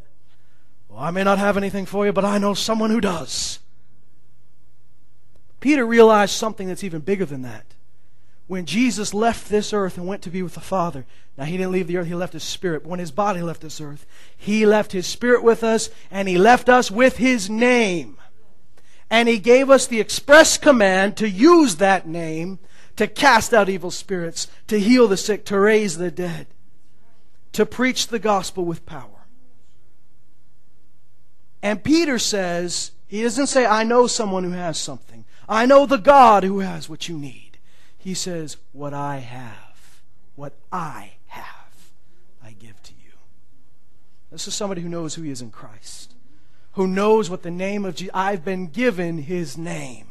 Well, 0.90 1.00
I 1.00 1.12
may 1.12 1.24
not 1.24 1.40
have 1.40 1.58
anything 1.58 1.86
for 1.86 2.06
you, 2.06 2.14
but 2.14 2.26
I 2.26 2.38
know 2.38 2.54
someone 2.54 2.92
who 2.92 3.02
does. 3.02 3.60
Peter 5.60 5.86
realized 5.86 6.34
something 6.34 6.68
that's 6.68 6.84
even 6.84 7.02
bigger 7.02 7.26
than 7.26 7.42
that. 7.42 7.66
When 8.48 8.68
Jesus 8.68 9.14
left 9.14 9.50
this 9.50 9.74
earth 9.74 9.98
and 9.98 10.06
went 10.06 10.22
to 10.22 10.30
be 10.30 10.44
with 10.44 10.54
the 10.54 10.60
Father, 10.60 11.06
now 11.38 11.46
he 11.46 11.58
didn't 11.58 11.72
leave 11.72 11.88
the 11.88 11.98
earth, 11.98 12.08
he 12.08 12.14
left 12.14 12.34
his 12.34 12.44
spirit. 12.44 12.86
When 12.86 13.00
his 13.00 13.12
body 13.12 13.42
left 13.42 13.62
this 13.62 13.82
earth, 13.82 14.06
he 14.38 14.66
left 14.66 14.92
his 14.92 15.08
spirit 15.08 15.44
with 15.44 15.64
us, 15.64 15.90
and 16.12 16.28
he 16.28 16.38
left 16.38 16.70
us 16.70 16.92
with 16.92 17.18
his 17.18 17.50
name. 17.50 18.18
And 19.10 19.28
he 19.28 19.40
gave 19.40 19.72
us 19.72 19.88
the 19.88 20.00
express 20.00 20.58
command 20.58 21.18
to 21.18 21.28
use 21.28 21.78
that 21.78 22.08
name 22.08 22.60
to 22.96 23.08
cast 23.08 23.54
out 23.54 23.70
evil 23.70 23.92
spirits, 23.92 24.48
to 24.68 24.80
heal 24.80 25.08
the 25.08 25.18
sick, 25.18 25.46
to 25.46 25.60
raise 25.60 25.98
the 25.98 26.12
dead, 26.12 26.48
to 27.52 27.66
preach 27.66 28.08
the 28.08 28.20
gospel 28.20 28.66
with 28.66 28.86
power. 28.86 29.28
And 31.62 31.84
Peter 31.84 32.20
says, 32.20 32.92
he 33.08 33.24
doesn't 33.24 33.48
say, 33.48 33.66
I 33.66 33.84
know 33.84 34.08
someone 34.08 34.44
who 34.44 34.52
has 34.52 34.78
something. 34.78 35.26
I 35.48 35.66
know 35.66 35.86
the 35.86 35.98
God 35.98 36.44
who 36.44 36.60
has 36.60 36.90
what 36.90 37.08
you 37.08 37.18
need. 37.18 37.60
He 37.98 38.14
says, 38.14 38.58
What 38.72 38.94
I 38.94 39.18
have, 39.18 40.02
what 40.36 40.54
I 40.72 41.14
have, 41.28 41.92
I 42.44 42.52
give 42.52 42.82
to 42.84 42.94
you. 42.94 43.14
This 44.32 44.48
is 44.48 44.56
somebody 44.56 44.82
who 44.82 44.90
knows 44.90 45.16
who 45.16 45.22
he 45.22 45.32
is 45.32 45.42
in 45.42 45.52
Christ, 45.52 46.14
who 46.74 46.88
knows 46.88 47.30
what 47.30 47.44
the 47.44 47.52
name 47.52 47.86
of 47.86 47.96
Jesus, 47.96 48.14
I've 48.14 48.44
been 48.44 48.68
given 48.68 49.20
his 49.20 49.58
name. 49.58 50.08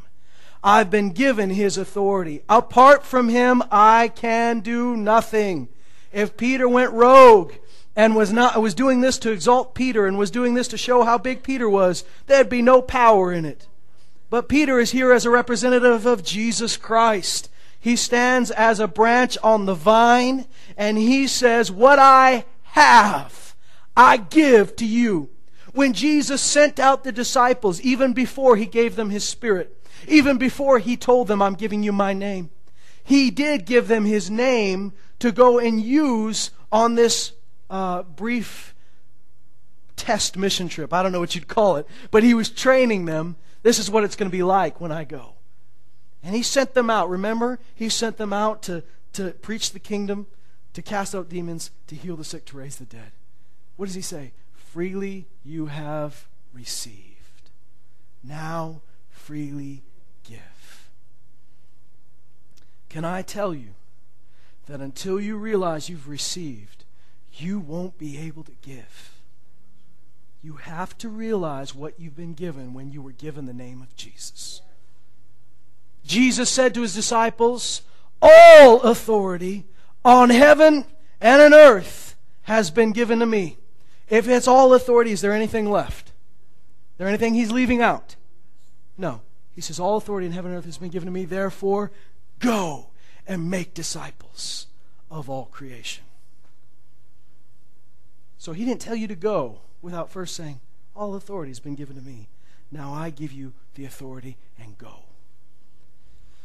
I've 0.67 0.91
been 0.91 1.11
given 1.11 1.51
his 1.51 1.77
authority. 1.77 2.43
Apart 2.49 3.05
from 3.05 3.29
him, 3.29 3.63
I 3.71 4.09
can 4.09 4.61
do 4.61 4.97
nothing. 4.97 5.69
If 6.11 6.39
Peter 6.39 6.67
went 6.67 6.93
rogue 6.93 7.53
and 7.95 8.17
was 8.17 8.33
not 8.33 8.61
was 8.63 8.75
doing 8.75 9.03
this 9.03 9.19
to 9.19 9.31
exalt 9.31 9.75
Peter 9.75 10.07
and 10.07 10.17
was 10.17 10.31
doing 10.31 10.55
this 10.55 10.69
to 10.69 10.79
show 10.79 11.03
how 11.05 11.19
big 11.19 11.43
Peter 11.43 11.69
was, 11.69 12.03
there'd 12.27 12.49
be 12.49 12.63
no 12.63 12.81
power 12.81 13.31
in 13.31 13.45
it. 13.45 13.69
But 14.31 14.49
Peter 14.49 14.81
is 14.81 14.93
here 14.93 15.13
as 15.13 15.27
a 15.27 15.31
representative 15.31 16.07
of 16.07 16.25
Jesus 16.25 16.79
Christ. 16.79 17.51
He 17.79 17.95
stands 17.95 18.51
as 18.51 18.81
a 18.81 18.89
branch 18.89 19.37
on 19.43 19.67
the 19.67 19.75
vine 19.75 20.47
and 20.79 20.97
he 20.97 21.27
says, 21.27 21.71
What 21.71 21.99
I 21.99 22.47
have, 22.63 23.55
I 23.95 24.17
give 24.17 24.77
to 24.77 24.87
you. 24.87 25.29
When 25.75 25.93
Jesus 25.93 26.41
sent 26.41 26.79
out 26.79 27.05
the 27.05 27.13
disciples, 27.13 27.83
even 27.83 28.15
before 28.15 28.57
he 28.57 28.65
gave 28.65 28.97
them 28.97 29.11
his 29.11 29.29
spirit, 29.29 29.74
even 30.09 30.39
before 30.39 30.79
he 30.79 30.97
told 30.97 31.29
them, 31.29 31.43
I'm 31.43 31.55
giving 31.55 31.83
you 31.83 31.93
my 31.93 32.13
name, 32.13 32.51
he 33.03 33.31
did 33.31 33.67
give 33.67 33.89
them 33.89 34.05
his 34.05 34.31
name 34.31 34.93
to 35.19 35.31
go 35.33 35.59
and 35.59 35.81
use 35.81 36.51
on 36.73 36.95
this 36.95 37.33
uh, 37.71 38.03
brief 38.03 38.75
test 39.97 40.37
mission 40.37 40.69
trip. 40.69 40.93
I 40.93 41.03
don't 41.03 41.13
know 41.13 41.21
what 41.21 41.35
you'd 41.35 41.49
call 41.49 41.77
it, 41.77 41.87
but 42.11 42.23
he 42.23 42.35
was 42.35 42.51
training 42.51 43.05
them 43.05 43.37
this 43.65 43.79
is 43.79 43.91
what 43.91 44.05
it's 44.05 44.15
going 44.15 44.31
to 44.31 44.37
be 44.37 44.43
like 44.43 44.79
when 44.79 44.93
I 44.93 45.05
go. 45.05 45.33
And 46.23 46.37
he 46.37 46.43
sent 46.43 46.75
them 46.75 46.91
out. 46.91 47.09
Remember? 47.09 47.59
He 47.75 47.89
sent 47.89 48.19
them 48.19 48.33
out 48.33 48.63
to, 48.65 48.85
to 49.15 49.31
preach 49.31 49.73
the 49.73 49.79
kingdom, 49.79 50.27
to 50.75 50.83
cast 50.83 51.15
out 51.15 51.31
demons, 51.31 51.71
to 51.87 51.97
heal 51.97 52.17
the 52.17 52.25
sick, 52.25 52.45
to 52.47 52.59
raise 52.59 52.77
the 52.77 52.85
dead. 52.85 53.13
What 53.77 53.87
does 53.87 53.95
he 53.95 54.03
say? 54.03 54.33
Freely 54.55 55.27
you 55.45 55.67
have 55.67 56.29
received. 56.53 57.51
Now 58.23 58.83
freely 59.11 59.83
give. 60.25 60.91
Can 62.95 63.05
I 63.05 63.23
tell 63.23 63.53
you 63.53 63.71
that 64.67 64.81
until 64.81 65.19
you 65.19 65.37
realize 65.37 65.89
you've 65.89 66.09
received, 66.09 66.85
you 67.33 67.59
won't 67.59 67.99
be 67.99 68.19
able 68.19 68.45
to 68.45 68.53
give? 68.63 69.15
You 70.45 70.53
have 70.53 70.97
to 70.99 71.09
realize 71.09 71.75
what 71.75 71.99
you've 71.99 72.15
been 72.15 72.35
given 72.35 72.73
when 72.73 72.93
you 72.93 73.03
were 73.03 73.11
given 73.11 73.47
the 73.47 73.53
name 73.53 73.83
of 73.83 73.97
Jesus. 73.97 74.63
Jesus 76.07 76.49
said 76.49 76.73
to 76.75 76.83
his 76.83 76.95
disciples, 76.95 77.83
All 78.23 78.81
authority 78.83 79.65
on 80.05 80.31
heaven 80.31 80.85
and 81.21 81.43
on 81.43 81.53
earth 81.53 82.15
has 82.43 82.71
been 82.71 82.93
given 82.93 83.19
to 83.19 83.27
me. 83.27 83.57
If 84.09 84.29
it's 84.29 84.47
all 84.47 84.73
authority, 84.73 85.11
is 85.11 85.21
there 85.21 85.33
anything 85.33 85.69
left? 85.69 86.11
Is 86.11 86.99
there 86.99 87.09
anything 87.09 87.35
he's 87.35 87.51
leaving 87.51 87.83
out? 87.83 88.15
No. 88.97 89.21
He 89.53 89.61
says, 89.61 89.81
All 89.81 89.97
authority 89.97 90.29
in 90.29 90.33
heaven 90.33 90.53
and 90.53 90.59
earth 90.59 90.67
has 90.67 90.79
been 90.79 90.91
given 90.91 91.07
to 91.07 91.13
me. 91.13 91.25
Therefore, 91.25 91.91
go 92.39 92.89
and 93.27 93.51
make 93.51 93.75
disciples 93.75 94.67
of 95.11 95.31
all 95.31 95.47
creation. 95.47 96.05
So 98.39 98.53
he 98.53 98.65
didn't 98.65 98.81
tell 98.81 98.97
you 98.97 99.09
to 99.09 99.15
go 99.15 99.61
without 99.81 100.11
first 100.11 100.35
saying, 100.35 100.61
All 100.95 101.15
authority 101.15 101.51
has 101.51 101.61
been 101.61 101.75
given 101.75 101.97
to 101.97 102.03
me. 102.03 102.29
Now 102.71 102.93
I 102.93 103.11
give 103.11 103.33
you 103.33 103.53
the 103.75 103.85
authority 103.85 104.37
and 104.59 104.77
go. 104.77 105.05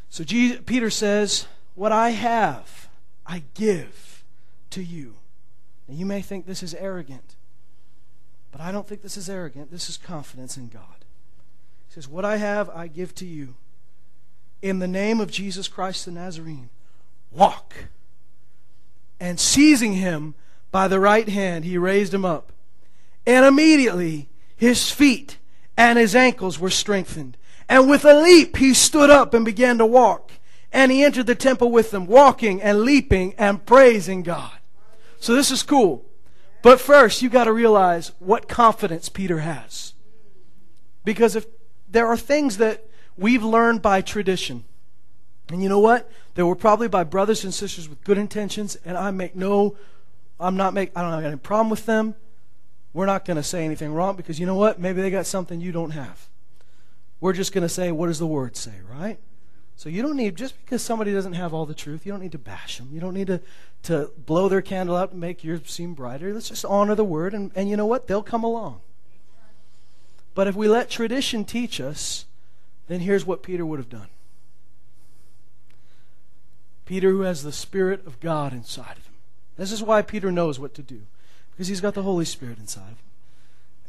So 0.09 0.23
Jesus, 0.23 0.61
Peter 0.65 0.89
says, 0.89 1.47
What 1.75 1.91
I 1.91 2.11
have, 2.11 2.89
I 3.25 3.43
give 3.53 4.23
to 4.69 4.83
you. 4.83 5.15
Now 5.87 5.95
you 5.95 6.05
may 6.05 6.21
think 6.21 6.45
this 6.45 6.63
is 6.63 6.73
arrogant, 6.75 7.35
but 8.51 8.61
I 8.61 8.71
don't 8.71 8.87
think 8.87 9.01
this 9.01 9.17
is 9.17 9.29
arrogant. 9.29 9.71
This 9.71 9.89
is 9.89 9.97
confidence 9.97 10.55
in 10.55 10.67
God. 10.67 11.05
He 11.87 11.93
says, 11.93 12.07
What 12.07 12.25
I 12.25 12.37
have, 12.37 12.69
I 12.69 12.87
give 12.87 13.13
to 13.15 13.25
you. 13.25 13.55
In 14.61 14.79
the 14.79 14.87
name 14.87 15.19
of 15.19 15.31
Jesus 15.31 15.67
Christ 15.67 16.05
the 16.05 16.11
Nazarene, 16.11 16.69
walk. 17.31 17.73
And 19.19 19.39
seizing 19.39 19.93
him 19.93 20.35
by 20.71 20.87
the 20.87 20.99
right 20.99 21.27
hand, 21.27 21.65
he 21.65 21.77
raised 21.77 22.13
him 22.13 22.25
up. 22.25 22.51
And 23.25 23.45
immediately 23.45 24.29
his 24.55 24.91
feet 24.91 25.37
and 25.77 25.97
his 25.97 26.15
ankles 26.15 26.59
were 26.59 26.69
strengthened. 26.69 27.37
And 27.67 27.89
with 27.89 28.03
a 28.03 28.19
leap 28.19 28.57
he 28.57 28.73
stood 28.73 29.09
up 29.09 29.33
and 29.33 29.45
began 29.45 29.77
to 29.77 29.85
walk. 29.85 30.31
And 30.71 30.91
he 30.91 31.03
entered 31.03 31.27
the 31.27 31.35
temple 31.35 31.71
with 31.71 31.91
them, 31.91 32.05
walking 32.05 32.61
and 32.61 32.81
leaping 32.81 33.33
and 33.37 33.65
praising 33.65 34.23
God. 34.23 34.51
So 35.19 35.33
this 35.33 35.51
is 35.51 35.63
cool. 35.63 36.05
But 36.61 36.81
first, 36.81 37.21
you 37.21 37.29
got 37.29 37.45
to 37.45 37.53
realize 37.53 38.11
what 38.19 38.47
confidence 38.47 39.09
Peter 39.09 39.39
has. 39.39 39.93
Because 41.05 41.35
if 41.35 41.47
there 41.89 42.07
are 42.07 42.17
things 42.17 42.57
that 42.57 42.85
we've 43.19 43.43
learned 43.43 43.81
by 43.81 44.01
tradition, 44.01 44.63
and 45.49 45.61
you 45.61 45.69
know 45.69 45.79
what? 45.79 46.09
They 46.35 46.43
were 46.43 46.55
probably 46.55 46.87
by 46.87 47.03
brothers 47.03 47.43
and 47.43 47.53
sisters 47.53 47.89
with 47.89 48.03
good 48.03 48.17
intentions, 48.17 48.77
and 48.85 48.97
I 48.97 49.11
make 49.11 49.35
no, 49.35 49.75
I'm 50.39 50.55
not 50.55 50.73
make, 50.73 50.91
I 50.95 51.01
don't 51.01 51.11
have 51.11 51.23
any 51.23 51.35
problem 51.37 51.69
with 51.69 51.85
them. 51.85 52.15
We're 52.93 53.05
not 53.05 53.25
going 53.25 53.37
to 53.37 53.43
say 53.43 53.65
anything 53.65 53.93
wrong 53.93 54.15
because 54.15 54.39
you 54.39 54.45
know 54.45 54.55
what? 54.55 54.79
Maybe 54.79 55.01
they 55.01 55.11
got 55.11 55.25
something 55.25 55.61
you 55.61 55.71
don't 55.71 55.91
have. 55.91 56.27
We're 57.19 57.33
just 57.33 57.53
going 57.53 57.63
to 57.63 57.69
say, 57.69 57.91
what 57.91 58.07
does 58.07 58.19
the 58.19 58.27
word 58.27 58.55
say, 58.55 58.73
right? 58.89 59.19
So 59.75 59.89
you 59.89 60.01
don't 60.01 60.17
need, 60.17 60.35
just 60.35 60.59
because 60.59 60.81
somebody 60.81 61.13
doesn't 61.13 61.33
have 61.33 61.53
all 61.53 61.65
the 61.65 61.73
truth, 61.73 62.05
you 62.05 62.11
don't 62.11 62.21
need 62.21 62.31
to 62.33 62.37
bash 62.37 62.77
them. 62.77 62.89
You 62.91 62.99
don't 62.99 63.13
need 63.13 63.27
to, 63.27 63.41
to 63.83 64.11
blow 64.25 64.49
their 64.49 64.61
candle 64.61 64.95
out 64.95 65.11
and 65.11 65.19
make 65.19 65.43
yours 65.43 65.61
seem 65.65 65.93
brighter. 65.93 66.33
Let's 66.33 66.49
just 66.49 66.65
honor 66.65 66.95
the 66.95 67.03
word, 67.03 67.33
and, 67.33 67.51
and 67.55 67.69
you 67.69 67.77
know 67.77 67.85
what? 67.85 68.07
They'll 68.07 68.23
come 68.23 68.43
along. 68.43 68.81
But 70.35 70.47
if 70.47 70.55
we 70.55 70.67
let 70.67 70.89
tradition 70.89 71.45
teach 71.45 71.79
us, 71.79 72.25
then 72.89 72.99
here's 72.99 73.25
what 73.25 73.43
Peter 73.43 73.65
would 73.65 73.79
have 73.79 73.89
done. 73.89 74.09
Peter, 76.85 77.11
who 77.11 77.21
has 77.21 77.43
the 77.43 77.51
Spirit 77.51 78.05
of 78.07 78.19
God 78.19 78.51
inside 78.51 78.97
of 78.97 79.05
him. 79.05 79.13
This 79.57 79.71
is 79.71 79.83
why 79.83 80.01
Peter 80.01 80.31
knows 80.31 80.59
what 80.59 80.73
to 80.73 80.81
do, 80.81 81.01
because 81.51 81.67
he's 81.67 81.81
got 81.81 81.93
the 81.93 82.01
Holy 82.03 82.25
Spirit 82.25 82.57
inside 82.57 82.81
of 82.81 82.97
him. 82.97 82.97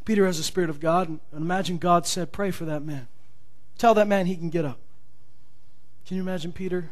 Peter 0.05 0.25
has 0.27 0.37
the 0.37 0.43
Spirit 0.43 0.69
of 0.69 0.79
God, 0.79 1.07
and 1.07 1.19
imagine 1.33 1.79
God 1.79 2.05
said, 2.05 2.31
Pray 2.31 2.51
for 2.51 2.65
that 2.65 2.83
man. 2.83 3.07
Tell 3.79 3.95
that 3.95 4.07
man 4.07 4.27
he 4.27 4.35
can 4.35 4.51
get 4.51 4.65
up. 4.65 4.77
Can 6.05 6.17
you 6.17 6.23
imagine 6.23 6.51
Peter 6.51 6.91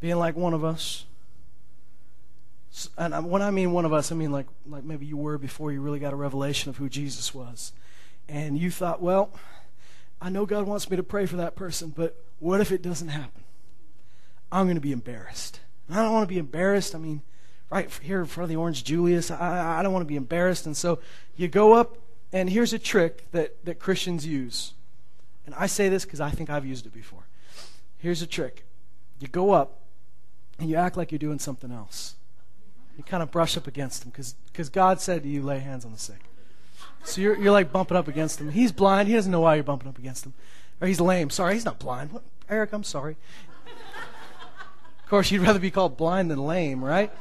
being 0.00 0.16
like 0.16 0.34
one 0.34 0.54
of 0.54 0.64
us? 0.64 1.04
And 2.98 3.30
when 3.30 3.42
I 3.42 3.52
mean 3.52 3.70
one 3.70 3.84
of 3.84 3.92
us, 3.92 4.10
I 4.10 4.16
mean 4.16 4.32
like, 4.32 4.46
like 4.68 4.82
maybe 4.82 5.06
you 5.06 5.16
were 5.16 5.38
before 5.38 5.70
you 5.70 5.80
really 5.80 6.00
got 6.00 6.12
a 6.12 6.16
revelation 6.16 6.70
of 6.70 6.78
who 6.78 6.88
Jesus 6.88 7.32
was. 7.32 7.72
And 8.28 8.58
you 8.58 8.70
thought, 8.70 9.00
well, 9.00 9.30
I 10.22 10.28
know 10.28 10.46
God 10.46 10.68
wants 10.68 10.88
me 10.88 10.96
to 10.96 11.02
pray 11.02 11.26
for 11.26 11.36
that 11.36 11.56
person, 11.56 11.92
but 11.94 12.16
what 12.38 12.60
if 12.60 12.70
it 12.70 12.80
doesn't 12.80 13.08
happen? 13.08 13.42
I'm 14.52 14.66
going 14.66 14.76
to 14.76 14.80
be 14.80 14.92
embarrassed. 14.92 15.58
And 15.88 15.98
I 15.98 16.02
don't 16.04 16.12
want 16.12 16.28
to 16.28 16.32
be 16.32 16.38
embarrassed. 16.38 16.94
I 16.94 16.98
mean, 16.98 17.22
right 17.70 17.90
here 18.00 18.20
in 18.20 18.26
front 18.26 18.44
of 18.44 18.48
the 18.50 18.56
Orange 18.56 18.84
Julius, 18.84 19.32
I, 19.32 19.80
I 19.80 19.82
don't 19.82 19.92
want 19.92 20.04
to 20.04 20.08
be 20.08 20.14
embarrassed. 20.14 20.64
And 20.64 20.76
so 20.76 21.00
you 21.34 21.48
go 21.48 21.72
up, 21.72 21.98
and 22.32 22.48
here's 22.48 22.72
a 22.72 22.78
trick 22.78 23.26
that, 23.32 23.64
that 23.64 23.80
Christians 23.80 24.24
use. 24.24 24.74
And 25.44 25.56
I 25.56 25.66
say 25.66 25.88
this 25.88 26.04
because 26.04 26.20
I 26.20 26.30
think 26.30 26.50
I've 26.50 26.64
used 26.64 26.86
it 26.86 26.94
before. 26.94 27.26
Here's 27.98 28.22
a 28.22 28.26
trick 28.26 28.64
you 29.18 29.26
go 29.26 29.50
up, 29.50 29.80
and 30.58 30.70
you 30.70 30.76
act 30.76 30.96
like 30.96 31.10
you're 31.10 31.18
doing 31.18 31.40
something 31.40 31.72
else. 31.72 32.14
You 32.96 33.02
kind 33.02 33.22
of 33.22 33.32
brush 33.32 33.56
up 33.56 33.66
against 33.66 34.02
them 34.02 34.12
because 34.12 34.68
God 34.68 35.00
said 35.00 35.24
to 35.24 35.28
you, 35.28 35.42
lay 35.42 35.58
hands 35.58 35.84
on 35.84 35.92
the 35.92 35.98
sick. 35.98 36.20
So 37.04 37.20
you're, 37.20 37.36
you're 37.36 37.52
like 37.52 37.72
bumping 37.72 37.96
up 37.96 38.08
against 38.08 38.40
him. 38.40 38.50
He's 38.50 38.72
blind. 38.72 39.08
He 39.08 39.14
doesn't 39.14 39.32
know 39.32 39.40
why 39.40 39.56
you're 39.56 39.64
bumping 39.64 39.88
up 39.88 39.98
against 39.98 40.24
him. 40.26 40.34
Or 40.80 40.86
he's 40.86 41.00
lame. 41.00 41.30
Sorry, 41.30 41.54
he's 41.54 41.64
not 41.64 41.78
blind. 41.78 42.12
What? 42.12 42.22
Eric, 42.48 42.72
I'm 42.72 42.84
sorry 42.84 43.16
of 45.02 45.08
course, 45.08 45.30
you'd 45.30 45.42
rather 45.42 45.58
be 45.58 45.70
called 45.70 45.96
blind 45.96 46.30
than 46.30 46.38
lame, 46.38 46.82
right? 46.82 47.12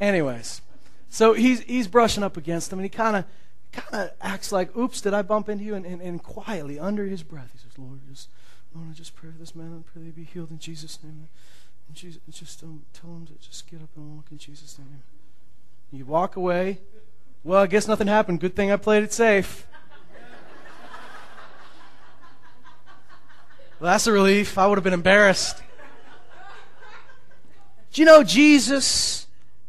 Anyways, 0.00 0.62
so 1.08 1.32
he's 1.32 1.60
he's 1.62 1.88
brushing 1.88 2.22
up 2.22 2.36
against 2.36 2.72
him, 2.72 2.78
and 2.78 2.84
he 2.84 2.90
kind 2.90 3.16
of 3.16 3.24
kind 3.72 4.04
of 4.04 4.10
acts 4.20 4.52
like, 4.52 4.76
"Oops, 4.76 5.00
did 5.00 5.14
I 5.14 5.22
bump 5.22 5.48
into 5.48 5.64
you?" 5.64 5.74
And, 5.74 5.86
and, 5.86 6.02
and 6.02 6.22
quietly, 6.22 6.78
under 6.78 7.06
his 7.06 7.22
breath, 7.22 7.50
he 7.52 7.58
says, 7.58 7.78
"Lord, 7.78 8.00
just 8.08 8.28
Lord, 8.74 8.88
I 8.90 8.92
just 8.92 9.14
pray 9.14 9.30
for 9.30 9.38
this 9.38 9.54
man 9.54 9.66
and 9.66 9.86
pray 9.86 10.02
that 10.02 10.06
he 10.06 10.12
be 10.12 10.24
healed 10.24 10.50
in 10.50 10.58
Jesus' 10.58 10.98
name." 11.02 11.28
And 11.88 11.96
Jesus, 11.96 12.20
just 12.30 12.62
um, 12.62 12.82
tell 12.92 13.10
him 13.10 13.26
to 13.26 13.32
just 13.34 13.70
get 13.70 13.82
up 13.82 13.90
and 13.96 14.16
walk 14.16 14.26
in 14.30 14.38
Jesus' 14.38 14.78
name. 14.78 15.02
You 15.92 16.04
walk 16.04 16.36
away. 16.36 16.78
Well, 17.42 17.62
I 17.62 17.66
guess 17.66 17.88
nothing 17.88 18.06
happened. 18.06 18.40
Good 18.40 18.54
thing 18.54 18.70
I 18.70 18.76
played 18.76 19.02
it 19.02 19.12
safe. 19.12 19.66
Well, 23.80 23.92
that's 23.92 24.06
a 24.06 24.12
relief. 24.12 24.58
I 24.58 24.66
would 24.66 24.76
have 24.76 24.84
been 24.84 24.92
embarrassed. 24.92 25.62
Do 27.92 28.02
you 28.02 28.04
know 28.04 28.22
Jesus 28.22 29.26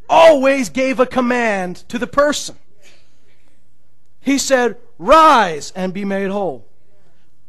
always 0.09 0.69
gave 0.69 0.99
a 0.99 1.05
command 1.05 1.78
to 1.88 1.97
the 1.97 2.07
person? 2.07 2.57
He 4.19 4.38
said, 4.38 4.78
Rise 4.99 5.72
and 5.76 5.93
be 5.93 6.03
made 6.03 6.30
whole. 6.30 6.67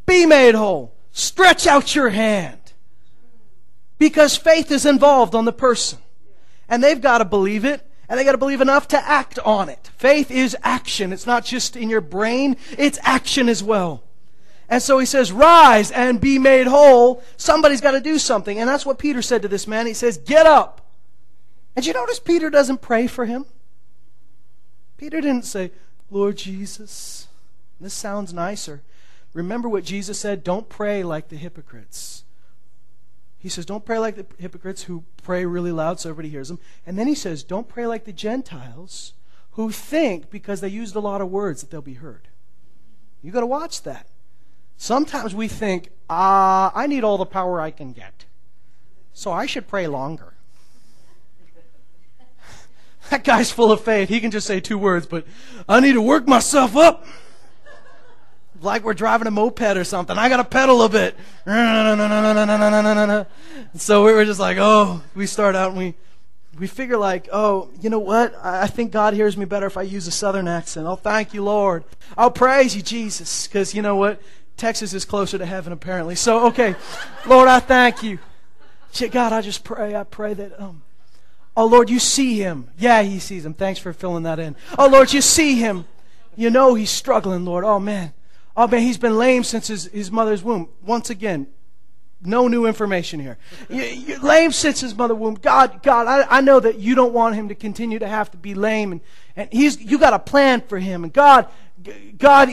Be 0.07 0.25
made 0.25 0.55
whole. 0.55 0.95
Stretch 1.11 1.67
out 1.67 1.95
your 1.95 2.11
hand. 2.11 2.59
Because 3.99 4.37
faith 4.37 4.71
is 4.71 4.87
involved 4.87 5.35
on 5.35 5.45
the 5.45 5.53
person. 5.53 5.99
And 6.69 6.83
they've 6.83 7.01
got 7.01 7.19
to 7.19 7.25
believe 7.25 7.65
it, 7.65 7.87
and 8.13 8.21
they 8.21 8.25
got 8.25 8.33
to 8.33 8.39
believe 8.39 8.61
enough 8.61 8.89
to 8.89 9.09
act 9.09 9.39
on 9.39 9.71
it. 9.71 9.91
Faith 9.97 10.31
is 10.31 10.55
action. 10.63 11.15
It's 11.15 11.27
not 11.27 11.47
just 11.47 11.77
in 11.77 11.89
your 11.89 12.03
brain, 12.03 12.59
it's 12.77 12.99
action 13.01 13.49
as 13.49 13.63
well. 13.63 14.03
And 14.69 14.83
so 14.83 14.99
he 14.99 15.07
says, 15.07 15.33
Rise 15.33 15.91
and 15.91 16.21
be 16.21 16.39
made 16.39 16.67
whole. 16.67 17.23
Somebody's 17.39 17.81
got 17.81 17.93
to 17.93 18.01
do 18.01 18.19
something. 18.19 18.59
And 18.59 18.69
that's 18.69 18.85
what 18.85 18.99
Peter 18.99 19.23
said 19.23 19.41
to 19.41 19.49
this 19.49 19.67
man. 19.67 19.87
He 19.87 19.95
says, 19.95 20.19
Get 20.19 20.45
up. 20.45 20.83
And 21.75 21.87
you 21.87 21.95
notice 21.95 22.19
Peter 22.19 22.51
doesn't 22.51 22.83
pray 22.83 23.07
for 23.07 23.25
him? 23.25 23.47
Peter 24.99 25.23
didn't 25.23 25.47
say, 25.47 25.71
Lord 26.11 26.37
Jesus. 26.37 27.29
This 27.81 27.95
sounds 27.95 28.35
nicer. 28.35 28.83
Remember 29.33 29.71
what 29.71 29.85
Jesus 29.85 30.19
said? 30.19 30.45
Don't 30.45 30.69
pray 30.69 31.03
like 31.03 31.31
the 31.31 31.37
hypocrites. 31.37 32.25
He 33.43 33.49
says, 33.49 33.67
Don't 33.67 33.85
pray 33.85 33.99
like 33.99 34.15
the 34.15 34.27
hypocrites 34.39 34.85
who 34.85 35.03
pray 35.25 35.45
really 35.45 35.73
loud 35.73 35.99
so 35.99 36.11
everybody 36.11 36.29
hears 36.29 36.47
them. 36.47 36.61
And 36.87 36.97
then 36.97 37.09
he 37.09 37.15
says, 37.17 37.43
Don't 37.43 37.67
pray 37.67 37.89
like 37.89 38.05
the 38.05 38.13
Gentiles 38.13 39.15
who 39.53 39.73
think 39.73 40.31
because 40.31 40.61
they 40.61 40.69
used 40.69 40.95
a 40.95 41.01
lot 41.01 41.21
of 41.21 41.29
words 41.29 41.61
that 41.61 41.71
they'll 41.71 41.83
be 41.83 41.95
heard. 41.95 42.29
You've 43.21 43.35
got 43.35 43.41
to 43.41 43.47
watch 43.47 43.83
that. 43.83 44.07
Sometimes 44.77 45.35
we 45.35 45.49
think, 45.49 45.91
ah, 46.09 46.71
I 46.73 46.87
need 46.87 47.03
all 47.03 47.19
the 47.19 47.27
power 47.27 47.61
I 47.61 47.73
can 47.73 47.93
get. 47.93 48.27
So 49.13 49.33
I 49.33 49.47
should 49.47 49.67
pray 49.67 49.89
longer. 49.89 50.35
that 53.11 53.25
guy's 53.25 53.51
full 53.51 53.73
of 53.73 53.81
faith. 53.81 54.09
He 54.09 54.21
can 54.21 54.31
just 54.31 54.47
say 54.47 54.61
two 54.61 54.79
words, 54.79 55.07
but 55.07 55.27
I 55.69 55.81
need 55.81 55.95
to 55.95 56.03
work 56.03 56.29
myself 56.29 56.77
up. 56.77 57.07
Like 58.63 58.85
we're 58.85 58.95
driving 58.95 59.27
a 59.27 59.31
moped 59.31 59.77
or 59.77 59.85
something. 59.85 60.17
I 60.17 60.29
got 60.29 60.39
to 60.39 60.45
pedal 60.45 60.83
a 60.83 60.89
bit. 60.89 61.17
So 63.77 64.05
we 64.05 64.13
were 64.13 64.25
just 64.25 64.41
like, 64.41 64.57
oh, 64.61 65.03
we 65.15 65.27
start 65.27 65.57
out 65.57 65.71
and 65.71 65.79
we, 65.79 65.95
we 66.59 66.67
figure 66.67 66.97
like, 66.97 67.29
oh, 67.33 67.71
you 67.81 67.91
know 67.91 67.99
what? 67.99 68.35
I 68.43 68.67
think 68.67 68.93
God 68.93 69.15
hears 69.15 69.37
me 69.37 69.45
better 69.45 69.67
if 69.67 69.77
I 69.77 69.83
use 69.83 70.07
a 70.07 70.11
southern 70.11 70.49
accent. 70.49 70.87
Oh, 70.87 70.97
thank 70.97 71.35
you, 71.35 71.43
Lord. 71.43 71.85
I'll 72.17 72.31
praise 72.31 72.77
you, 72.77 72.83
Jesus. 72.83 73.47
Because 73.47 73.75
you 73.75 73.83
know 73.83 73.97
what? 73.97 74.21
Texas 74.57 74.93
is 74.93 75.05
closer 75.05 75.39
to 75.39 75.47
heaven, 75.47 75.73
apparently. 75.73 76.15
So, 76.15 76.47
okay, 76.47 76.77
Lord, 77.27 77.49
I 77.49 77.59
thank 77.59 78.03
you. 78.03 78.19
God, 79.11 79.33
I 79.33 79.41
just 79.41 79.65
pray, 79.65 79.97
I 79.97 80.05
pray 80.05 80.35
that, 80.35 80.61
um, 80.61 80.83
oh, 81.57 81.67
Lord, 81.67 81.89
you 81.89 81.99
see 81.99 82.39
him. 82.39 82.69
Yeah, 82.79 83.03
he 83.03 83.19
sees 83.19 83.45
him. 83.45 83.55
Thanks 83.55 83.81
for 83.81 83.93
filling 83.93 84.25
that 84.25 84.39
in. 84.39 84.55
Oh, 84.79 84.89
Lord, 84.89 85.13
you 85.13 85.23
see 85.23 85.55
him. 85.55 85.87
You 86.37 86.51
know 86.51 86.75
he's 86.75 86.91
struggling, 86.91 87.45
Lord. 87.45 87.65
Oh, 87.65 87.81
man. 87.81 88.13
Oh, 88.57 88.67
man, 88.67 88.83
he's 88.83 88.99
been 88.99 89.17
lame 89.17 89.45
since 89.45 89.69
his, 89.69 89.85
his 89.87 90.11
mother's 90.11 90.43
womb. 90.43 90.69
Once 90.85 91.11
again, 91.11 91.47
no 92.25 92.49
new 92.49 92.67
information 92.67 93.19
here. 93.19 93.39
You, 93.69 93.83
you, 93.83 94.19
lame 94.21 94.53
since 94.53 94.81
his 94.81 94.95
mother's 94.95 95.17
womb. 95.17 95.35
God, 95.35 95.83
God, 95.83 96.07
I, 96.07 96.39
I 96.39 96.41
know 96.41 96.61
that 96.61 96.79
you 96.79 96.95
don't 96.95 97.13
want 97.13 97.35
him 97.35 97.49
to 97.49 97.55
continue 97.55 97.99
to 97.99 98.09
have 98.09 98.31
to 98.33 98.37
be 98.37 98.55
lame, 98.55 98.93
and, 98.93 99.01
and 99.37 99.49
he's, 99.53 99.81
you 99.81 99.99
got 99.99 100.13
a 100.13 100.19
plan 100.19 100.61
for 100.61 100.79
him. 100.79 101.05
And 101.05 101.13
God, 101.13 101.49
God, 102.19 102.51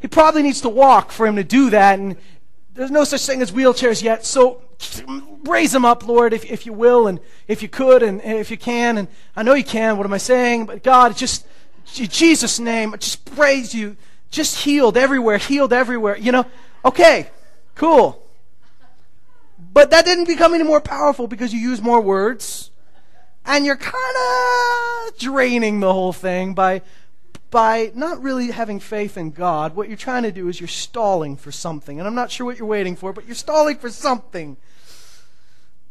he 0.00 0.08
probably 0.08 0.42
needs 0.42 0.60
to 0.62 0.68
walk 0.68 1.12
for 1.12 1.26
him 1.26 1.36
to 1.36 1.44
do 1.44 1.70
that. 1.70 1.98
And 1.98 2.16
there's 2.74 2.90
no 2.90 3.04
such 3.04 3.24
thing 3.24 3.42
as 3.42 3.52
wheelchairs 3.52 4.02
yet. 4.02 4.24
So 4.24 4.62
raise 5.44 5.74
him 5.74 5.84
up, 5.84 6.06
Lord, 6.06 6.32
if, 6.32 6.44
if 6.50 6.66
you 6.66 6.72
will, 6.72 7.06
and 7.06 7.20
if 7.46 7.62
you 7.62 7.68
could, 7.68 8.02
and, 8.02 8.20
if 8.22 8.50
you 8.50 8.56
can. 8.56 8.98
And 8.98 9.08
I 9.36 9.42
know 9.42 9.54
you 9.54 9.64
can. 9.64 9.96
What 9.96 10.06
am 10.06 10.12
I 10.12 10.18
saying? 10.18 10.66
But 10.66 10.82
God, 10.82 11.16
just 11.16 11.46
in 11.98 12.08
Jesus' 12.08 12.58
name, 12.58 12.94
I 12.94 12.96
just 12.96 13.24
praise 13.24 13.74
you. 13.74 13.96
Just 14.34 14.64
healed 14.64 14.96
everywhere, 14.96 15.38
healed 15.38 15.72
everywhere. 15.72 16.18
You 16.18 16.32
know, 16.32 16.46
okay, 16.84 17.30
cool. 17.76 18.20
But 19.72 19.90
that 19.92 20.04
didn't 20.04 20.26
become 20.26 20.54
any 20.54 20.64
more 20.64 20.80
powerful 20.80 21.28
because 21.28 21.54
you 21.54 21.60
use 21.60 21.80
more 21.80 22.00
words. 22.00 22.72
And 23.46 23.64
you're 23.64 23.76
kind 23.76 24.16
of 25.06 25.18
draining 25.18 25.78
the 25.78 25.92
whole 25.92 26.12
thing 26.12 26.52
by 26.52 26.82
by 27.52 27.92
not 27.94 28.20
really 28.20 28.50
having 28.50 28.80
faith 28.80 29.16
in 29.16 29.30
God, 29.30 29.76
what 29.76 29.86
you're 29.86 29.96
trying 29.96 30.24
to 30.24 30.32
do 30.32 30.48
is 30.48 30.58
you're 30.58 30.66
stalling 30.66 31.36
for 31.36 31.52
something. 31.52 32.00
And 32.00 32.08
I'm 32.08 32.14
not 32.16 32.32
sure 32.32 32.44
what 32.44 32.58
you're 32.58 32.66
waiting 32.66 32.96
for, 32.96 33.12
but 33.12 33.26
you're 33.26 33.36
stalling 33.36 33.76
for 33.76 33.88
something. 33.88 34.56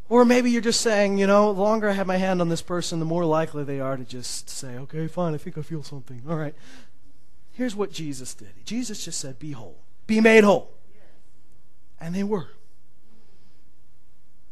Or 0.09 0.25
maybe 0.25 0.51
you're 0.51 0.61
just 0.61 0.81
saying, 0.81 1.17
you 1.17 1.25
know, 1.25 1.53
the 1.53 1.61
longer 1.61 1.87
I 1.87 1.93
have 1.93 2.05
my 2.05 2.17
hand 2.17 2.41
on 2.41 2.49
this 2.49 2.61
person, 2.61 2.99
the 2.99 3.05
more 3.05 3.23
likely 3.23 3.63
they 3.63 3.79
are 3.79 3.95
to 3.95 4.03
just 4.03 4.49
say, 4.49 4.75
okay, 4.75 5.07
fine, 5.07 5.33
I 5.33 5.37
think 5.37 5.57
I 5.57 5.61
feel 5.61 5.83
something. 5.83 6.23
All 6.27 6.35
right. 6.35 6.53
Here's 7.53 7.75
what 7.75 7.91
Jesus 7.91 8.33
did 8.33 8.51
Jesus 8.65 9.05
just 9.05 9.19
said, 9.19 9.39
be 9.39 9.51
whole, 9.51 9.77
be 10.07 10.19
made 10.21 10.43
whole. 10.43 10.71
And 11.99 12.13
they 12.13 12.23
were. 12.23 12.47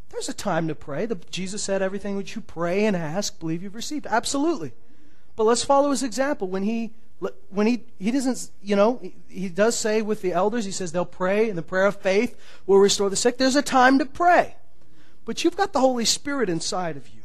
There's 0.09 0.29
a 0.29 0.33
time 0.33 0.67
to 0.67 0.75
pray. 0.75 1.05
The, 1.05 1.15
Jesus 1.29 1.63
said, 1.63 1.81
everything 1.81 2.15
which 2.15 2.35
you 2.35 2.41
pray 2.41 2.85
and 2.85 2.95
ask, 2.95 3.39
believe 3.39 3.63
you've 3.63 3.75
received. 3.75 4.05
Absolutely. 4.07 4.71
But 5.35 5.45
let's 5.45 5.63
follow 5.63 5.91
his 5.91 6.03
example. 6.03 6.47
When 6.47 6.63
he 6.63 6.93
when 7.49 7.67
he 7.67 7.83
he 7.99 8.09
doesn't 8.09 8.49
you 8.63 8.75
know 8.75 8.99
he, 9.01 9.13
he 9.29 9.49
does 9.49 9.77
say 9.77 10.01
with 10.01 10.23
the 10.23 10.33
elders 10.33 10.65
he 10.65 10.71
says 10.71 10.91
they'll 10.91 11.05
pray 11.05 11.49
and 11.49 11.57
the 11.57 11.61
prayer 11.61 11.85
of 11.85 12.01
faith 12.01 12.35
will 12.65 12.79
restore 12.79 13.11
the 13.11 13.15
sick 13.15 13.37
there's 13.37 13.55
a 13.55 13.61
time 13.61 13.99
to 13.99 14.07
pray 14.07 14.55
but 15.25 15.43
you've 15.43 15.57
got 15.57 15.73
the 15.73 15.79
Holy 15.79 16.05
Spirit 16.05 16.49
inside 16.49 16.97
of 16.97 17.07
you. 17.09 17.21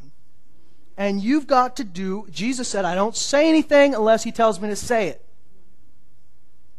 And 0.95 1.21
you've 1.21 1.47
got 1.47 1.75
to 1.77 1.83
do, 1.83 2.27
Jesus 2.31 2.67
said, 2.67 2.85
I 2.85 2.95
don't 2.95 3.15
say 3.15 3.49
anything 3.49 3.93
unless 3.93 4.23
He 4.23 4.31
tells 4.31 4.59
me 4.59 4.69
to 4.69 4.75
say 4.75 5.07
it. 5.09 5.23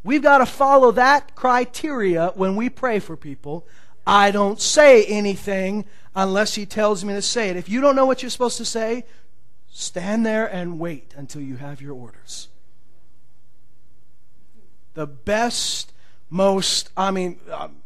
We've 0.04 0.22
got 0.22 0.38
to 0.38 0.46
follow 0.46 0.92
that 0.92 1.34
criteria 1.34 2.32
when 2.34 2.56
we 2.56 2.68
pray 2.68 2.98
for 2.98 3.16
people. 3.16 3.66
I 4.06 4.30
don't 4.30 4.60
say 4.60 5.04
anything 5.04 5.84
unless 6.14 6.54
He 6.54 6.66
tells 6.66 7.04
me 7.04 7.14
to 7.14 7.22
say 7.22 7.50
it. 7.50 7.56
If 7.56 7.68
you 7.68 7.80
don't 7.80 7.96
know 7.96 8.06
what 8.06 8.22
you're 8.22 8.30
supposed 8.30 8.58
to 8.58 8.64
say, 8.64 9.04
stand 9.70 10.24
there 10.24 10.46
and 10.46 10.78
wait 10.78 11.14
until 11.16 11.42
you 11.42 11.56
have 11.56 11.82
your 11.82 11.94
orders. 11.94 12.48
The 14.94 15.06
best, 15.06 15.92
most, 16.30 16.90
I 16.96 17.10
mean, 17.10 17.38
um, 17.52 17.76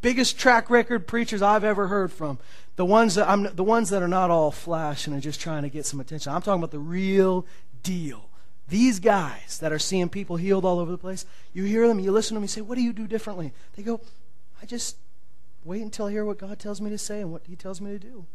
biggest 0.00 0.38
track 0.38 0.68
record 0.68 1.06
preachers 1.06 1.42
I've 1.42 1.64
ever 1.64 1.88
heard 1.88 2.12
from. 2.12 2.38
The 2.76 2.84
ones 2.84 3.14
that 3.14 3.28
I'm 3.28 3.44
the 3.54 3.64
ones 3.64 3.90
that 3.90 4.02
are 4.02 4.08
not 4.08 4.30
all 4.30 4.50
flash 4.50 5.06
and 5.06 5.16
are 5.16 5.20
just 5.20 5.40
trying 5.40 5.62
to 5.62 5.68
get 5.68 5.86
some 5.86 6.00
attention. 6.00 6.32
I'm 6.32 6.42
talking 6.42 6.60
about 6.60 6.72
the 6.72 6.78
real 6.78 7.46
deal. 7.82 8.28
These 8.68 9.00
guys 9.00 9.58
that 9.58 9.72
are 9.72 9.78
seeing 9.78 10.08
people 10.08 10.36
healed 10.36 10.64
all 10.64 10.78
over 10.78 10.90
the 10.90 10.98
place, 10.98 11.26
you 11.52 11.64
hear 11.64 11.86
them, 11.86 12.00
you 12.00 12.10
listen 12.10 12.30
to 12.30 12.34
them, 12.36 12.44
you 12.44 12.48
say, 12.48 12.60
What 12.60 12.76
do 12.76 12.82
you 12.82 12.92
do 12.92 13.06
differently? 13.06 13.52
They 13.76 13.82
go, 13.82 14.00
I 14.62 14.66
just 14.66 14.96
wait 15.64 15.82
until 15.82 16.06
I 16.06 16.12
hear 16.12 16.24
what 16.24 16.38
God 16.38 16.58
tells 16.58 16.80
me 16.80 16.90
to 16.90 16.98
say 16.98 17.20
and 17.20 17.30
what 17.30 17.42
He 17.46 17.56
tells 17.56 17.80
me 17.80 17.90
to 17.92 17.98
do. 17.98 18.26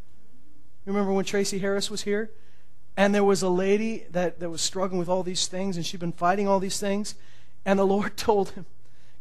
Remember 0.85 1.11
when 1.11 1.25
Tracy 1.25 1.59
Harris 1.59 1.89
was 1.89 2.03
here? 2.03 2.31
And 2.97 3.15
there 3.15 3.23
was 3.23 3.41
a 3.41 3.49
lady 3.49 4.05
that, 4.11 4.39
that 4.39 4.49
was 4.49 4.61
struggling 4.61 4.99
with 4.99 5.09
all 5.09 5.23
these 5.23 5.47
things, 5.47 5.77
and 5.77 5.85
she'd 5.85 5.99
been 5.99 6.11
fighting 6.11 6.47
all 6.47 6.59
these 6.59 6.79
things, 6.79 7.15
and 7.65 7.79
the 7.79 7.85
Lord 7.85 8.17
told 8.17 8.51
him, 8.51 8.65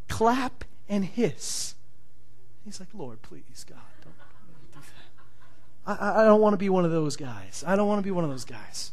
Clap 0.09 0.64
and 0.88 1.04
hiss 1.04 1.74
He's 2.68 2.80
like, 2.80 2.90
Lord, 2.92 3.22
please, 3.22 3.64
God, 3.66 3.78
don't, 4.04 4.12
don't 4.18 4.84
do 4.84 4.90
that. 5.86 6.02
I, 6.02 6.20
I 6.20 6.24
don't 6.26 6.42
want 6.42 6.52
to 6.52 6.59
be 6.59 6.68
one 6.68 6.84
of 6.84 6.90
those 6.90 7.16
guys. 7.16 7.64
I 7.66 7.76
don't 7.76 7.88
want 7.88 7.98
to 7.98 8.02
be 8.02 8.11
one 8.11 8.24
of 8.24 8.30
those 8.30 8.44
guys. 8.44 8.92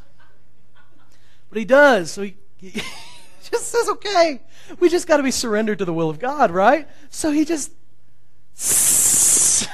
But 1.50 1.60
he 1.60 1.66
does. 1.66 2.12
So 2.12 2.24
he, 2.24 2.38
he 2.58 2.70
just 3.44 3.68
says, 3.68 3.90
okay, 3.90 4.42
we 4.80 4.90
just 4.90 5.08
got 5.08 5.18
to 5.18 5.24
be 5.24 5.32
surrendered 5.32 5.80
to 5.80 5.86
the 5.86 5.94
will 5.94 6.10
of 6.10 6.20
God, 6.20 6.52
right? 6.52 6.88
So 7.10 7.32
he 7.32 7.46
just. 7.46 7.72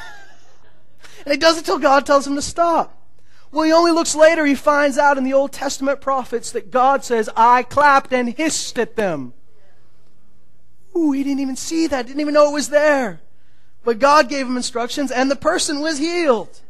And 1.26 1.32
he 1.32 1.38
does 1.38 1.58
it 1.58 1.66
till 1.66 1.80
God 1.80 2.06
tells 2.06 2.26
him 2.26 2.36
to 2.36 2.42
stop. 2.42 2.98
Well, 3.52 3.64
he 3.64 3.74
only 3.74 3.92
looks 3.92 4.16
later, 4.16 4.46
he 4.46 4.56
finds 4.56 4.98
out 4.98 5.18
in 5.18 5.24
the 5.24 5.34
Old 5.34 5.52
Testament 5.52 6.00
prophets 6.00 6.52
that 6.52 6.72
God 6.72 7.04
says, 7.04 7.30
I 7.36 7.64
clapped 7.64 8.14
and 8.14 8.30
hissed 8.30 8.80
at 8.80 8.96
them. 8.96 9.34
Ooh, 10.96 11.12
he 11.12 11.24
didn't 11.24 11.42
even 11.42 11.56
see 11.56 11.88
that, 11.88 12.08
didn't 12.08 12.22
even 12.22 12.34
know 12.34 12.50
it 12.50 12.54
was 12.54 12.70
there. 12.70 13.22
But 13.84 14.00
God 14.00 14.30
gave 14.30 14.48
him 14.48 14.56
instructions 14.56 15.12
and 15.12 15.30
the 15.30 15.36
person 15.36 15.82
was 15.82 15.98
healed. 15.98 16.62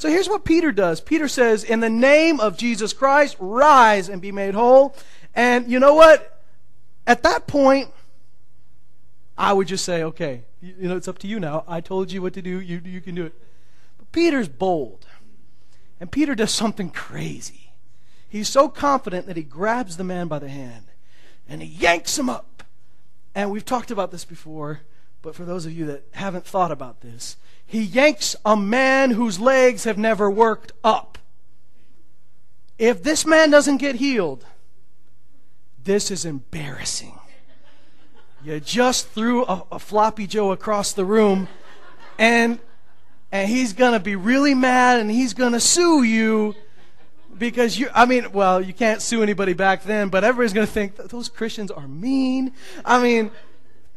So 0.00 0.08
here's 0.08 0.30
what 0.30 0.46
Peter 0.46 0.72
does. 0.72 0.98
Peter 1.02 1.28
says, 1.28 1.62
In 1.62 1.80
the 1.80 1.90
name 1.90 2.40
of 2.40 2.56
Jesus 2.56 2.94
Christ, 2.94 3.36
rise 3.38 4.08
and 4.08 4.22
be 4.22 4.32
made 4.32 4.54
whole. 4.54 4.96
And 5.34 5.70
you 5.70 5.78
know 5.78 5.92
what? 5.92 6.42
At 7.06 7.22
that 7.24 7.46
point, 7.46 7.90
I 9.36 9.52
would 9.52 9.68
just 9.68 9.84
say, 9.84 10.02
okay, 10.02 10.44
you 10.62 10.88
know, 10.88 10.96
it's 10.96 11.06
up 11.06 11.18
to 11.18 11.28
you 11.28 11.38
now. 11.38 11.64
I 11.68 11.82
told 11.82 12.12
you 12.12 12.22
what 12.22 12.32
to 12.32 12.40
do. 12.40 12.62
You, 12.62 12.80
you 12.82 13.02
can 13.02 13.14
do 13.14 13.26
it. 13.26 13.34
But 13.98 14.10
Peter's 14.10 14.48
bold. 14.48 15.04
And 16.00 16.10
Peter 16.10 16.34
does 16.34 16.50
something 16.50 16.88
crazy. 16.88 17.74
He's 18.26 18.48
so 18.48 18.70
confident 18.70 19.26
that 19.26 19.36
he 19.36 19.42
grabs 19.42 19.98
the 19.98 20.04
man 20.04 20.28
by 20.28 20.38
the 20.38 20.48
hand 20.48 20.86
and 21.46 21.60
he 21.60 21.68
yanks 21.68 22.18
him 22.18 22.30
up. 22.30 22.64
And 23.34 23.50
we've 23.50 23.66
talked 23.66 23.90
about 23.90 24.12
this 24.12 24.24
before. 24.24 24.80
But 25.20 25.34
for 25.34 25.44
those 25.44 25.66
of 25.66 25.72
you 25.72 25.84
that 25.86 26.04
haven't 26.12 26.46
thought 26.46 26.72
about 26.72 27.02
this, 27.02 27.36
he 27.70 27.82
yanks 27.82 28.34
a 28.44 28.56
man 28.56 29.12
whose 29.12 29.38
legs 29.38 29.84
have 29.84 29.96
never 29.96 30.28
worked 30.28 30.72
up. 30.82 31.18
If 32.80 33.04
this 33.04 33.24
man 33.24 33.48
doesn't 33.50 33.76
get 33.76 33.94
healed, 33.94 34.44
this 35.84 36.10
is 36.10 36.24
embarrassing. 36.24 37.16
You 38.42 38.58
just 38.58 39.10
threw 39.10 39.44
a, 39.44 39.64
a 39.70 39.78
floppy 39.78 40.26
Joe 40.26 40.50
across 40.50 40.92
the 40.92 41.04
room, 41.04 41.46
and 42.18 42.58
and 43.30 43.48
he's 43.48 43.72
to 43.92 44.00
be 44.00 44.16
really 44.16 44.54
mad 44.54 44.98
and 44.98 45.08
he's 45.08 45.32
to 45.52 45.60
sue 45.60 46.02
you 46.02 46.56
because 47.38 47.78
you 47.78 47.88
I 47.94 48.04
mean, 48.04 48.32
well, 48.32 48.60
you 48.60 48.74
can't 48.74 49.00
sue 49.00 49.22
anybody 49.22 49.52
back 49.52 49.84
then, 49.84 50.08
but 50.08 50.24
everybody's 50.24 50.52
to 50.66 50.72
think 50.72 50.96
those 50.96 51.28
Christians 51.28 51.70
are 51.70 51.86
mean. 51.86 52.52
I 52.84 53.00
mean, 53.00 53.30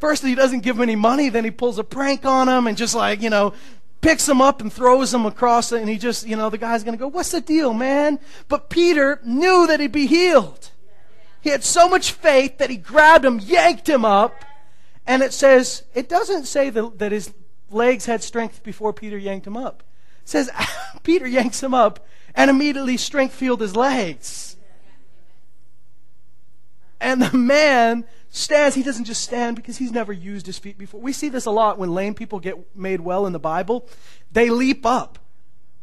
First, 0.03 0.21
he 0.21 0.35
doesn't 0.35 0.63
give 0.63 0.75
him 0.75 0.81
any 0.81 0.97
money, 0.97 1.29
then 1.29 1.45
he 1.45 1.49
pulls 1.49 1.79
a 1.79 1.83
prank 1.85 2.25
on 2.25 2.49
him 2.49 2.67
and 2.67 2.75
just 2.75 2.93
like, 2.93 3.21
you 3.21 3.29
know, 3.29 3.53
picks 4.01 4.27
him 4.27 4.41
up 4.41 4.59
and 4.59 4.71
throws 4.71 5.13
him 5.13 5.25
across 5.25 5.71
it, 5.71 5.79
and 5.79 5.87
he 5.87 5.97
just, 5.97 6.27
you 6.27 6.35
know, 6.35 6.49
the 6.49 6.57
guy's 6.57 6.83
going 6.83 6.97
to 6.97 7.01
go, 7.01 7.07
What's 7.07 7.31
the 7.31 7.39
deal, 7.39 7.73
man? 7.73 8.19
But 8.49 8.69
Peter 8.69 9.21
knew 9.23 9.65
that 9.65 9.79
he'd 9.79 9.93
be 9.93 10.05
healed. 10.05 10.71
He 11.39 11.51
had 11.51 11.63
so 11.63 11.87
much 11.87 12.11
faith 12.11 12.57
that 12.57 12.69
he 12.69 12.75
grabbed 12.75 13.23
him, 13.23 13.39
yanked 13.39 13.87
him 13.87 14.03
up, 14.03 14.43
and 15.07 15.23
it 15.23 15.31
says, 15.31 15.83
it 15.95 16.09
doesn't 16.09 16.47
say 16.47 16.69
that, 16.69 16.99
that 16.99 17.13
his 17.13 17.33
legs 17.71 18.05
had 18.05 18.21
strength 18.21 18.61
before 18.61 18.91
Peter 18.91 19.17
yanked 19.17 19.47
him 19.47 19.55
up. 19.55 19.83
It 20.23 20.27
says, 20.27 20.51
Peter 21.03 21.27
yanks 21.27 21.63
him 21.63 21.73
up, 21.73 22.05
and 22.35 22.49
immediately 22.49 22.97
strength 22.97 23.35
filled 23.35 23.61
his 23.61 23.77
legs. 23.77 24.57
And 26.99 27.21
the 27.21 27.37
man 27.37 28.03
stands, 28.33 28.75
he 28.75 28.81
doesn't 28.81 29.05
just 29.05 29.21
stand 29.21 29.55
because 29.55 29.77
he's 29.77 29.91
never 29.91 30.11
used 30.11 30.47
his 30.47 30.57
feet 30.57 30.77
before. 30.77 30.99
We 30.99 31.13
see 31.13 31.29
this 31.29 31.45
a 31.45 31.51
lot 31.51 31.77
when 31.77 31.93
lame 31.93 32.15
people 32.15 32.39
get 32.39 32.75
made 32.75 32.99
well 32.99 33.27
in 33.27 33.31
the 33.31 33.39
Bible. 33.39 33.87
They 34.31 34.49
leap 34.49 34.85
up 34.87 35.19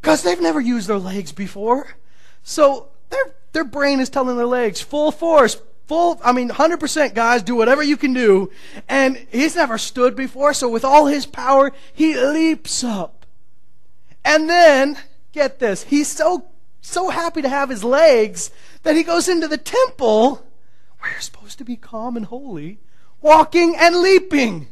because 0.00 0.24
they've 0.24 0.40
never 0.40 0.60
used 0.60 0.88
their 0.88 0.98
legs 0.98 1.30
before. 1.30 1.94
So 2.42 2.88
their, 3.10 3.34
their 3.52 3.64
brain 3.64 4.00
is 4.00 4.10
telling 4.10 4.36
their 4.36 4.46
legs, 4.46 4.80
full 4.80 5.12
force, 5.12 5.60
full, 5.86 6.20
I 6.24 6.32
mean, 6.32 6.48
100% 6.48 7.14
guys, 7.14 7.44
do 7.44 7.54
whatever 7.54 7.84
you 7.84 7.96
can 7.96 8.12
do. 8.12 8.50
And 8.88 9.16
he's 9.30 9.54
never 9.54 9.78
stood 9.78 10.16
before, 10.16 10.52
so 10.52 10.68
with 10.68 10.84
all 10.84 11.06
his 11.06 11.26
power, 11.26 11.72
he 11.94 12.16
leaps 12.18 12.82
up. 12.82 13.26
And 14.24 14.50
then, 14.50 14.98
get 15.30 15.60
this, 15.60 15.84
he's 15.84 16.08
so, 16.08 16.46
so 16.80 17.10
happy 17.10 17.42
to 17.42 17.48
have 17.48 17.68
his 17.68 17.84
legs 17.84 18.50
that 18.82 18.96
he 18.96 19.04
goes 19.04 19.28
into 19.28 19.46
the 19.46 19.56
temple 19.56 20.44
we're 21.02 21.20
supposed 21.20 21.58
to 21.58 21.64
be 21.64 21.76
calm 21.76 22.16
and 22.16 22.26
holy, 22.26 22.78
walking 23.20 23.74
and 23.76 23.96
leaping 23.96 24.68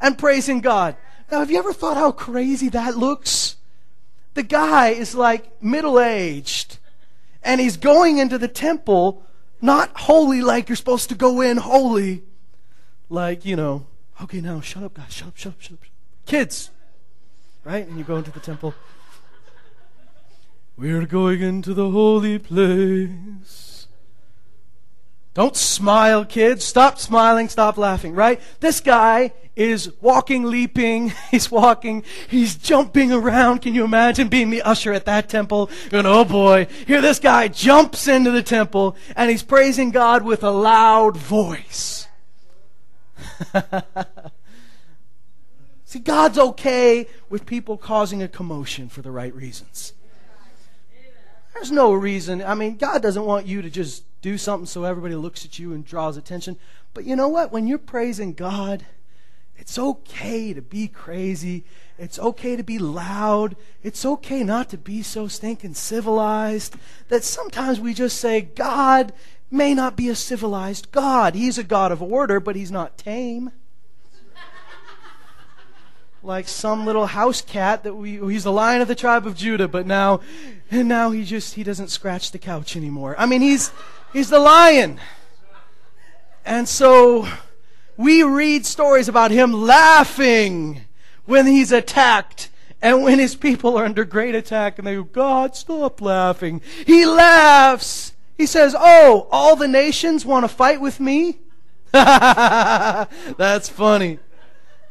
and 0.00 0.18
praising 0.18 0.60
God. 0.60 0.96
Now, 1.30 1.40
have 1.40 1.50
you 1.50 1.58
ever 1.58 1.72
thought 1.72 1.96
how 1.96 2.12
crazy 2.12 2.68
that 2.70 2.96
looks? 2.96 3.56
The 4.34 4.42
guy 4.42 4.90
is 4.90 5.14
like 5.14 5.62
middle 5.62 6.00
aged, 6.00 6.78
and 7.42 7.60
he's 7.60 7.76
going 7.76 8.18
into 8.18 8.38
the 8.38 8.48
temple 8.48 9.24
not 9.60 9.90
holy 9.96 10.40
like 10.40 10.68
you're 10.68 10.76
supposed 10.76 11.08
to 11.08 11.14
go 11.14 11.40
in 11.40 11.56
holy, 11.56 12.22
like, 13.08 13.44
you 13.44 13.56
know, 13.56 13.86
okay, 14.22 14.40
now 14.40 14.60
shut 14.60 14.82
up, 14.82 14.94
guys, 14.94 15.12
shut 15.12 15.28
up, 15.28 15.36
shut 15.36 15.52
up, 15.52 15.60
shut 15.60 15.72
up. 15.72 15.78
Kids, 16.26 16.70
right? 17.64 17.86
And 17.86 17.98
you 17.98 18.04
go 18.04 18.16
into 18.16 18.30
the 18.30 18.40
temple. 18.40 18.74
We're 20.76 21.06
going 21.06 21.40
into 21.40 21.74
the 21.74 21.90
holy 21.90 22.38
place. 22.38 23.67
Don't 25.38 25.54
smile, 25.54 26.24
kids. 26.24 26.64
Stop 26.64 26.98
smiling, 26.98 27.48
stop 27.48 27.78
laughing, 27.78 28.12
right? 28.12 28.40
This 28.58 28.80
guy 28.80 29.32
is 29.54 29.92
walking, 30.00 30.42
leaping, 30.42 31.12
he's 31.30 31.48
walking, 31.48 32.02
he's 32.26 32.56
jumping 32.56 33.12
around. 33.12 33.62
Can 33.62 33.72
you 33.72 33.84
imagine 33.84 34.26
being 34.26 34.50
the 34.50 34.62
usher 34.62 34.92
at 34.92 35.04
that 35.04 35.28
temple? 35.28 35.70
Going, 35.90 36.06
oh 36.06 36.24
boy, 36.24 36.66
here 36.88 37.00
this 37.00 37.20
guy 37.20 37.46
jumps 37.46 38.08
into 38.08 38.32
the 38.32 38.42
temple 38.42 38.96
and 39.14 39.30
he's 39.30 39.44
praising 39.44 39.92
God 39.92 40.24
with 40.24 40.42
a 40.42 40.50
loud 40.50 41.16
voice. 41.16 42.08
See, 45.84 46.00
God's 46.00 46.38
okay 46.38 47.06
with 47.28 47.46
people 47.46 47.76
causing 47.76 48.24
a 48.24 48.28
commotion 48.28 48.88
for 48.88 49.02
the 49.02 49.12
right 49.12 49.32
reasons. 49.32 49.92
There's 51.54 51.70
no 51.70 51.92
reason. 51.92 52.42
I 52.42 52.54
mean, 52.54 52.76
God 52.76 53.02
doesn't 53.02 53.24
want 53.24 53.46
you 53.46 53.62
to 53.62 53.70
just 53.70 54.02
do 54.20 54.36
something 54.38 54.66
so 54.66 54.84
everybody 54.84 55.14
looks 55.14 55.44
at 55.44 55.58
you 55.58 55.72
and 55.72 55.84
draws 55.84 56.16
attention. 56.16 56.56
But 56.94 57.04
you 57.04 57.16
know 57.16 57.28
what? 57.28 57.52
When 57.52 57.66
you're 57.66 57.78
praising 57.78 58.32
God, 58.32 58.84
It's 59.58 59.76
okay 59.78 60.52
to 60.54 60.62
be 60.62 60.86
crazy. 60.86 61.64
It's 61.98 62.18
okay 62.18 62.54
to 62.54 62.62
be 62.62 62.78
loud. 62.78 63.56
It's 63.82 64.04
okay 64.04 64.44
not 64.44 64.70
to 64.70 64.78
be 64.78 65.02
so 65.02 65.26
stinking 65.26 65.74
civilized. 65.74 66.76
That 67.08 67.24
sometimes 67.24 67.80
we 67.80 67.92
just 67.92 68.20
say, 68.20 68.40
God 68.40 69.12
may 69.50 69.74
not 69.74 69.96
be 69.96 70.08
a 70.08 70.14
civilized 70.14 70.92
God. 70.92 71.34
He's 71.34 71.58
a 71.58 71.64
God 71.64 71.90
of 71.90 72.00
order, 72.00 72.38
but 72.38 72.54
he's 72.54 72.70
not 72.70 72.98
tame. 72.98 73.50
like 76.22 76.46
some 76.46 76.86
little 76.86 77.06
house 77.06 77.40
cat 77.40 77.82
that 77.82 77.94
we 77.94 78.18
he's 78.32 78.44
the 78.44 78.52
lion 78.52 78.80
of 78.80 78.86
the 78.86 78.94
tribe 78.94 79.26
of 79.26 79.34
Judah, 79.34 79.66
but 79.66 79.86
now 79.86 80.20
and 80.70 80.88
now 80.88 81.10
he 81.10 81.24
just 81.24 81.54
he 81.54 81.64
doesn't 81.64 81.88
scratch 81.88 82.30
the 82.30 82.38
couch 82.38 82.76
anymore. 82.76 83.16
I 83.18 83.26
mean 83.26 83.40
he's 83.40 83.72
he's 84.12 84.30
the 84.30 84.38
lion. 84.38 85.00
And 86.44 86.68
so 86.68 87.28
we 87.96 88.22
read 88.22 88.64
stories 88.64 89.08
about 89.08 89.30
him 89.30 89.52
laughing 89.52 90.82
when 91.26 91.46
he's 91.46 91.72
attacked 91.72 92.48
and 92.80 93.02
when 93.02 93.18
his 93.18 93.34
people 93.34 93.76
are 93.76 93.84
under 93.84 94.04
great 94.04 94.34
attack 94.34 94.78
and 94.78 94.86
they 94.86 94.94
go, 94.94 95.02
God, 95.02 95.56
stop 95.56 96.00
laughing. 96.00 96.60
He 96.86 97.04
laughs. 97.04 98.12
He 98.36 98.46
says, 98.46 98.74
Oh, 98.78 99.26
all 99.32 99.56
the 99.56 99.68
nations 99.68 100.24
want 100.24 100.44
to 100.44 100.48
fight 100.48 100.80
with 100.80 101.00
me? 101.00 101.38
That's 101.92 103.68
funny. 103.68 104.20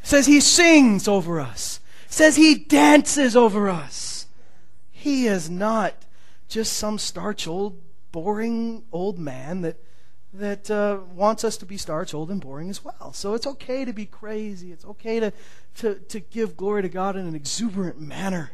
Says 0.03 0.25
he 0.25 0.39
sings 0.39 1.07
over 1.07 1.39
us. 1.39 1.79
Says 2.07 2.35
he 2.35 2.55
dances 2.55 3.35
over 3.35 3.69
us. 3.69 4.27
He 4.91 5.27
is 5.27 5.49
not 5.49 5.93
just 6.49 6.73
some 6.73 6.97
starch 6.97 7.47
old, 7.47 7.79
boring 8.17 8.81
old 8.91 9.19
man 9.19 9.61
that 9.61 9.77
that 10.33 10.71
uh, 10.71 10.99
wants 11.13 11.43
us 11.43 11.55
to 11.57 11.67
be 11.67 11.77
starch, 11.77 12.15
old, 12.15 12.31
and 12.31 12.41
boring 12.41 12.67
as 12.67 12.83
well. 12.83 13.13
So 13.13 13.35
it's 13.35 13.45
okay 13.45 13.85
to 13.85 13.93
be 13.93 14.07
crazy. 14.07 14.71
It's 14.71 14.85
okay 14.85 15.19
to, 15.19 15.31
to, 15.77 15.95
to 15.95 16.19
give 16.19 16.57
glory 16.57 16.81
to 16.81 16.89
God 16.89 17.15
in 17.15 17.27
an 17.27 17.35
exuberant 17.35 17.99
manner. 17.99 18.51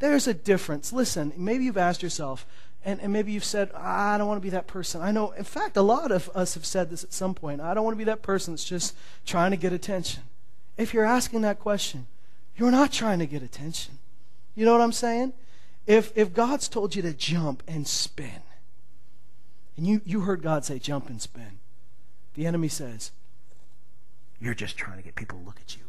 There's 0.00 0.26
a 0.26 0.34
difference. 0.34 0.92
Listen, 0.92 1.32
maybe 1.36 1.64
you've 1.64 1.76
asked 1.76 2.02
yourself, 2.02 2.46
and, 2.84 3.00
and 3.00 3.12
maybe 3.12 3.32
you've 3.32 3.44
said, 3.44 3.72
I 3.72 4.16
don't 4.18 4.28
want 4.28 4.38
to 4.38 4.42
be 4.42 4.50
that 4.50 4.66
person. 4.68 5.02
I 5.02 5.10
know, 5.10 5.32
in 5.32 5.44
fact, 5.44 5.76
a 5.76 5.82
lot 5.82 6.12
of 6.12 6.30
us 6.34 6.54
have 6.54 6.64
said 6.64 6.90
this 6.90 7.04
at 7.04 7.12
some 7.12 7.34
point. 7.34 7.60
I 7.60 7.74
don't 7.74 7.84
want 7.84 7.94
to 7.94 7.98
be 7.98 8.04
that 8.04 8.22
person 8.22 8.54
that's 8.54 8.64
just 8.64 8.96
trying 9.26 9.50
to 9.50 9.56
get 9.56 9.72
attention. 9.72 10.22
If 10.76 10.94
you're 10.94 11.04
asking 11.04 11.42
that 11.42 11.58
question, 11.58 12.06
you're 12.56 12.70
not 12.70 12.92
trying 12.92 13.18
to 13.18 13.26
get 13.26 13.42
attention. 13.42 13.98
You 14.54 14.64
know 14.64 14.72
what 14.72 14.80
I'm 14.80 14.92
saying? 14.92 15.34
If, 15.86 16.12
if 16.16 16.32
God's 16.32 16.68
told 16.68 16.96
you 16.96 17.02
to 17.02 17.12
jump 17.12 17.62
and 17.68 17.86
spin, 17.86 18.42
and 19.76 19.86
you, 19.86 20.00
you 20.04 20.20
heard 20.20 20.42
God 20.42 20.64
say, 20.64 20.78
jump 20.78 21.08
and 21.08 21.20
spin. 21.20 21.58
The 22.34 22.46
enemy 22.46 22.68
says, 22.68 23.12
You're 24.40 24.54
just 24.54 24.76
trying 24.76 24.96
to 24.98 25.02
get 25.02 25.14
people 25.14 25.38
to 25.38 25.44
look 25.44 25.60
at 25.60 25.76
you. 25.76 25.82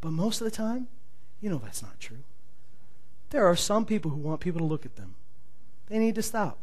But 0.00 0.12
most 0.12 0.40
of 0.40 0.44
the 0.44 0.50
time, 0.50 0.88
you 1.40 1.50
know 1.50 1.60
that's 1.62 1.82
not 1.82 2.00
true. 2.00 2.24
There 3.30 3.46
are 3.46 3.56
some 3.56 3.84
people 3.84 4.10
who 4.10 4.18
want 4.18 4.40
people 4.40 4.60
to 4.60 4.66
look 4.66 4.84
at 4.84 4.96
them. 4.96 5.14
They 5.88 5.98
need 5.98 6.14
to 6.16 6.22
stop. 6.22 6.58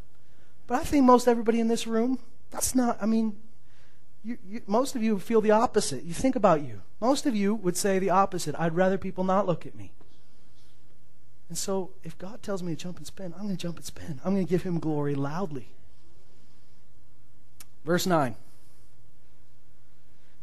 But 0.67 0.81
I 0.81 0.83
think 0.83 1.05
most 1.05 1.27
everybody 1.27 1.59
in 1.59 1.67
this 1.67 1.87
room, 1.87 2.19
that's 2.51 2.75
not, 2.75 2.97
I 3.01 3.05
mean, 3.05 3.37
you, 4.23 4.37
you, 4.45 4.61
most 4.67 4.95
of 4.95 5.03
you 5.03 5.19
feel 5.19 5.39
the 5.39 5.51
opposite. 5.51 6.03
You 6.03 6.13
think 6.13 6.35
about 6.35 6.61
you. 6.61 6.81
Most 6.99 7.25
of 7.25 7.35
you 7.35 7.55
would 7.55 7.77
say 7.77 7.99
the 7.99 8.09
opposite. 8.09 8.55
I'd 8.59 8.75
rather 8.75 8.97
people 8.97 9.23
not 9.23 9.45
look 9.47 9.65
at 9.65 9.75
me. 9.75 9.91
And 11.49 11.57
so, 11.57 11.91
if 12.03 12.17
God 12.17 12.43
tells 12.43 12.61
me 12.61 12.75
to 12.75 12.81
jump 12.81 12.97
and 12.97 13.07
spin, 13.07 13.33
I'm 13.35 13.43
going 13.43 13.55
to 13.55 13.61
jump 13.61 13.77
and 13.77 13.85
spin. 13.85 14.19
I'm 14.25 14.33
going 14.33 14.45
to 14.45 14.49
give 14.49 14.63
him 14.63 14.79
glory 14.79 15.15
loudly. 15.15 15.69
Verse 17.85 18.05
9. 18.05 18.35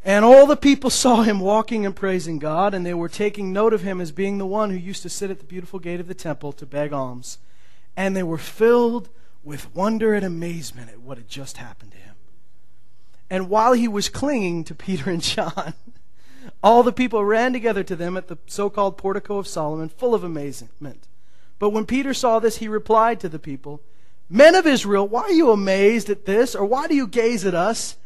And 0.05 0.25
all 0.25 0.47
the 0.47 0.57
people 0.57 0.91
saw 0.91 1.23
him 1.23 1.41
walking 1.41 1.87
and 1.87 1.97
praising 1.97 2.39
God, 2.39 2.75
and 2.75 2.85
they 2.85 2.95
were 2.95 3.09
taking 3.09 3.53
note 3.53 3.73
of 3.73 3.83
him 3.83 4.01
as 4.01 4.13
being 4.13 4.39
the 4.39 4.47
one 4.47 4.71
who 4.71 4.77
used 4.77 5.03
to 5.03 5.09
sit 5.09 5.31
at 5.31 5.39
the 5.39 5.45
beautiful 5.45 5.79
gate 5.79 6.01
of 6.01 6.09
the 6.09 6.15
temple 6.15 6.53
to 6.53 6.67
beg 6.67 6.93
alms. 6.93 7.39
And 7.97 8.15
they 8.15 8.23
were 8.23 8.39
filled 8.39 9.09
with 9.43 9.75
wonder 9.75 10.15
and 10.15 10.25
amazement 10.25 10.91
at 10.91 11.01
what 11.01 11.19
had 11.19 11.29
just 11.29 11.57
happened 11.59 11.93
to 11.93 11.99
him. 11.99 12.15
And 13.31 13.49
while 13.49 13.73
he 13.73 13.89
was 13.89 14.09
clinging 14.09 14.65
to 14.65 14.75
Peter 14.75 15.11
and 15.11 15.23
John, 15.23 15.75
all 16.63 16.83
the 16.83 16.93
people 16.93 17.25
ran 17.25 17.53
together 17.53 17.83
to 17.85 17.97
them 17.97 18.17
at 18.17 18.29
the 18.29 18.39
so 18.47 18.71
called 18.71 18.97
portico 18.97 19.39
of 19.39 19.47
Solomon, 19.47 19.89
full 19.89 20.15
of 20.15 20.25
amazement. 20.25 21.07
But 21.59 21.71
when 21.71 21.87
Peter 21.87 22.15
saw 22.15 22.39
this, 22.39 22.59
he 22.59 22.69
replied 22.69 23.21
to 23.21 23.29
the 23.29 23.39
people, 23.39 23.81
Men 24.29 24.55
of 24.55 24.67
Israel, 24.67 25.07
why 25.07 25.23
are 25.23 25.33
you 25.33 25.51
amazed 25.51 26.09
at 26.09 26.25
this, 26.25 26.55
or 26.55 26.65
why 26.65 26.87
do 26.89 26.95
you 26.95 27.07
gaze 27.07 27.45
at 27.45 27.55
us 27.55 27.97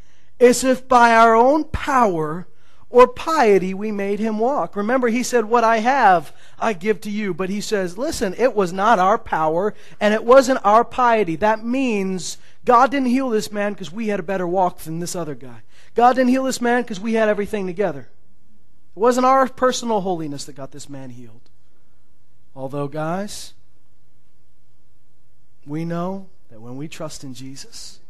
as 0.40 0.64
if 0.64 0.88
by 0.88 1.14
our 1.14 1.34
own 1.34 1.64
power 1.64 2.46
or 2.90 3.06
piety 3.06 3.72
we 3.72 3.92
made 3.92 4.18
him 4.18 4.38
walk? 4.38 4.74
Remember, 4.74 5.08
he 5.08 5.22
said, 5.22 5.44
What 5.44 5.62
I 5.62 5.78
have, 5.78 6.32
I 6.58 6.72
give 6.72 7.00
to 7.02 7.10
you. 7.10 7.32
But 7.34 7.50
he 7.50 7.60
says, 7.60 7.96
Listen, 7.96 8.34
it 8.36 8.54
was 8.54 8.72
not 8.72 8.98
our 8.98 9.18
power, 9.18 9.74
and 10.00 10.12
it 10.12 10.24
wasn't 10.24 10.64
our 10.64 10.84
piety. 10.84 11.36
That 11.36 11.64
means 11.64 12.36
God 12.64 12.90
didn't 12.90 13.08
heal 13.08 13.30
this 13.30 13.52
man 13.52 13.72
because 13.72 13.92
we 13.92 14.08
had 14.08 14.20
a 14.20 14.24
better 14.24 14.46
walk 14.46 14.78
than 14.80 14.98
this 14.98 15.14
other 15.14 15.34
guy. 15.34 15.62
God 15.94 16.16
didn't 16.16 16.30
heal 16.30 16.44
this 16.44 16.60
man 16.60 16.82
because 16.82 17.00
we 17.00 17.14
had 17.14 17.28
everything 17.28 17.66
together. 17.66 18.08
It 18.98 19.00
wasn't 19.00 19.26
our 19.26 19.48
personal 19.48 20.00
holiness 20.00 20.44
that 20.46 20.56
got 20.56 20.72
this 20.72 20.88
man 20.88 21.10
healed. 21.10 21.50
Although, 22.56 22.88
guys, 22.88 23.54
we 25.64 25.84
know 25.84 26.26
that 26.50 26.60
when 26.60 26.76
we 26.76 26.88
trust 26.88 27.22
in 27.22 27.32
Jesus, 27.32 28.00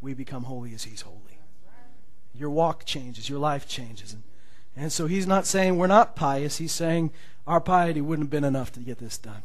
we 0.00 0.14
become 0.14 0.44
holy 0.44 0.72
as 0.72 0.84
He's 0.84 1.02
holy. 1.02 1.38
Your 2.32 2.48
walk 2.48 2.86
changes, 2.86 3.28
your 3.28 3.38
life 3.38 3.68
changes. 3.68 4.14
And, 4.14 4.22
and 4.74 4.90
so 4.90 5.08
He's 5.08 5.26
not 5.26 5.44
saying 5.44 5.76
we're 5.76 5.88
not 5.88 6.16
pious, 6.16 6.56
He's 6.56 6.72
saying 6.72 7.10
our 7.46 7.60
piety 7.60 8.00
wouldn't 8.00 8.28
have 8.28 8.30
been 8.30 8.44
enough 8.44 8.72
to 8.72 8.80
get 8.80 8.96
this 8.96 9.18
done. 9.18 9.42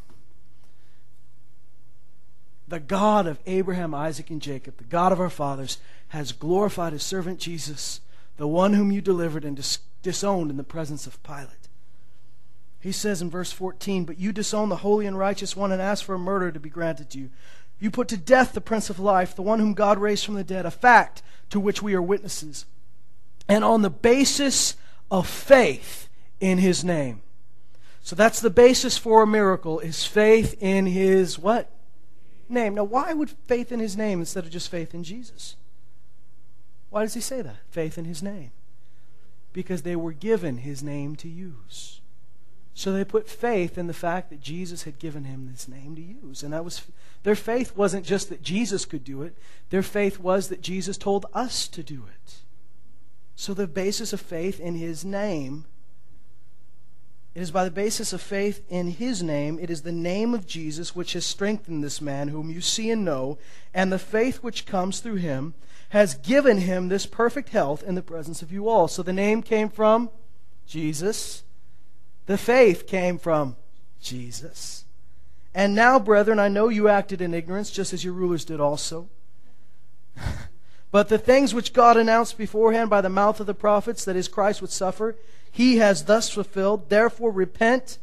The 2.69 2.79
God 2.79 3.27
of 3.27 3.37
Abraham, 3.45 3.93
Isaac, 3.93 4.29
and 4.29 4.41
Jacob, 4.41 4.77
the 4.77 4.85
God 4.85 5.11
of 5.11 5.19
our 5.19 5.29
fathers, 5.29 5.79
has 6.07 6.31
glorified 6.31 6.93
His 6.93 7.03
servant 7.03 7.41
Jesus, 7.41 7.99
the 8.37 8.47
one 8.47 8.75
whom 8.75 8.93
you 8.93 9.01
delivered 9.01 9.43
and 9.43 9.57
dis- 9.57 9.79
disowned 10.03 10.51
in 10.51 10.57
the 10.57 10.63
presence 10.63 11.07
of 11.07 11.21
Pilate. 11.23 11.69
He 12.79 12.91
says 12.91 13.21
in 13.21 13.29
verse 13.29 13.51
14, 13.51 14.03
But 14.03 14.19
you 14.19 14.33
disown 14.33 14.69
the 14.69 14.75
holy 14.77 15.05
and 15.05 15.17
righteous 15.17 15.55
one 15.55 15.71
and 15.71 15.81
ask 15.81 16.03
for 16.03 16.15
a 16.15 16.19
murder 16.19 16.51
to 16.51 16.59
be 16.59 16.69
granted 16.69 17.15
you. 17.15 17.29
You 17.79 17.89
put 17.89 18.09
to 18.09 18.17
death 18.17 18.53
the 18.53 18.61
Prince 18.61 18.89
of 18.89 18.99
Life, 18.99 19.35
the 19.35 19.41
one 19.41 19.59
whom 19.59 19.73
God 19.73 19.97
raised 19.97 20.25
from 20.25 20.35
the 20.35 20.43
dead, 20.43 20.65
a 20.65 20.71
fact 20.71 21.23
to 21.49 21.59
which 21.59 21.81
we 21.81 21.95
are 21.95 22.01
witnesses. 22.01 22.65
And 23.47 23.63
on 23.63 23.81
the 23.81 23.89
basis 23.89 24.75
of 25.09 25.27
faith 25.27 26.09
in 26.39 26.57
his 26.57 26.83
name. 26.83 27.21
So 28.01 28.17
that's 28.17 28.41
the 28.41 28.49
basis 28.49 28.97
for 28.97 29.23
a 29.23 29.27
miracle, 29.27 29.79
is 29.79 30.05
faith 30.05 30.55
in 30.59 30.85
his 30.85 31.39
what? 31.39 31.71
Name. 32.49 32.75
Now, 32.75 32.83
why 32.83 33.13
would 33.13 33.29
faith 33.29 33.71
in 33.71 33.79
his 33.79 33.95
name 33.95 34.19
instead 34.19 34.43
of 34.43 34.51
just 34.51 34.69
faith 34.69 34.93
in 34.93 35.05
Jesus? 35.05 35.55
Why 36.89 37.03
does 37.03 37.13
he 37.13 37.21
say 37.21 37.41
that? 37.41 37.57
Faith 37.69 37.97
in 37.97 38.03
his 38.03 38.21
name 38.21 38.51
because 39.53 39.83
they 39.83 39.95
were 39.95 40.11
given 40.11 40.57
his 40.57 40.83
name 40.83 41.15
to 41.17 41.29
use. 41.29 42.01
So 42.73 42.91
they 42.91 43.05
put 43.05 43.29
faith 43.29 43.77
in 43.77 43.85
the 43.87 43.93
fact 43.93 44.31
that 44.31 44.41
Jesus 44.41 44.83
had 44.83 44.97
given 44.97 45.25
him 45.25 45.47
this 45.47 45.67
name 45.67 45.95
to 45.95 46.01
use. 46.01 46.41
And 46.41 46.51
that 46.53 46.65
was 46.65 46.81
their 47.21 47.35
faith 47.35 47.77
wasn't 47.77 48.05
just 48.05 48.29
that 48.29 48.41
Jesus 48.41 48.83
could 48.85 49.03
do 49.03 49.21
it. 49.21 49.37
Their 49.69 49.83
faith 49.83 50.19
was 50.19 50.49
that 50.49 50.61
Jesus 50.61 50.97
told 50.97 51.27
us 51.33 51.67
to 51.67 51.83
do 51.83 52.03
it. 52.07 52.35
So 53.35 53.53
the 53.53 53.67
basis 53.67 54.11
of 54.11 54.21
faith 54.21 54.59
in 54.59 54.75
his 54.75 55.05
name 55.05 55.65
it 57.35 57.41
is 57.41 57.49
by 57.49 57.63
the 57.63 57.71
basis 57.71 58.13
of 58.13 58.21
faith 58.21 58.63
in 58.69 58.89
his 58.89 59.23
name, 59.23 59.57
it 59.59 59.71
is 59.71 59.81
the 59.81 59.91
name 59.91 60.35
of 60.35 60.45
Jesus 60.45 60.95
which 60.95 61.13
has 61.13 61.25
strengthened 61.25 61.83
this 61.83 61.99
man 61.99 62.27
whom 62.27 62.51
you 62.51 62.61
see 62.61 62.91
and 62.91 63.03
know, 63.03 63.39
and 63.73 63.91
the 63.91 63.97
faith 63.97 64.43
which 64.43 64.67
comes 64.67 64.99
through 64.99 65.15
him 65.15 65.55
has 65.93 66.15
given 66.15 66.57
him 66.57 66.89
this 66.89 67.05
perfect 67.05 67.49
health 67.49 67.83
in 67.83 67.93
the 67.93 68.01
presence 68.01 68.41
of 68.41 68.51
you 68.51 68.67
all. 68.67 68.87
So 68.87 69.03
the 69.03 69.13
name 69.13 69.43
came 69.43 69.69
from 69.69 70.09
Jesus. 70.65 71.43
The 72.25 72.35
faith 72.35 72.87
came 72.87 73.19
from 73.19 73.57
Jesus. 74.01 74.85
And 75.53 75.75
now, 75.75 75.99
brethren, 75.99 76.39
I 76.39 76.47
know 76.47 76.67
you 76.67 76.87
acted 76.87 77.21
in 77.21 77.35
ignorance, 77.35 77.69
just 77.69 77.93
as 77.93 78.03
your 78.03 78.13
rulers 78.13 78.43
did 78.43 78.59
also. 78.59 79.07
but 80.91 81.09
the 81.09 81.19
things 81.19 81.53
which 81.53 81.73
God 81.73 81.95
announced 81.95 82.39
beforehand 82.39 82.89
by 82.89 83.01
the 83.01 83.07
mouth 83.07 83.39
of 83.39 83.45
the 83.45 83.53
prophets, 83.53 84.03
that 84.03 84.15
his 84.15 84.27
Christ 84.27 84.61
would 84.61 84.71
suffer, 84.71 85.15
he 85.51 85.77
has 85.77 86.05
thus 86.05 86.27
fulfilled. 86.27 86.89
Therefore, 86.89 87.29
repent 87.29 87.99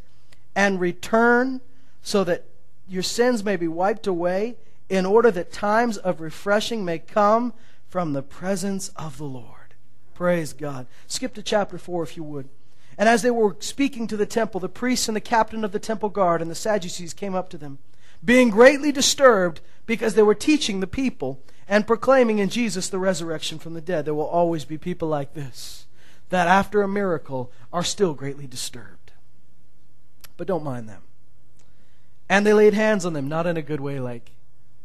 and 0.54 0.78
return, 0.78 1.60
so 2.04 2.22
that 2.22 2.44
your 2.88 3.02
sins 3.02 3.42
may 3.42 3.56
be 3.56 3.66
wiped 3.66 4.06
away, 4.06 4.54
in 4.88 5.04
order 5.04 5.32
that 5.32 5.50
times 5.50 5.96
of 5.96 6.20
refreshing 6.20 6.84
may 6.84 7.00
come 7.00 7.52
from 7.90 8.12
the 8.12 8.22
presence 8.22 8.88
of 8.90 9.18
the 9.18 9.24
Lord. 9.24 9.74
Praise 10.14 10.52
God. 10.52 10.86
Skip 11.08 11.34
to 11.34 11.42
chapter 11.42 11.76
4 11.76 12.04
if 12.04 12.16
you 12.16 12.22
would. 12.22 12.48
And 12.96 13.08
as 13.08 13.22
they 13.22 13.30
were 13.30 13.56
speaking 13.58 14.06
to 14.06 14.16
the 14.16 14.26
temple, 14.26 14.60
the 14.60 14.68
priests 14.68 15.08
and 15.08 15.16
the 15.16 15.20
captain 15.20 15.64
of 15.64 15.72
the 15.72 15.78
temple 15.78 16.08
guard 16.08 16.40
and 16.40 16.50
the 16.50 16.54
Sadducees 16.54 17.12
came 17.12 17.34
up 17.34 17.50
to 17.50 17.58
them, 17.58 17.78
being 18.24 18.50
greatly 18.50 18.92
disturbed 18.92 19.60
because 19.86 20.14
they 20.14 20.22
were 20.22 20.34
teaching 20.34 20.80
the 20.80 20.86
people 20.86 21.42
and 21.68 21.86
proclaiming 21.86 22.38
in 22.38 22.48
Jesus 22.48 22.88
the 22.88 22.98
resurrection 22.98 23.58
from 23.58 23.74
the 23.74 23.80
dead. 23.80 24.04
There 24.04 24.14
will 24.14 24.24
always 24.24 24.64
be 24.64 24.78
people 24.78 25.08
like 25.08 25.34
this 25.34 25.86
that 26.28 26.46
after 26.46 26.82
a 26.82 26.88
miracle 26.88 27.50
are 27.72 27.82
still 27.82 28.14
greatly 28.14 28.46
disturbed. 28.46 29.12
But 30.36 30.46
don't 30.46 30.62
mind 30.62 30.88
them. 30.88 31.02
And 32.28 32.46
they 32.46 32.52
laid 32.52 32.72
hands 32.72 33.04
on 33.04 33.14
them, 33.14 33.28
not 33.28 33.48
in 33.48 33.56
a 33.56 33.62
good 33.62 33.80
way, 33.80 33.98
like, 33.98 34.30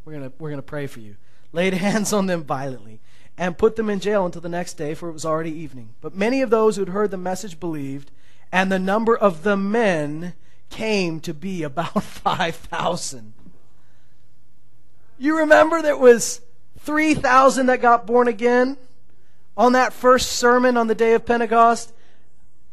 we're 0.03 0.13
going 0.13 0.33
we're 0.39 0.49
going 0.49 0.57
to 0.57 0.63
pray 0.63 0.87
for 0.87 1.01
you. 1.01 1.17
Laid 1.55 1.73
hands 1.85 2.11
on 2.11 2.25
them 2.27 2.43
violently 2.43 2.99
and 3.37 3.57
put 3.57 3.77
them 3.77 3.89
in 3.89 4.01
jail 4.01 4.25
until 4.25 4.41
the 4.41 4.49
next 4.49 4.73
day, 4.73 4.93
for 4.93 5.09
it 5.09 5.13
was 5.13 5.25
already 5.25 5.51
evening. 5.51 5.89
But 6.01 6.13
many 6.13 6.41
of 6.41 6.49
those 6.49 6.75
who 6.75 6.81
had 6.81 6.89
heard 6.89 7.11
the 7.11 7.17
message 7.17 7.59
believed, 7.59 8.11
and 8.51 8.71
the 8.71 8.79
number 8.79 9.15
of 9.15 9.43
the 9.43 9.55
men 9.57 10.33
came 10.69 11.19
to 11.21 11.33
be 11.33 11.63
about 11.63 12.03
5,000. 12.03 13.33
You 15.17 15.37
remember 15.39 15.81
there 15.81 15.97
was 15.97 16.41
3,000 16.79 17.67
that 17.67 17.81
got 17.81 18.05
born 18.05 18.27
again 18.27 18.77
on 19.55 19.71
that 19.73 19.93
first 19.93 20.33
sermon 20.33 20.75
on 20.75 20.87
the 20.87 20.95
day 20.95 21.13
of 21.13 21.25
Pentecost? 21.25 21.93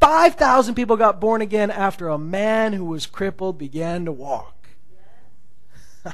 5,000 0.01 0.75
people 0.75 0.97
got 0.97 1.21
born 1.21 1.41
again 1.41 1.71
after 1.71 2.09
a 2.09 2.17
man 2.17 2.73
who 2.73 2.83
was 2.83 3.05
crippled 3.05 3.57
began 3.57 4.03
to 4.03 4.11
walk. 4.11 4.67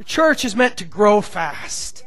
the 0.00 0.04
church 0.04 0.46
is 0.46 0.56
meant 0.56 0.78
to 0.78 0.86
grow 0.86 1.20
fast. 1.20 2.04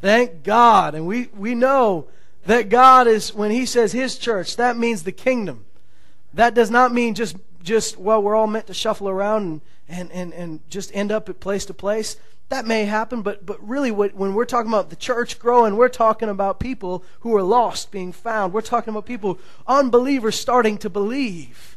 Thank 0.00 0.44
God. 0.44 0.94
And 0.94 1.08
we, 1.08 1.26
we 1.36 1.56
know 1.56 2.06
that 2.46 2.68
God 2.68 3.08
is, 3.08 3.34
when 3.34 3.50
He 3.50 3.66
says 3.66 3.90
His 3.90 4.16
church, 4.16 4.54
that 4.58 4.76
means 4.76 5.02
the 5.02 5.10
kingdom. 5.10 5.64
That 6.34 6.54
does 6.54 6.70
not 6.70 6.94
mean 6.94 7.16
just, 7.16 7.36
just 7.64 7.98
well, 7.98 8.22
we're 8.22 8.36
all 8.36 8.46
meant 8.46 8.68
to 8.68 8.74
shuffle 8.74 9.08
around 9.08 9.42
and, 9.42 9.60
and, 9.88 10.12
and, 10.12 10.32
and 10.34 10.70
just 10.70 10.94
end 10.94 11.10
up 11.10 11.28
at 11.28 11.40
place 11.40 11.66
to 11.66 11.74
place. 11.74 12.16
That 12.48 12.64
may 12.64 12.84
happen, 12.84 13.22
but, 13.22 13.44
but 13.44 13.68
really, 13.68 13.90
what, 13.90 14.14
when 14.14 14.32
we're 14.32 14.44
talking 14.44 14.70
about 14.70 14.90
the 14.90 14.94
church 14.94 15.40
growing, 15.40 15.76
we're 15.76 15.88
talking 15.88 16.28
about 16.28 16.60
people 16.60 17.02
who 17.20 17.34
are 17.34 17.42
lost 17.42 17.90
being 17.90 18.12
found. 18.12 18.52
We're 18.52 18.60
talking 18.60 18.94
about 18.94 19.04
people, 19.04 19.40
unbelievers 19.66 20.38
starting 20.38 20.78
to 20.78 20.88
believe. 20.88 21.76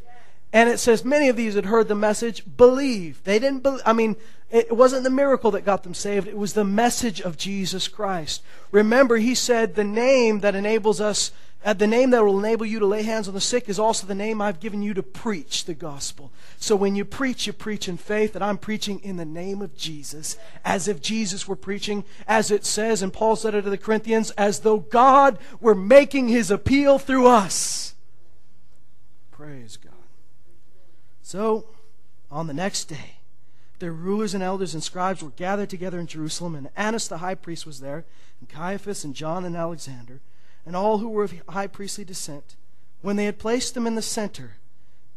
And 0.52 0.70
it 0.70 0.78
says 0.78 1.04
many 1.04 1.28
of 1.28 1.34
these 1.34 1.56
had 1.56 1.66
heard 1.66 1.88
the 1.88 1.96
message, 1.96 2.44
believe. 2.56 3.22
They 3.24 3.40
didn't 3.40 3.64
believe. 3.64 3.82
I 3.84 3.92
mean, 3.92 4.16
it 4.50 4.74
wasn't 4.74 5.04
the 5.04 5.10
miracle 5.10 5.50
that 5.50 5.64
got 5.64 5.82
them 5.82 5.94
saved, 5.94 6.26
it 6.26 6.36
was 6.36 6.54
the 6.54 6.64
message 6.64 7.20
of 7.20 7.36
Jesus 7.36 7.86
Christ. 7.86 8.42
Remember, 8.70 9.18
he 9.18 9.34
said 9.34 9.74
the 9.74 9.84
name 9.84 10.40
that 10.40 10.54
enables 10.54 11.02
us, 11.02 11.32
uh, 11.64 11.74
the 11.74 11.86
name 11.86 12.10
that 12.10 12.24
will 12.24 12.38
enable 12.38 12.64
you 12.64 12.78
to 12.78 12.86
lay 12.86 13.02
hands 13.02 13.28
on 13.28 13.34
the 13.34 13.40
sick 13.42 13.68
is 13.68 13.78
also 13.78 14.06
the 14.06 14.14
name 14.14 14.40
I've 14.40 14.60
given 14.60 14.80
you 14.80 14.94
to 14.94 15.02
preach 15.02 15.66
the 15.66 15.74
gospel. 15.74 16.30
So 16.56 16.76
when 16.76 16.96
you 16.96 17.04
preach, 17.04 17.46
you 17.46 17.52
preach 17.52 17.88
in 17.88 17.98
faith, 17.98 18.34
and 18.34 18.42
I'm 18.42 18.56
preaching 18.56 19.00
in 19.00 19.18
the 19.18 19.24
name 19.26 19.60
of 19.60 19.76
Jesus, 19.76 20.38
as 20.64 20.88
if 20.88 21.02
Jesus 21.02 21.46
were 21.46 21.56
preaching, 21.56 22.04
as 22.26 22.50
it 22.50 22.64
says 22.64 23.02
in 23.02 23.10
Paul's 23.10 23.44
letter 23.44 23.60
to 23.60 23.70
the 23.70 23.76
Corinthians, 23.76 24.30
as 24.32 24.60
though 24.60 24.78
God 24.78 25.38
were 25.60 25.74
making 25.74 26.28
his 26.28 26.50
appeal 26.50 26.98
through 26.98 27.26
us. 27.26 27.94
Praise 29.30 29.76
God. 29.76 29.92
So, 31.22 31.66
on 32.30 32.46
the 32.46 32.54
next 32.54 32.84
day, 32.84 33.17
their 33.78 33.92
rulers 33.92 34.34
and 34.34 34.42
elders 34.42 34.74
and 34.74 34.82
scribes 34.82 35.22
were 35.22 35.30
gathered 35.30 35.70
together 35.70 35.98
in 35.98 36.06
Jerusalem, 36.06 36.54
and 36.54 36.70
Annas 36.76 37.08
the 37.08 37.18
high 37.18 37.34
priest 37.34 37.66
was 37.66 37.80
there, 37.80 38.04
and 38.40 38.48
Caiaphas 38.48 39.04
and 39.04 39.14
John 39.14 39.44
and 39.44 39.56
Alexander, 39.56 40.20
and 40.66 40.74
all 40.74 40.98
who 40.98 41.08
were 41.08 41.24
of 41.24 41.34
high 41.48 41.66
priestly 41.66 42.04
descent. 42.04 42.56
When 43.00 43.16
they 43.16 43.26
had 43.26 43.38
placed 43.38 43.74
them 43.74 43.86
in 43.86 43.94
the 43.94 44.02
center, 44.02 44.56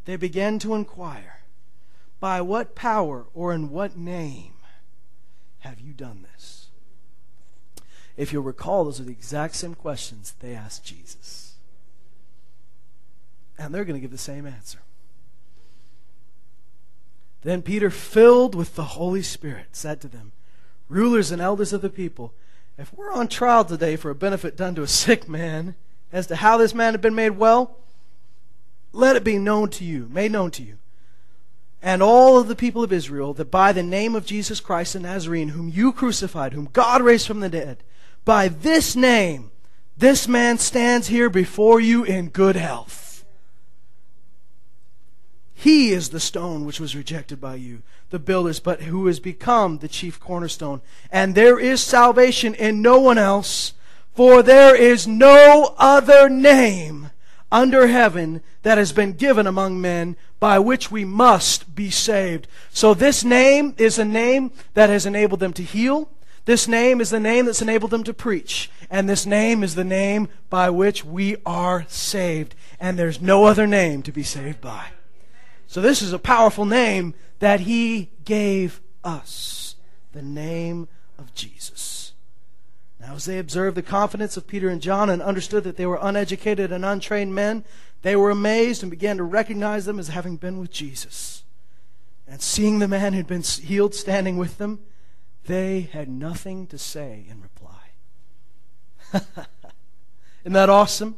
they 0.06 0.16
began 0.16 0.60
to 0.60 0.76
inquire, 0.76 1.42
By 2.20 2.42
what 2.42 2.76
power 2.76 3.26
or 3.34 3.54
in 3.54 3.70
what 3.70 3.98
name 3.98 4.54
have 5.60 5.80
you 5.80 5.94
done 5.94 6.26
this? 6.34 6.68
If 8.18 8.32
you'll 8.32 8.44
recall, 8.44 8.86
those 8.86 9.00
are 9.00 9.04
the 9.04 9.12
exact 9.12 9.56
same 9.56 9.74
questions 9.74 10.34
they 10.40 10.54
asked 10.54 10.84
Jesus. 10.84 11.56
And 13.58 13.74
they're 13.74 13.86
going 13.86 13.96
to 13.96 14.02
give 14.02 14.12
the 14.12 14.18
same 14.18 14.46
answer. 14.46 14.80
Then 17.44 17.62
Peter, 17.62 17.90
filled 17.90 18.54
with 18.54 18.76
the 18.76 18.84
Holy 18.84 19.24
Spirit, 19.24 19.68
said 19.72 20.00
to 20.02 20.08
them, 20.08 20.32
Rulers 20.90 21.32
and 21.32 21.42
elders 21.42 21.74
of 21.74 21.82
the 21.82 21.90
people, 21.90 22.34
if 22.78 22.94
we're 22.94 23.12
on 23.12 23.28
trial 23.28 23.66
today 23.66 23.96
for 23.96 24.10
a 24.10 24.16
benefit 24.16 24.58
done 24.58 24.76
to 24.76 24.84
a 24.84 24.88
sick 24.88 25.28
man, 25.28 25.76
as 26.12 26.28
to 26.28 26.36
how 26.36 26.58
this 26.58 26.74
man 26.74 26.94
had 26.94 27.02
been 27.02 27.16
made 27.16 27.32
well, 27.32 27.78
let 28.92 29.16
it 29.16 29.24
be 29.24 29.38
known 29.38 29.70
to 29.70 29.84
you, 29.84 30.10
made 30.12 30.32
known 30.32 30.52
to 30.52 30.64
you, 30.64 30.78
and 31.82 32.04
all 32.04 32.38
of 32.38 32.48
the 32.48 32.56
people 32.56 32.84
of 32.84 32.94
Israel, 32.94 33.34
that 33.34 33.50
by 33.50 33.72
the 33.72 33.84
name 33.84 34.16
of 34.16 34.26
Jesus 34.26 34.60
Christ 34.60 34.94
the 34.94 35.00
Nazarene, 35.00 35.50
whom 35.50 35.70
you 35.70 35.92
crucified, 35.92 36.54
whom 36.54 36.70
God 36.74 37.02
raised 37.02 37.26
from 37.26 37.40
the 37.40 37.50
dead, 37.50 37.78
by 38.24 38.48
this 38.48 38.96
name, 38.96 39.52
this 39.98 40.28
man 40.28 40.58
stands 40.58 41.08
here 41.08 41.30
before 41.30 41.80
you 41.80 42.04
in 42.04 42.30
good 42.30 42.56
health. 42.56 43.01
He 45.62 45.92
is 45.92 46.10
the 46.10 46.20
stone 46.20 46.66
which 46.66 46.80
was 46.80 46.96
rejected 46.96 47.40
by 47.40 47.54
you, 47.54 47.84
the 48.10 48.18
builders, 48.18 48.60
but 48.60 48.82
who 48.82 49.06
has 49.06 49.20
become 49.20 49.78
the 49.78 49.88
chief 49.88 50.20
cornerstone. 50.20 50.82
And 51.12 51.36
there 51.36 51.60
is 51.60 51.84
salvation 51.84 52.56
in 52.56 52.82
no 52.82 53.00
one 53.00 53.20
else, 53.20 53.74
for 54.16 54.42
there 54.42 54.76
is 54.76 55.08
no 55.08 55.76
other 55.78 56.28
name 56.30 57.12
under 57.52 57.86
heaven 57.86 58.42
that 58.64 58.80
has 58.80 58.92
been 58.92 59.14
given 59.14 59.46
among 59.46 59.80
men 59.80 60.16
by 60.40 60.58
which 60.58 60.90
we 60.90 61.06
must 61.06 61.76
be 61.76 61.92
saved. 61.92 62.48
So 62.72 62.96
this 62.96 63.24
name 63.24 63.76
is 63.78 64.00
a 64.00 64.04
name 64.04 64.54
that 64.74 64.90
has 64.90 65.06
enabled 65.06 65.42
them 65.42 65.54
to 65.54 65.64
heal. 65.64 66.10
This 66.46 66.68
name 66.68 67.00
is 67.00 67.12
the 67.12 67.20
name 67.20 67.46
that's 67.46 67.62
enabled 67.62 67.92
them 67.92 68.04
to 68.06 68.16
preach. 68.16 68.72
And 68.90 69.08
this 69.08 69.28
name 69.28 69.62
is 69.62 69.76
the 69.76 69.84
name 69.84 70.28
by 70.50 70.72
which 70.72 71.06
we 71.06 71.36
are 71.46 71.86
saved. 71.88 72.56
And 72.80 72.98
there's 72.98 73.22
no 73.22 73.46
other 73.46 73.68
name 73.68 74.02
to 74.02 74.12
be 74.12 74.24
saved 74.24 74.60
by. 74.60 74.88
So 75.72 75.80
this 75.80 76.02
is 76.02 76.12
a 76.12 76.20
powerful 76.20 76.66
name 76.66 77.14
that 77.40 77.62
he 77.62 78.10
gave 78.26 78.82
us 79.06 79.78
the 80.12 80.22
name 80.22 80.90
of 81.18 81.34
Jesus. 81.34 82.12
Now, 83.00 83.16
as 83.16 83.24
they 83.24 83.40
observed 83.40 83.78
the 83.78 83.82
confidence 83.82 84.36
of 84.36 84.48
Peter 84.48 84.68
and 84.68 84.82
John 84.82 85.10
and 85.10 85.22
understood 85.22 85.64
that 85.64 85.78
they 85.78 85.86
were 85.86 85.98
uneducated 86.02 86.74
and 86.74 86.84
untrained 86.84 87.34
men, 87.34 87.64
they 88.02 88.18
were 88.18 88.32
amazed 88.32 88.84
and 88.84 88.90
began 88.90 89.16
to 89.16 89.24
recognize 89.24 89.86
them 89.86 89.98
as 89.98 90.10
having 90.10 90.36
been 90.36 90.60
with 90.60 90.72
Jesus. 90.72 91.46
And 92.28 92.42
seeing 92.42 92.80
the 92.80 92.88
man 92.90 93.14
who'd 93.14 93.26
been 93.26 93.42
healed 93.42 93.96
standing 93.96 94.36
with 94.36 94.58
them, 94.58 94.80
they 95.46 95.90
had 95.94 96.10
nothing 96.10 96.68
to 96.68 96.78
say 96.78 97.26
in 97.30 97.42
reply. 97.42 97.92
Isn't 100.44 100.52
that 100.52 100.70
awesome? 100.70 101.16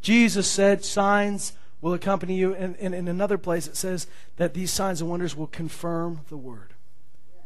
Jesus 0.00 0.50
said, 0.50 0.86
Signs 0.86 1.52
will 1.84 1.92
accompany 1.92 2.34
you. 2.34 2.54
And, 2.54 2.76
and 2.80 2.94
in 2.94 3.08
another 3.08 3.36
place, 3.36 3.66
it 3.66 3.76
says 3.76 4.06
that 4.38 4.54
these 4.54 4.70
signs 4.70 5.02
and 5.02 5.10
wonders 5.10 5.36
will 5.36 5.46
confirm 5.46 6.22
the 6.30 6.36
word. 6.38 6.72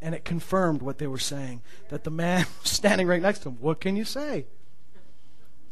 And 0.00 0.14
it 0.14 0.24
confirmed 0.24 0.80
what 0.80 0.98
they 0.98 1.08
were 1.08 1.18
saying. 1.18 1.60
That 1.88 2.04
the 2.04 2.12
man 2.12 2.46
standing 2.62 3.08
right 3.08 3.20
next 3.20 3.40
to 3.40 3.48
him, 3.48 3.56
what 3.60 3.80
can 3.80 3.96
you 3.96 4.04
say? 4.04 4.46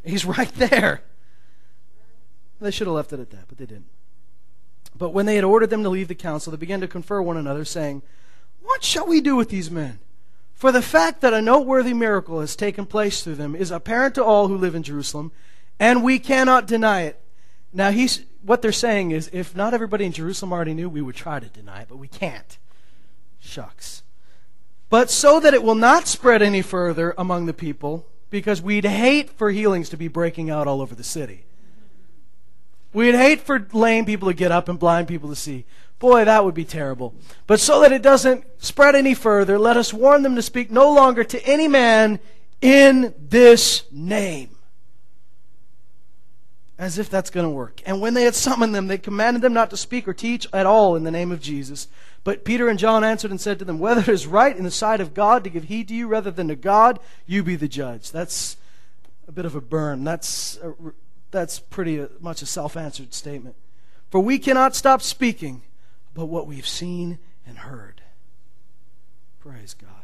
He's 0.03 0.25
right 0.25 0.53
there. 0.55 1.01
They 2.59 2.71
should 2.71 2.87
have 2.87 2.95
left 2.95 3.13
it 3.13 3.21
at 3.21 3.29
that, 3.29 3.47
but 3.47 3.57
they 3.57 3.65
didn't. 3.65 3.87
But 4.97 5.11
when 5.11 5.27
they 5.27 5.35
had 5.35 5.45
ordered 5.45 5.69
them 5.69 5.83
to 5.83 5.89
leave 5.89 6.09
the 6.09 6.15
council, 6.15 6.51
they 6.51 6.57
began 6.57 6.81
to 6.81 6.89
confer 6.89 7.21
one 7.21 7.37
another, 7.37 7.63
saying, 7.63 8.01
What 8.61 8.83
shall 8.83 9.07
we 9.07 9.21
do 9.21 9.37
with 9.37 9.47
these 9.47 9.71
men? 9.71 9.99
For 10.53 10.73
the 10.73 10.81
fact 10.81 11.21
that 11.21 11.33
a 11.33 11.41
noteworthy 11.41 11.93
miracle 11.93 12.41
has 12.41 12.55
taken 12.55 12.85
place 12.85 13.23
through 13.23 13.35
them 13.35 13.55
is 13.55 13.71
apparent 13.71 14.15
to 14.15 14.25
all 14.25 14.49
who 14.49 14.57
live 14.57 14.75
in 14.75 14.83
Jerusalem, 14.83 15.31
and 15.79 16.03
we 16.03 16.19
cannot 16.19 16.67
deny 16.67 17.03
it. 17.03 17.21
Now, 17.71 17.91
he's, 17.91 18.25
what 18.47 18.61
they're 18.61 18.71
saying 18.71 19.11
is 19.11 19.29
if 19.33 19.55
not 19.55 19.73
everybody 19.73 20.05
in 20.05 20.13
Jerusalem 20.13 20.53
already 20.53 20.73
knew, 20.73 20.89
we 20.89 21.01
would 21.01 21.15
try 21.15 21.39
to 21.39 21.47
deny 21.47 21.81
it, 21.81 21.89
but 21.89 21.97
we 21.97 22.07
can't. 22.07 22.57
Shucks. 23.39 24.03
But 24.89 25.09
so 25.11 25.41
that 25.41 25.53
it 25.53 25.61
will 25.61 25.75
not 25.75 26.07
spread 26.07 26.41
any 26.41 26.61
further 26.61 27.13
among 27.17 27.45
the 27.45 27.53
people, 27.53 28.07
because 28.29 28.61
we'd 28.61 28.85
hate 28.85 29.29
for 29.29 29.51
healings 29.51 29.89
to 29.89 29.97
be 29.97 30.07
breaking 30.07 30.49
out 30.49 30.65
all 30.65 30.81
over 30.81 30.95
the 30.95 31.03
city. 31.03 31.43
We'd 32.93 33.15
hate 33.15 33.41
for 33.41 33.67
lame 33.73 34.05
people 34.05 34.29
to 34.29 34.33
get 34.33 34.51
up 34.51 34.69
and 34.69 34.79
blind 34.79 35.09
people 35.09 35.29
to 35.29 35.35
see. 35.35 35.65
Boy, 35.99 36.23
that 36.23 36.45
would 36.45 36.55
be 36.55 36.65
terrible. 36.65 37.13
But 37.47 37.59
so 37.59 37.81
that 37.81 37.91
it 37.91 38.01
doesn't 38.01 38.45
spread 38.59 38.95
any 38.95 39.13
further, 39.13 39.59
let 39.59 39.75
us 39.75 39.93
warn 39.93 40.23
them 40.23 40.35
to 40.35 40.41
speak 40.41 40.71
no 40.71 40.93
longer 40.93 41.25
to 41.25 41.45
any 41.45 41.67
man 41.67 42.19
in 42.61 43.13
this 43.19 43.83
name 43.91 44.56
as 46.79 46.97
if 46.99 47.09
that's 47.09 47.29
going 47.29 47.45
to 47.45 47.49
work. 47.49 47.81
And 47.85 48.01
when 48.01 48.13
they 48.13 48.23
had 48.23 48.35
summoned 48.35 48.75
them, 48.75 48.87
they 48.87 48.97
commanded 48.97 49.41
them 49.41 49.53
not 49.53 49.69
to 49.71 49.77
speak 49.77 50.07
or 50.07 50.13
teach 50.13 50.45
at 50.53 50.65
all 50.65 50.95
in 50.95 51.03
the 51.03 51.11
name 51.11 51.31
of 51.31 51.41
Jesus. 51.41 51.87
But 52.23 52.45
Peter 52.45 52.69
and 52.69 52.77
John 52.77 53.03
answered 53.03 53.31
and 53.31 53.41
said 53.41 53.57
to 53.59 53.65
them, 53.65 53.79
Whether 53.79 54.01
it 54.01 54.09
is 54.09 54.27
right 54.27 54.55
in 54.55 54.63
the 54.63 54.71
sight 54.71 55.01
of 55.01 55.13
God 55.13 55.43
to 55.43 55.49
give 55.49 55.65
heed 55.65 55.87
to 55.87 55.95
you 55.95 56.07
rather 56.07 56.29
than 56.29 56.49
to 56.49 56.55
God, 56.55 56.99
you 57.25 57.43
be 57.43 57.55
the 57.55 57.67
judge. 57.67 58.11
That's 58.11 58.57
a 59.27 59.31
bit 59.31 59.45
of 59.45 59.55
a 59.55 59.61
burn. 59.61 60.03
That's, 60.03 60.57
a, 60.57 60.73
that's 61.31 61.59
pretty 61.59 62.01
uh, 62.01 62.07
much 62.19 62.41
a 62.41 62.45
self 62.45 62.77
answered 62.77 63.13
statement. 63.13 63.55
For 64.11 64.19
we 64.19 64.39
cannot 64.39 64.75
stop 64.75 65.01
speaking 65.01 65.63
about 66.15 66.29
what 66.29 66.47
we've 66.47 66.67
seen 66.67 67.19
and 67.45 67.59
heard. 67.59 68.01
Praise 69.39 69.73
God. 69.73 69.96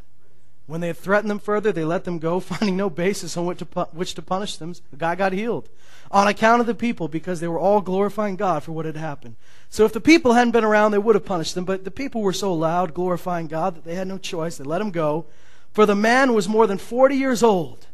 When 0.66 0.80
they 0.80 0.88
had 0.88 0.98
threatened 0.98 1.30
them 1.30 1.40
further, 1.40 1.72
they 1.72 1.84
let 1.84 2.06
them 2.06 2.20
go, 2.20 2.40
finding 2.40 2.78
no 2.78 2.90
basis 2.90 3.36
on 3.36 3.46
which 3.46 3.60
to, 3.60 3.66
which 3.92 4.14
to 4.16 4.22
punish 4.22 4.58
them. 4.58 4.74
The 4.92 4.98
guy 4.98 5.16
got 5.16 5.34
healed 5.34 5.70
on 6.12 6.28
account 6.28 6.62
of 6.62 6.68
the 6.68 6.76
people 6.76 7.08
because 7.08 7.40
they 7.40 7.48
were 7.48 7.60
all 7.60 7.82
glorifying 7.82 8.36
God 8.36 8.64
for 8.64 8.72
what 8.72 8.86
had 8.86 8.96
happened. 8.96 9.36
So 9.70 9.84
if 9.84 9.94
the 9.94 10.00
people 10.00 10.34
hadn't 10.34 10.52
been 10.52 10.64
around, 10.64 10.92
they 10.92 11.00
would 11.00 11.16
have 11.16 11.26
punished 11.26 11.56
them, 11.56 11.66
but 11.66 11.84
the 11.84 11.92
people 11.92 12.22
were 12.22 12.34
so 12.34 12.54
loud 12.54 12.94
glorifying 12.94 13.48
God 13.48 13.76
that 13.76 13.84
they 13.84 13.96
had 13.96 14.08
no 14.08 14.18
choice. 14.18 14.58
They 14.58 14.64
let 14.64 14.82
him 14.82 14.92
go. 14.92 15.26
For 15.72 15.88
the 15.88 15.96
man 15.96 16.34
was 16.34 16.48
more 16.48 16.68
than 16.68 16.78
40 16.78 17.16
years 17.16 17.42
old 17.42 17.88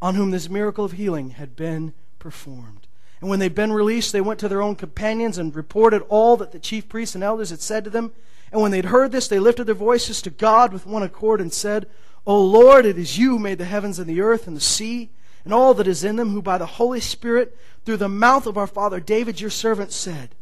on 0.00 0.14
whom 0.14 0.30
this 0.30 0.48
miracle 0.48 0.84
of 0.84 0.92
healing 0.92 1.30
had 1.30 1.54
been 1.54 1.92
performed. 2.18 2.86
And 3.20 3.30
when 3.30 3.38
they'd 3.38 3.54
been 3.54 3.72
released, 3.72 4.12
they 4.12 4.20
went 4.20 4.40
to 4.40 4.48
their 4.48 4.62
own 4.62 4.74
companions 4.74 5.38
and 5.38 5.54
reported 5.54 6.02
all 6.08 6.36
that 6.38 6.52
the 6.52 6.58
chief 6.58 6.88
priests 6.88 7.14
and 7.14 7.24
elders 7.24 7.50
had 7.50 7.60
said 7.60 7.84
to 7.84 7.90
them. 7.90 8.12
And 8.52 8.62
when 8.62 8.70
they'd 8.70 8.86
heard 8.86 9.12
this, 9.12 9.28
they 9.28 9.38
lifted 9.38 9.64
their 9.64 9.74
voices 9.74 10.22
to 10.22 10.30
God 10.30 10.72
with 10.72 10.86
one 10.86 11.02
accord 11.02 11.40
and 11.40 11.52
said, 11.52 11.86
O 12.26 12.42
Lord, 12.42 12.84
it 12.84 12.98
is 12.98 13.18
you 13.18 13.32
who 13.32 13.38
made 13.38 13.58
the 13.58 13.64
heavens 13.64 13.98
and 13.98 14.08
the 14.08 14.20
earth 14.20 14.46
and 14.46 14.56
the 14.56 14.60
sea 14.60 15.10
and 15.44 15.54
all 15.54 15.74
that 15.74 15.86
is 15.86 16.02
in 16.02 16.16
them, 16.16 16.32
who 16.32 16.42
by 16.42 16.58
the 16.58 16.66
Holy 16.66 16.98
Spirit, 16.98 17.56
through 17.84 17.98
the 17.98 18.08
mouth 18.08 18.46
of 18.46 18.58
our 18.58 18.66
father 18.66 18.98
David, 18.98 19.40
your 19.40 19.48
servant, 19.48 19.92
said, 19.92 20.34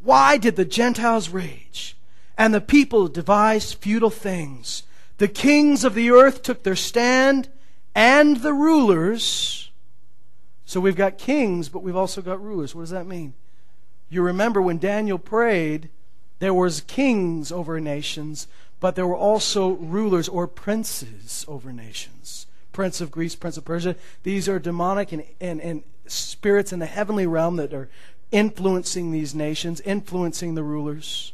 Why 0.00 0.36
did 0.36 0.54
the 0.54 0.64
Gentiles 0.64 1.28
rage 1.28 1.96
and 2.38 2.54
the 2.54 2.60
people 2.60 3.08
devise 3.08 3.72
futile 3.72 4.10
things? 4.10 4.84
The 5.18 5.26
kings 5.26 5.82
of 5.82 5.94
the 5.94 6.10
earth 6.10 6.42
took 6.42 6.62
their 6.62 6.76
stand 6.76 7.48
and 7.96 8.38
the 8.38 8.52
rulers. 8.52 9.70
So 10.64 10.80
we've 10.80 10.96
got 10.96 11.18
kings, 11.18 11.68
but 11.68 11.82
we've 11.82 11.96
also 11.96 12.22
got 12.22 12.42
rulers. 12.42 12.76
What 12.76 12.82
does 12.82 12.90
that 12.90 13.06
mean? 13.06 13.34
You 14.08 14.22
remember 14.22 14.62
when 14.62 14.78
Daniel 14.78 15.18
prayed, 15.18 15.90
there 16.38 16.54
was 16.54 16.80
kings 16.82 17.50
over 17.50 17.80
nations, 17.80 18.46
but 18.80 18.96
there 18.96 19.06
were 19.06 19.16
also 19.16 19.70
rulers 19.70 20.28
or 20.28 20.46
princes 20.46 21.44
over 21.48 21.72
nations. 21.72 22.46
Prince 22.72 23.00
of 23.00 23.10
Greece, 23.10 23.34
Prince 23.34 23.56
of 23.56 23.64
Persia. 23.64 23.96
These 24.24 24.48
are 24.48 24.58
demonic 24.58 25.12
and, 25.12 25.24
and, 25.40 25.60
and 25.60 25.82
spirits 26.06 26.72
in 26.72 26.80
the 26.80 26.86
heavenly 26.86 27.26
realm 27.26 27.56
that 27.56 27.72
are 27.72 27.88
influencing 28.30 29.12
these 29.12 29.34
nations, 29.34 29.80
influencing 29.82 30.54
the 30.54 30.62
rulers. 30.62 31.32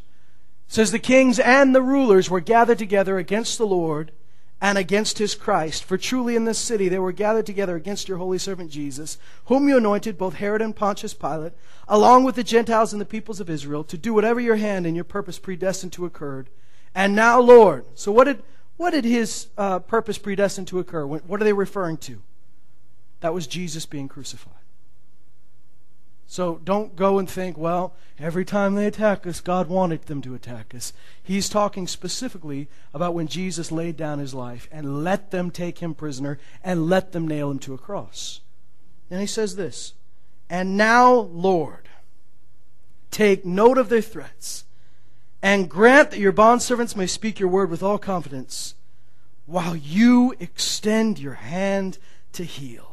It 0.68 0.74
says 0.74 0.93
the 0.93 0.99
kings 0.99 1.38
and 1.38 1.74
the 1.74 1.82
rulers 1.82 2.30
were 2.30 2.41
gathered 2.41 2.78
together 2.78 3.18
against 3.18 3.59
the 3.59 3.66
Lord 3.66 4.12
and 4.61 4.76
against 4.76 5.18
his 5.18 5.34
Christ. 5.34 5.82
For 5.82 5.97
truly 5.97 6.36
in 6.36 6.45
this 6.45 6.59
city 6.59 6.88
they 6.88 6.99
were 6.99 7.12
gathered 7.12 7.47
together 7.47 7.74
against 7.74 8.09
your 8.09 8.18
holy 8.18 8.38
servant 8.38 8.70
Jesus, 8.70 9.16
whom 9.47 9.68
you 9.68 9.78
anointed, 9.78 10.18
both 10.18 10.34
Herod 10.34 10.61
and 10.61 10.76
Pontius 10.76 11.14
Pilate, 11.14 11.55
along 11.88 12.24
with 12.24 12.34
the 12.34 12.45
Gentiles 12.45 12.93
and 12.93 13.01
the 13.01 13.07
peoples 13.07 13.41
of 13.41 13.51
Israel, 13.51 13.82
to 13.84 13.97
do 13.97 14.12
whatever 14.12 14.38
your 14.41 14.57
hand 14.57 14.86
and 14.86 14.95
your 14.95 15.05
purpose 15.05 15.38
predestined 15.38 15.93
to 15.95 16.05
occur. 16.05 16.45
And 16.95 17.14
now, 17.14 17.41
Lord. 17.41 17.84
So 17.95 18.12
what 18.12 18.24
did, 18.24 18.43
what 18.76 18.91
did 18.91 19.05
his 19.05 19.49
uh, 19.57 19.78
purpose 19.80 20.18
predestined 20.18 20.68
to 20.68 20.78
occur? 20.78 21.07
What 21.07 21.41
are 21.41 21.45
they 21.45 21.53
referring 21.53 21.99
to? 21.99 22.22
That 23.20 23.34
was 23.34 23.47
Jesus 23.47 23.86
being 23.86 24.09
crucified. 24.09 24.55
So 26.30 26.61
don't 26.62 26.95
go 26.95 27.18
and 27.18 27.28
think, 27.28 27.59
well, 27.59 27.93
every 28.16 28.45
time 28.45 28.76
they 28.76 28.86
attack 28.86 29.26
us, 29.26 29.41
God 29.41 29.68
wanted 29.68 30.03
them 30.03 30.22
to 30.22 30.34
attack 30.36 30.72
us. 30.76 30.93
He's 31.20 31.49
talking 31.49 31.88
specifically 31.88 32.68
about 32.95 33.14
when 33.14 33.26
Jesus 33.26 33.72
laid 33.72 33.97
down 33.97 34.20
his 34.20 34.32
life 34.32 34.68
and 34.70 35.03
let 35.03 35.32
them 35.32 35.51
take 35.51 35.78
him 35.78 35.93
prisoner 35.93 36.38
and 36.62 36.88
let 36.88 37.11
them 37.11 37.26
nail 37.26 37.51
him 37.51 37.59
to 37.59 37.74
a 37.74 37.78
cross. 37.78 38.43
And 39.11 39.20
he 39.20 39.26
says 39.26 39.57
this 39.57 39.95
And 40.49 40.76
now, 40.76 41.12
Lord, 41.12 41.88
take 43.11 43.45
note 43.45 43.76
of 43.76 43.88
their 43.88 44.01
threats 44.01 44.64
and 45.43 45.70
grant 45.70 46.11
that 46.11 46.20
your 46.20 46.32
bondservants 46.32 46.97
may 46.97 47.07
speak 47.07 47.41
your 47.41 47.49
word 47.49 47.70
with 47.70 47.82
all 47.82 47.99
confidence 47.99 48.74
while 49.47 49.74
you 49.74 50.34
extend 50.38 51.18
your 51.18 51.34
hand 51.34 51.99
to 52.32 52.45
heal 52.45 52.91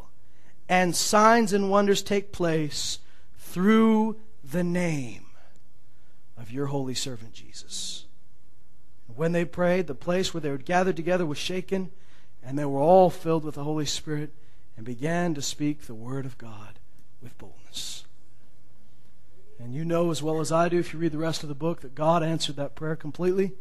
and 0.70 0.96
signs 0.96 1.54
and 1.54 1.70
wonders 1.70 2.02
take 2.02 2.32
place 2.32 3.00
through 3.38 4.18
the 4.44 4.64
name 4.64 5.26
of 6.38 6.52
your 6.52 6.68
holy 6.68 6.94
servant 6.94 7.34
Jesus. 7.34 8.06
When 9.16 9.32
they 9.32 9.46
prayed, 9.46 9.88
the 9.88 9.96
place 9.96 10.34
where 10.34 10.42
they 10.42 10.50
were 10.50 10.58
gathered 10.58 10.96
together 10.96 11.26
was 11.26 11.38
shaken, 11.38 11.92
and 12.44 12.58
they 12.58 12.66
were 12.66 12.80
all 12.80 13.10
filled 13.10 13.44
with 13.44 13.56
the 13.56 13.64
Holy 13.64 13.86
Spirit 13.86 14.32
and 14.76 14.86
began 14.86 15.34
to 15.34 15.42
speak 15.42 15.82
the 15.82 15.96
word 15.96 16.26
of 16.26 16.38
God 16.38 16.80
with 17.22 17.38
boldness. 17.38 17.57
And 19.60 19.74
you 19.74 19.84
know 19.84 20.12
as 20.12 20.22
well 20.22 20.40
as 20.40 20.52
I 20.52 20.70
do, 20.70 20.80
if 20.80 20.94
you 20.94 21.00
read 21.00 21.12
the 21.12 21.18
rest 21.18 21.44
of 21.44 21.50
the 21.50 21.56
book, 21.56 21.82
that 21.82 21.96
God 21.96 22.24
answered 22.24 22.56
that 22.58 22.76
prayer 22.76 22.96
completely 22.96 23.54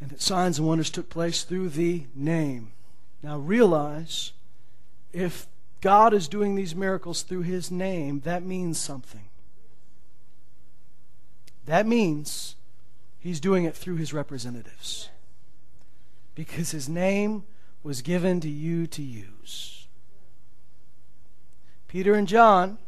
and 0.00 0.10
that 0.10 0.20
signs 0.20 0.58
and 0.58 0.66
wonders 0.66 0.90
took 0.90 1.08
place 1.08 1.44
through 1.44 1.68
the 1.68 2.06
name. 2.14 2.72
Now 3.22 3.38
realize 3.38 4.32
if 5.12 5.46
God 5.80 6.12
is 6.12 6.26
doing 6.26 6.54
these 6.54 6.74
miracles 6.74 7.22
through 7.22 7.42
His 7.42 7.70
name, 7.70 8.20
that 8.20 8.44
means 8.44 8.78
something. 8.78 9.28
That 11.66 11.86
means 11.86 12.56
He's 13.20 13.38
doing 13.38 13.64
it 13.64 13.76
through 13.76 13.96
His 13.96 14.12
representatives. 14.12 15.08
Because 16.34 16.72
His 16.72 16.88
name 16.88 17.44
was 17.84 18.02
given 18.02 18.40
to 18.40 18.48
you 18.48 18.88
to 18.88 19.02
use. 19.02 19.86
Peter 21.86 22.14
and 22.14 22.26
John 22.26 22.78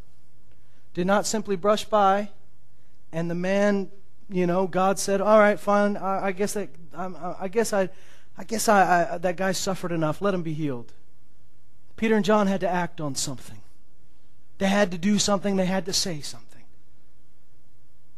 did 0.95 1.07
not 1.07 1.27
simply 1.27 1.57
brush 1.57 1.85
by, 1.85 2.31
and 3.13 3.31
the 3.31 3.35
man, 3.35 3.91
you 4.31 4.47
know, 4.47 4.67
God 4.67 4.99
said, 4.99 5.21
"All 5.21 5.39
right, 5.39 5.61
fine. 5.61 5.97
I, 5.97 6.27
I 6.27 6.33
guess 6.33 6.55
that 6.55 6.71
I, 6.97 7.35
I 7.41 7.49
guess 7.49 7.73
I, 7.73 7.91
I 8.39 8.45
guess 8.45 8.69
I, 8.69 9.15
I 9.15 9.19
that 9.19 9.37
guy 9.37 9.53
suffered 9.53 9.93
enough. 9.93 10.23
Let 10.23 10.35
him 10.35 10.43
be 10.43 10.55
healed." 10.55 10.93
Peter 11.97 12.17
and 12.17 12.25
John 12.25 12.47
had 12.47 12.61
to 12.61 12.69
act 12.69 13.01
on 13.01 13.15
something. 13.15 13.61
They 14.59 14.67
had 14.67 14.91
to 14.93 14.99
do 14.99 15.19
something, 15.19 15.57
they 15.57 15.67
had 15.67 15.87
to 15.87 15.93
say 15.93 16.21
something. 16.21 16.63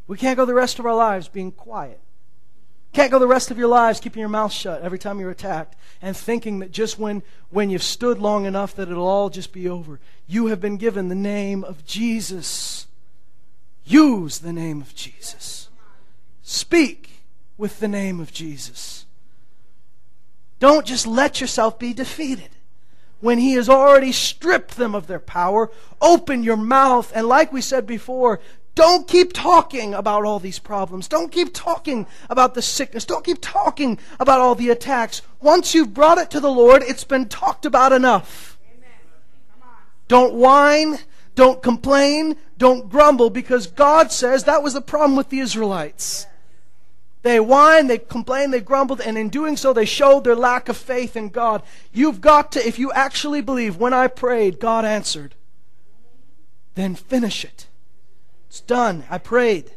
We 0.07 0.17
can't 0.17 0.37
go 0.37 0.45
the 0.45 0.55
rest 0.55 0.79
of 0.79 0.87
our 0.87 0.95
lives 0.95 1.29
being 1.29 1.53
quiet. 1.53 2.01
Can't 2.97 3.11
go 3.11 3.19
the 3.19 3.27
rest 3.27 3.51
of 3.51 3.59
your 3.59 3.69
lives 3.69 4.01
keeping 4.01 4.21
your 4.21 4.31
mouth 4.31 4.51
shut 4.51 4.81
every 4.81 4.99
time 4.99 5.21
you're 5.21 5.31
attacked 5.31 5.77
and 6.01 6.17
thinking 6.17 6.61
that 6.61 6.73
just 6.73 6.99
when, 6.99 7.23
when 7.51 7.69
you've 7.69 7.83
stood 7.83 8.19
long 8.19 8.47
enough 8.47 8.75
that 8.75 8.89
it'll 8.89 9.07
all 9.07 9.29
just 9.29 9.53
be 9.53 9.69
over. 9.69 10.01
You 10.27 10.47
have 10.47 10.63
been 10.63 10.79
given 10.79 11.11
the 11.11 11.15
name 11.15 11.63
of 11.63 11.85
Jesus. 11.85 12.87
Use 13.85 14.39
the 14.39 14.51
name 14.51 14.81
of 14.81 14.95
Jesus. 14.95 15.69
Speak 16.43 17.21
with 17.59 17.81
the 17.81 17.87
name 17.87 18.19
of 18.19 18.33
Jesus. 18.33 19.05
Don't 20.59 20.87
just 20.87 21.07
let 21.07 21.39
yourself 21.39 21.79
be 21.79 21.93
defeated 21.93 22.49
when 23.21 23.37
He 23.37 23.53
has 23.57 23.69
already 23.69 24.11
stripped 24.11 24.79
them 24.79 24.95
of 24.95 25.07
their 25.07 25.21
power. 25.21 25.71
Open 26.01 26.43
your 26.43 26.57
mouth. 26.57 27.13
And 27.15 27.29
like 27.29 27.53
we 27.53 27.61
said 27.61 27.87
before, 27.87 28.41
don't 28.77 29.09
keep 29.09 29.33
talking 29.33 29.95
about 29.95 30.25
all 30.25 30.39
these 30.39 30.59
problems. 30.59 31.09
Don't 31.09 31.33
keep 31.33 31.55
talking 31.55 32.07
about 32.29 32.53
the 32.53 32.61
sickness. 32.61 33.07
Don't 33.07 33.25
keep 33.25 33.39
talking 33.41 33.99
about 34.21 34.41
all 34.41 34.55
the 34.55 34.69
attacks. 34.69 35.23
Once 35.41 35.75
you've 35.75 35.95
brought 35.95 36.19
it 36.19 36.31
to 36.31 36.41
the 36.41 36.51
Lord, 36.51 36.83
it's 36.83 37.03
been 37.03 37.27
talked 37.27 37.65
about 37.65 37.93
enough. 37.93 38.59
Don't 40.09 40.35
whine. 40.35 40.99
Don't 41.35 41.63
complain. 41.63 42.37
Don't 42.59 42.91
grumble 42.91 43.31
because 43.31 43.67
God 43.67 44.13
says 44.13 44.45
that 44.45 44.63
was 44.63 44.75
the 44.75 44.83
problem 44.83 45.17
with 45.17 45.31
the 45.31 45.41
Israelites. 45.41 46.27
They 47.23 47.39
whined, 47.39 47.89
they 47.89 47.99
complained, 47.99 48.53
they 48.53 48.61
grumbled, 48.61 49.01
and 49.01 49.17
in 49.17 49.31
doing 49.31 49.57
so, 49.57 49.73
they 49.73 49.87
showed 49.87 50.23
their 50.23 50.37
lack 50.37 50.69
of 50.69 50.77
faith 50.77 51.17
in 51.17 51.31
God. 51.31 51.63
You've 51.95 52.21
got 52.21 52.53
to, 52.53 52.65
if 52.65 52.79
you 52.79 52.93
actually 52.93 53.41
believe, 53.41 53.79
when 53.79 53.95
I 53.95 54.07
prayed, 54.07 54.61
God 54.61 54.85
answered, 54.85 55.35
then 56.75 56.95
finish 56.95 57.43
it. 57.43 57.67
It's 58.49 58.61
done. 58.61 59.05
I 59.11 59.19
prayed. 59.19 59.73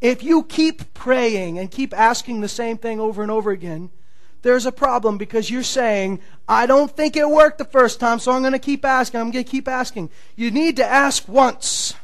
If 0.00 0.22
you 0.22 0.44
keep 0.44 0.94
praying 0.94 1.58
and 1.58 1.70
keep 1.70 1.92
asking 1.92 2.40
the 2.40 2.48
same 2.48 2.78
thing 2.78 3.00
over 3.00 3.22
and 3.22 3.30
over 3.30 3.50
again, 3.50 3.90
there's 4.42 4.66
a 4.66 4.72
problem 4.72 5.18
because 5.18 5.50
you're 5.50 5.62
saying, 5.64 6.20
I 6.48 6.66
don't 6.66 6.96
think 6.96 7.16
it 7.16 7.28
worked 7.28 7.58
the 7.58 7.64
first 7.64 7.98
time, 7.98 8.20
so 8.20 8.32
I'm 8.32 8.42
going 8.42 8.52
to 8.52 8.58
keep 8.58 8.84
asking. 8.84 9.20
I'm 9.20 9.30
going 9.30 9.44
to 9.44 9.50
keep 9.50 9.66
asking. 9.66 10.10
You 10.36 10.50
need 10.50 10.76
to 10.76 10.84
ask 10.84 11.28
once. 11.28 11.94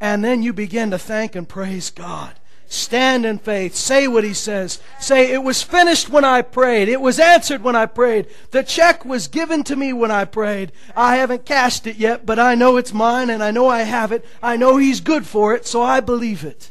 And 0.00 0.24
then 0.24 0.42
you 0.42 0.52
begin 0.52 0.92
to 0.92 0.98
thank 0.98 1.34
and 1.34 1.48
praise 1.48 1.90
God. 1.90 2.39
Stand 2.72 3.26
in 3.26 3.38
faith. 3.38 3.74
Say 3.74 4.06
what 4.06 4.22
he 4.22 4.32
says. 4.32 4.78
Say, 5.00 5.32
it 5.32 5.42
was 5.42 5.60
finished 5.60 6.08
when 6.08 6.24
I 6.24 6.40
prayed. 6.40 6.88
It 6.88 7.00
was 7.00 7.18
answered 7.18 7.64
when 7.64 7.74
I 7.74 7.86
prayed. 7.86 8.28
The 8.52 8.62
check 8.62 9.04
was 9.04 9.26
given 9.26 9.64
to 9.64 9.74
me 9.74 9.92
when 9.92 10.12
I 10.12 10.24
prayed. 10.24 10.70
I 10.94 11.16
haven't 11.16 11.44
cashed 11.44 11.88
it 11.88 11.96
yet, 11.96 12.24
but 12.24 12.38
I 12.38 12.54
know 12.54 12.76
it's 12.76 12.94
mine 12.94 13.28
and 13.28 13.42
I 13.42 13.50
know 13.50 13.66
I 13.66 13.80
have 13.80 14.12
it. 14.12 14.24
I 14.40 14.56
know 14.56 14.76
he's 14.76 15.00
good 15.00 15.26
for 15.26 15.52
it, 15.52 15.66
so 15.66 15.82
I 15.82 15.98
believe 15.98 16.44
it. 16.44 16.70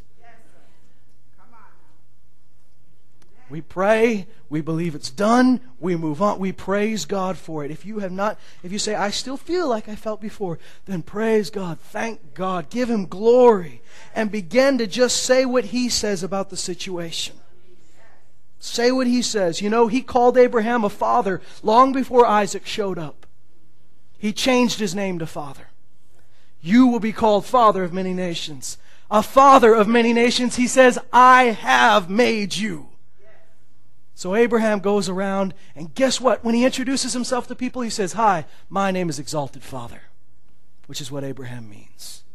We 3.50 3.60
pray, 3.60 4.26
we 4.50 4.62
believe 4.62 4.96
it's 4.96 5.12
done, 5.12 5.62
we 5.80 5.96
move 5.96 6.22
on, 6.22 6.40
we 6.40 6.52
praise 6.52 7.06
God 7.06 7.38
for 7.38 7.64
it. 7.64 7.72
If 7.72 7.86
you 7.86 8.00
have 8.00 8.12
not, 8.12 8.40
if 8.64 8.72
you 8.72 8.80
say, 8.80 8.96
I 8.96 9.12
still 9.12 9.38
feel 9.38 9.68
like 9.68 9.88
I 9.88 9.96
felt 9.96 10.20
before, 10.20 10.58
then 10.86 11.04
praise 11.04 11.50
God, 11.50 11.80
thank 11.80 12.34
God, 12.34 12.70
give 12.70 12.90
Him 12.90 13.06
glory, 13.06 13.82
and 14.16 14.32
begin 14.32 14.78
to 14.80 14.88
just 14.88 15.24
say 15.24 15.46
what 15.46 15.66
He 15.66 15.90
says 15.90 16.24
about 16.24 16.50
the 16.50 16.58
situation. 16.58 17.36
Say 18.60 18.92
what 18.92 19.08
he 19.08 19.22
says. 19.22 19.62
You 19.62 19.70
know, 19.70 19.88
he 19.88 20.02
called 20.02 20.38
Abraham 20.38 20.84
a 20.84 20.90
father 20.90 21.42
long 21.64 21.94
before 21.94 22.26
Isaac 22.26 22.66
showed 22.66 23.00
up. 23.00 23.26
He 24.18 24.34
changed 24.34 24.80
his 24.80 24.94
name 24.94 25.18
to 25.20 25.26
father. 25.26 25.70
You 26.62 26.88
will 26.88 27.00
be 27.00 27.14
called 27.14 27.46
father 27.46 27.86
of 27.86 27.94
many 27.94 28.14
nations. 28.14 28.78
A 29.10 29.24
father 29.24 29.74
of 29.74 29.88
many 29.88 30.12
nations, 30.12 30.58
he 30.58 30.68
says, 30.68 31.00
I 31.14 31.46
have 31.46 32.10
made 32.10 32.58
you. 32.58 32.89
So 34.20 34.36
Abraham 34.36 34.80
goes 34.80 35.08
around, 35.08 35.54
and 35.78 35.96
guess 35.96 36.20
what? 36.20 36.44
When 36.44 36.54
he 36.54 36.66
introduces 36.66 37.14
himself 37.14 37.48
to 37.48 37.56
people, 37.56 37.84
he 37.84 37.90
says, 37.90 38.12
Hi, 38.14 38.44
my 38.68 38.92
name 38.92 39.08
is 39.08 39.18
Exalted 39.18 39.64
Father, 39.64 40.02
which 40.88 41.00
is 41.00 41.10
what 41.10 41.24
Abraham 41.24 41.70
means. 41.70 42.26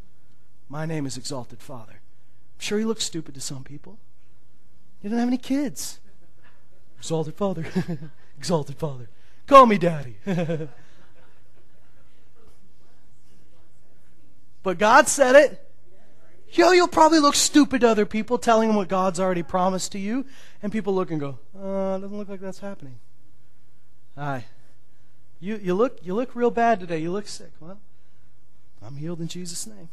My 0.66 0.86
name 0.86 1.04
is 1.04 1.18
Exalted 1.18 1.60
Father. 1.60 1.92
I'm 1.92 2.60
sure 2.60 2.78
he 2.78 2.86
looks 2.86 3.04
stupid 3.04 3.34
to 3.34 3.42
some 3.42 3.64
people. 3.64 3.98
He 5.02 5.08
didn't 5.08 5.18
have 5.18 5.28
any 5.28 5.36
kids. 5.36 6.00
Exalted 6.96 7.34
Father. 7.34 7.66
Exalted 8.38 8.78
Father. 8.78 9.10
Call 9.46 9.66
me 9.66 9.76
Daddy. 9.76 10.16
but 14.62 14.78
God 14.78 15.06
said 15.06 15.36
it. 15.36 15.63
Know, 16.56 16.72
you'll 16.72 16.88
probably 16.88 17.18
look 17.18 17.34
stupid 17.34 17.82
to 17.82 17.88
other 17.88 18.06
people 18.06 18.38
telling 18.38 18.68
them 18.68 18.76
what 18.76 18.88
God's 18.88 19.20
already 19.20 19.42
promised 19.42 19.92
to 19.92 19.98
you, 19.98 20.24
and 20.62 20.70
people 20.70 20.94
look 20.94 21.10
and 21.10 21.20
go, 21.20 21.38
uh, 21.56 21.96
it 21.96 22.00
doesn't 22.00 22.16
look 22.16 22.28
like 22.28 22.40
that's 22.40 22.60
happening. 22.60 22.98
Hi. 24.16 24.46
You, 25.40 25.56
you, 25.62 25.74
look, 25.74 25.98
you 26.02 26.14
look 26.14 26.34
real 26.34 26.50
bad 26.50 26.80
today. 26.80 26.98
You 26.98 27.10
look 27.10 27.26
sick. 27.26 27.52
Well, 27.60 27.78
I'm 28.82 28.96
healed 28.96 29.20
in 29.20 29.28
Jesus' 29.28 29.66
name. 29.66 29.88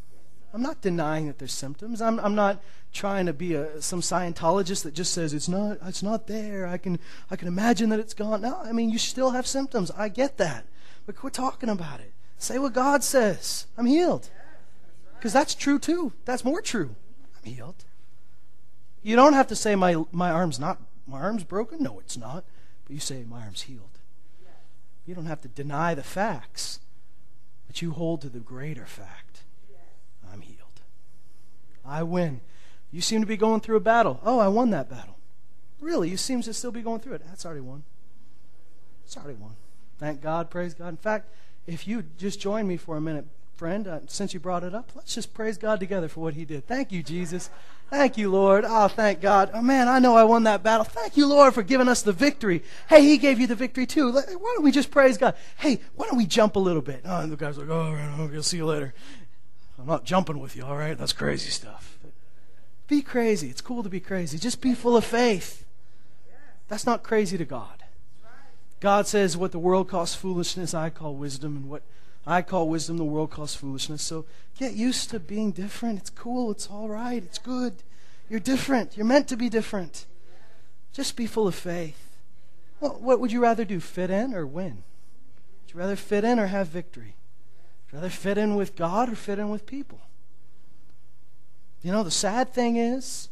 I'm 0.54 0.62
not 0.62 0.82
denying 0.82 1.28
that 1.28 1.40
there's 1.40 1.54
symptoms. 1.54 2.02
I'm, 2.02 2.20
I'm 2.20 2.36
not 2.36 2.62
trying 2.92 3.26
to 3.26 3.34
be 3.34 3.54
a, 3.54 3.82
some 3.82 4.02
Scientologist 4.02 4.84
that 4.84 4.94
just 4.94 5.14
says 5.14 5.34
it's 5.34 5.48
not, 5.48 5.78
it's 5.86 6.04
not 6.04 6.28
there. 6.28 6.68
I 6.68 6.78
can, 6.78 7.00
I 7.30 7.38
can 7.38 7.48
imagine 7.48 7.90
that 7.90 8.00
it's 8.00 8.14
gone. 8.14 8.42
No, 8.42 8.60
I 8.64 8.72
mean, 8.74 8.90
you 8.90 8.98
still 8.98 9.32
have 9.32 9.48
symptoms. 9.48 9.92
I 9.92 10.10
get 10.10 10.38
that. 10.38 10.66
But 11.06 11.16
quit 11.16 11.34
talking 11.34 11.70
about 11.70 12.02
it. 12.02 12.12
Say 12.38 12.60
what 12.60 12.74
God 12.74 13.04
says. 13.04 13.66
I'm 13.78 13.86
healed. 13.86 14.30
Because 15.22 15.34
that's 15.34 15.54
true 15.54 15.78
too. 15.78 16.14
That's 16.26 16.44
more 16.44 16.62
true. 16.62 16.96
I'm 17.38 17.52
healed. 17.54 17.86
You 19.04 19.16
don't 19.16 19.34
have 19.34 19.46
to 19.50 19.56
say 19.56 19.76
my, 19.76 20.04
my 20.12 20.32
arm's 20.32 20.60
not, 20.60 20.82
my 21.06 21.22
arm's 21.22 21.44
broken. 21.44 21.84
No, 21.84 22.00
it's 22.00 22.18
not. 22.18 22.44
But 22.86 22.96
you 22.96 23.00
say 23.00 23.24
my 23.30 23.42
arm's 23.42 23.62
healed. 23.62 24.00
You 25.06 25.14
don't 25.14 25.28
have 25.28 25.42
to 25.42 25.48
deny 25.48 25.94
the 25.94 26.02
facts, 26.02 26.80
but 27.68 27.84
you 27.84 27.92
hold 27.92 28.22
to 28.22 28.30
the 28.30 28.40
greater 28.40 28.88
fact. 28.88 29.44
I'm 30.34 30.42
healed. 30.42 30.82
I 31.86 32.02
win. 32.02 32.42
You 32.90 33.02
seem 33.02 33.22
to 33.22 33.28
be 33.28 33.38
going 33.38 33.62
through 33.62 33.78
a 33.78 33.80
battle. 33.82 34.20
Oh, 34.26 34.40
I 34.40 34.48
won 34.48 34.72
that 34.72 34.90
battle. 34.90 35.18
Really? 35.80 36.10
You 36.10 36.18
seem 36.18 36.42
to 36.42 36.54
still 36.54 36.72
be 36.72 36.82
going 36.82 37.00
through 37.00 37.14
it. 37.14 37.22
That's 37.28 37.46
already 37.46 37.62
won. 37.62 37.84
It's 39.06 39.16
already 39.16 39.38
won. 39.38 39.56
Thank 40.00 40.20
God. 40.20 40.50
Praise 40.50 40.74
God. 40.74 40.88
In 40.88 40.98
fact, 40.98 41.30
if 41.68 41.88
you 41.88 42.06
just 42.18 42.40
join 42.40 42.68
me 42.68 42.76
for 42.76 42.98
a 42.98 43.02
minute, 43.02 43.28
friend, 43.56 43.88
uh, 43.88 44.00
since 44.08 44.34
you 44.34 44.40
brought 44.40 44.64
it 44.64 44.74
up, 44.74 44.92
let's 44.96 45.14
just 45.14 45.34
praise 45.34 45.58
God 45.58 45.80
together 45.80 46.08
for 46.08 46.20
what 46.20 46.34
He 46.34 46.46
did. 46.46 46.68
Thank 46.68 46.92
you, 46.92 47.04
Jesus. 47.04 47.50
Thank 47.90 48.18
you, 48.18 48.32
Lord. 48.32 48.64
Oh, 48.66 48.88
thank 48.88 49.22
God. 49.22 49.52
Oh, 49.54 49.62
man, 49.62 49.88
I 49.88 50.00
know 50.00 50.16
I 50.16 50.24
won 50.24 50.44
that 50.44 50.64
battle. 50.64 50.86
Thank 50.86 51.18
you, 51.18 51.28
Lord, 51.28 51.54
for 51.54 51.62
giving 51.62 51.90
us 51.90 52.02
the 52.02 52.14
victory. 52.14 52.64
Hey, 52.88 53.02
He 53.04 53.18
gave 53.18 53.40
you 53.40 53.48
the 53.48 53.56
victory 53.56 53.86
too. 53.86 54.12
Why 54.14 54.24
don't 54.24 54.64
we 54.64 54.72
just 54.72 54.92
praise 54.92 55.18
God? 55.18 55.36
Hey, 55.58 55.82
why 55.96 56.08
don't 56.08 56.18
we 56.18 56.26
jump 56.26 56.56
a 56.56 56.60
little 56.60 56.82
bit? 56.82 57.02
Oh, 57.06 57.20
and 57.20 57.32
the 57.32 57.38
guy's 57.38 57.58
like, 57.58 57.70
oh, 57.70 57.88
all 57.88 57.94
right, 57.94 58.34
I'll 58.34 58.44
see 58.44 58.58
you 58.58 58.66
later. 58.66 58.94
I'm 59.78 59.88
not 59.88 60.06
jumping 60.06 60.40
with 60.40 60.56
you, 60.56 60.64
all 60.64 60.78
right? 60.78 60.98
That's 60.98 61.14
crazy 61.14 61.50
stuff. 61.50 61.98
Be 62.88 63.02
crazy. 63.02 63.50
It's 63.50 63.62
cool 63.62 63.84
to 63.84 63.90
be 63.90 64.00
crazy. 64.00 64.38
Just 64.38 64.62
be 64.62 64.74
full 64.74 64.98
of 64.98 65.06
faith. 65.06 65.66
That's 66.68 66.86
not 66.86 67.04
crazy 67.04 67.38
to 67.38 67.46
God. 67.46 67.84
God 68.80 69.08
says, 69.08 69.38
What 69.38 69.52
the 69.52 69.60
world 69.60 69.90
calls 69.90 70.16
foolishness, 70.16 70.74
I 70.74 70.90
call 70.90 71.16
wisdom, 71.16 71.56
and 71.56 71.70
what 71.70 71.84
I 72.26 72.42
call 72.42 72.70
wisdom, 72.70 72.98
the 72.98 73.04
world 73.04 73.32
calls 73.32 73.56
foolishness. 73.56 74.04
So 74.04 74.26
get 74.58 74.74
used 74.74 75.10
to 75.10 75.20
being 75.20 75.52
different. 75.52 76.00
It's 76.00 76.10
cool. 76.10 76.52
It's 76.52 76.68
all 76.68 76.88
right. 76.88 77.24
It's 77.24 77.40
good. 77.40 77.84
You're 78.30 78.40
different. 78.40 78.96
You're 78.96 79.06
meant 79.06 79.28
to 79.30 79.36
be 79.36 79.50
different. 79.50 80.06
Just 80.94 81.16
be 81.16 81.26
full 81.26 81.48
of 81.48 81.56
faith. 81.56 82.18
Well, 82.80 82.98
what 83.00 83.20
would 83.20 83.32
you 83.32 83.42
rather 83.42 83.66
do, 83.66 83.80
fit 83.80 84.10
in 84.10 84.34
or 84.34 84.46
win? 84.46 84.84
Would 85.64 85.74
you 85.74 85.80
rather 85.80 85.96
fit 85.96 86.24
in 86.24 86.40
or 86.40 86.48
have 86.48 86.68
victory? 86.68 87.16
Would 87.86 87.94
you 87.94 87.98
rather 88.00 88.10
fit 88.10 88.38
in 88.38 88.56
with 88.56 88.76
God 88.76 89.12
or 89.12 89.16
fit 89.16 89.40
in 89.40 89.50
with 89.50 89.66
people? 89.66 90.00
You 91.82 91.92
know, 91.92 92.04
the 92.04 92.12
sad 92.12 92.54
thing 92.54 92.78
is 92.78 93.30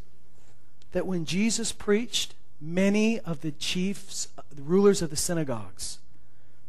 that 0.92 1.06
when 1.06 1.26
Jesus 1.26 1.72
preached, 1.72 2.34
many 2.60 3.20
of 3.20 3.42
the 3.42 3.52
chiefs, 3.52 4.28
the 4.54 4.62
rulers 4.62 5.02
of 5.02 5.10
the 5.12 5.16
synagogues, 5.16 6.00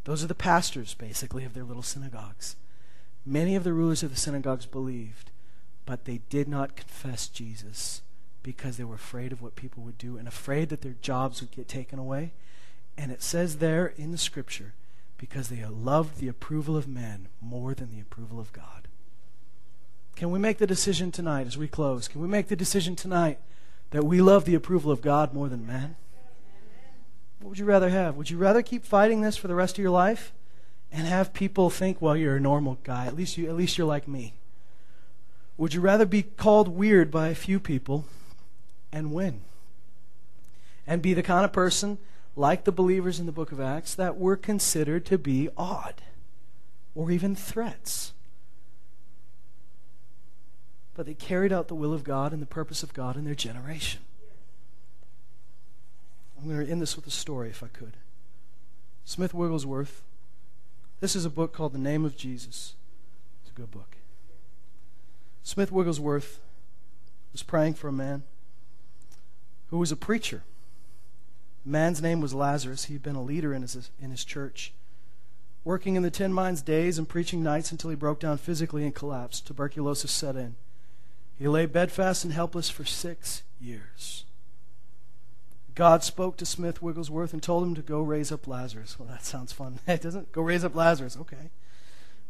those 0.03 0.23
are 0.23 0.27
the 0.27 0.35
pastors, 0.35 0.93
basically, 0.93 1.45
of 1.45 1.53
their 1.53 1.63
little 1.63 1.83
synagogues. 1.83 2.55
Many 3.25 3.55
of 3.55 3.63
the 3.63 3.73
rulers 3.73 4.01
of 4.01 4.09
the 4.09 4.19
synagogues 4.19 4.65
believed, 4.65 5.31
but 5.85 6.05
they 6.05 6.21
did 6.29 6.47
not 6.47 6.75
confess 6.75 7.27
Jesus 7.27 8.01
because 8.43 8.77
they 8.77 8.83
were 8.83 8.95
afraid 8.95 9.31
of 9.31 9.41
what 9.41 9.55
people 9.55 9.83
would 9.83 9.97
do 9.97 10.17
and 10.17 10.27
afraid 10.27 10.69
that 10.69 10.81
their 10.81 10.95
jobs 11.01 11.41
would 11.41 11.51
get 11.51 11.67
taken 11.67 11.99
away. 11.99 12.31
And 12.97 13.11
it 13.11 13.21
says 13.21 13.57
there 13.57 13.93
in 13.97 14.11
the 14.11 14.17
scripture 14.17 14.73
because 15.17 15.49
they 15.49 15.63
loved 15.63 16.17
the 16.17 16.27
approval 16.27 16.75
of 16.75 16.87
men 16.87 17.27
more 17.39 17.75
than 17.75 17.91
the 17.91 18.01
approval 18.01 18.39
of 18.39 18.51
God. 18.51 18.87
Can 20.15 20.31
we 20.31 20.39
make 20.39 20.57
the 20.57 20.67
decision 20.67 21.11
tonight 21.11 21.45
as 21.45 21.57
we 21.57 21.67
close? 21.67 22.07
Can 22.07 22.21
we 22.21 22.27
make 22.27 22.47
the 22.47 22.55
decision 22.55 22.95
tonight 22.95 23.39
that 23.91 24.03
we 24.03 24.19
love 24.21 24.45
the 24.45 24.55
approval 24.55 24.91
of 24.91 25.01
God 25.01 25.33
more 25.33 25.47
than 25.47 25.65
man? 25.65 25.95
Would 27.51 27.59
you 27.59 27.65
rather 27.65 27.89
have? 27.89 28.15
Would 28.15 28.29
you 28.29 28.37
rather 28.37 28.61
keep 28.61 28.85
fighting 28.85 29.19
this 29.19 29.35
for 29.35 29.49
the 29.49 29.55
rest 29.55 29.77
of 29.77 29.81
your 29.81 29.91
life 29.91 30.31
and 30.89 31.05
have 31.05 31.33
people 31.33 31.69
think, 31.69 32.01
well, 32.01 32.15
you're 32.15 32.37
a 32.37 32.39
normal 32.39 32.77
guy. 32.85 33.05
At 33.07 33.13
least 33.17 33.37
you 33.37 33.49
at 33.49 33.57
least 33.57 33.77
you're 33.77 33.85
like 33.85 34.07
me. 34.07 34.35
Would 35.57 35.73
you 35.73 35.81
rather 35.81 36.05
be 36.05 36.23
called 36.23 36.69
weird 36.69 37.11
by 37.11 37.27
a 37.27 37.35
few 37.35 37.59
people 37.59 38.05
and 38.89 39.11
win? 39.11 39.41
And 40.87 41.01
be 41.01 41.13
the 41.13 41.21
kind 41.21 41.43
of 41.43 41.51
person 41.51 41.97
like 42.37 42.63
the 42.63 42.71
believers 42.71 43.19
in 43.19 43.25
the 43.25 43.33
book 43.33 43.51
of 43.51 43.59
Acts, 43.59 43.95
that 43.95 44.15
were 44.15 44.37
considered 44.37 45.05
to 45.07 45.17
be 45.17 45.49
odd 45.57 45.95
or 46.95 47.11
even 47.11 47.35
threats. 47.35 48.13
But 50.95 51.05
they 51.05 51.15
carried 51.15 51.51
out 51.51 51.67
the 51.67 51.75
will 51.75 51.91
of 51.91 52.05
God 52.05 52.31
and 52.31 52.41
the 52.41 52.45
purpose 52.45 52.81
of 52.81 52.93
God 52.93 53.17
in 53.17 53.25
their 53.25 53.35
generation. 53.35 53.99
I'm 56.41 56.49
going 56.49 56.65
to 56.65 56.71
end 56.71 56.81
this 56.81 56.95
with 56.95 57.05
a 57.07 57.11
story, 57.11 57.49
if 57.49 57.63
I 57.63 57.67
could. 57.67 57.97
Smith 59.05 59.33
Wigglesworth. 59.33 60.01
This 60.99 61.15
is 61.15 61.25
a 61.25 61.29
book 61.29 61.53
called 61.53 61.73
The 61.73 61.79
Name 61.79 62.05
of 62.05 62.15
Jesus. 62.15 62.75
It's 63.41 63.51
a 63.51 63.53
good 63.53 63.71
book. 63.71 63.97
Smith 65.43 65.71
Wigglesworth 65.71 66.39
was 67.31 67.43
praying 67.43 67.75
for 67.75 67.87
a 67.87 67.93
man 67.93 68.23
who 69.69 69.77
was 69.77 69.91
a 69.91 69.95
preacher 69.95 70.43
man's 71.65 72.01
name 72.01 72.21
was 72.21 72.33
Lazarus. 72.33 72.85
He'd 72.85 73.03
been 73.03 73.15
a 73.15 73.21
leader 73.21 73.53
in 73.53 73.61
his, 73.61 73.91
in 73.99 74.11
his 74.11 74.25
church, 74.25 74.73
working 75.63 75.95
in 75.95 76.03
the 76.03 76.11
Ten 76.11 76.33
Mines 76.33 76.61
days 76.61 76.97
and 76.97 77.07
preaching 77.07 77.43
nights 77.43 77.71
until 77.71 77.89
he 77.89 77.95
broke 77.95 78.19
down 78.19 78.37
physically 78.37 78.83
and 78.83 78.95
collapsed. 78.95 79.47
Tuberculosis 79.47 80.11
set 80.11 80.35
in. 80.35 80.55
He 81.37 81.47
lay 81.47 81.65
bedfast 81.65 82.23
and 82.23 82.33
helpless 82.33 82.69
for 82.69 82.85
six 82.85 83.43
years. 83.59 84.25
God 85.75 86.03
spoke 86.03 86.37
to 86.37 86.45
Smith 86.45 86.81
Wigglesworth 86.81 87.33
and 87.33 87.41
told 87.41 87.63
him 87.63 87.75
to 87.75 87.81
go 87.81 88.01
raise 88.01 88.31
up 88.31 88.47
Lazarus. 88.47 88.99
Well, 88.99 89.07
that 89.09 89.25
sounds 89.25 89.51
fun. 89.51 89.79
It 89.87 90.01
doesn't? 90.01 90.31
Go 90.31 90.41
raise 90.41 90.63
up 90.63 90.75
Lazarus. 90.75 91.17
Okay. 91.19 91.49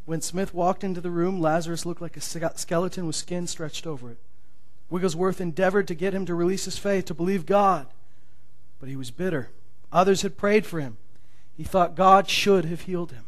When 0.06 0.22
Smith 0.22 0.54
walked 0.54 0.84
into 0.84 1.02
the 1.02 1.12
room, 1.12 1.42
Lazarus 1.42 1.86
looked 1.86 2.02
like 2.02 2.18
a 2.18 2.22
skeleton 2.22 3.08
with 3.08 3.16
skin 3.16 3.48
stretched 3.48 3.86
over 3.88 4.12
it. 4.12 4.18
Wigglesworth 4.90 5.40
endeavored 5.40 5.88
to 5.88 5.96
get 5.96 6.14
him 6.14 6.26
to 6.26 6.36
release 6.36 6.66
his 6.66 6.78
faith, 6.78 7.06
to 7.06 7.14
believe 7.14 7.46
God 7.46 7.88
but 8.82 8.90
he 8.90 8.98
was 8.98 9.12
bitter. 9.12 9.52
Others 9.94 10.24
had 10.24 10.36
prayed 10.36 10.66
for 10.66 10.82
him. 10.82 10.98
He 11.56 11.64
thought 11.64 11.96
God 11.96 12.28
should 12.28 12.66
have 12.66 12.82
healed 12.82 13.12
him. 13.12 13.26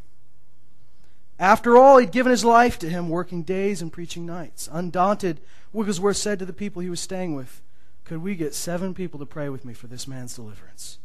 After 1.39 1.77
all, 1.77 1.99
he'd 1.99 2.11
given 2.11 2.31
his 2.31 2.43
life 2.43 2.79
to 2.79 2.89
him, 2.89 3.07
working 3.07 3.43
days 3.43 3.81
and 3.81 3.93
preaching 3.93 4.25
nights. 4.25 4.67
Undaunted, 4.71 5.39
Wigglesworth 5.71 6.17
said 6.17 6.39
to 6.39 6.45
the 6.45 6.53
people 6.53 6.81
he 6.81 6.89
was 6.89 6.99
staying 6.99 7.35
with, 7.35 7.61
Could 8.03 8.21
we 8.21 8.35
get 8.35 8.53
seven 8.53 8.93
people 8.93 9.19
to 9.19 9.25
pray 9.25 9.49
with 9.49 9.65
me 9.65 9.73
for 9.73 9.87
this 9.87 10.07
man's 10.07 10.35
deliverance? 10.35 10.97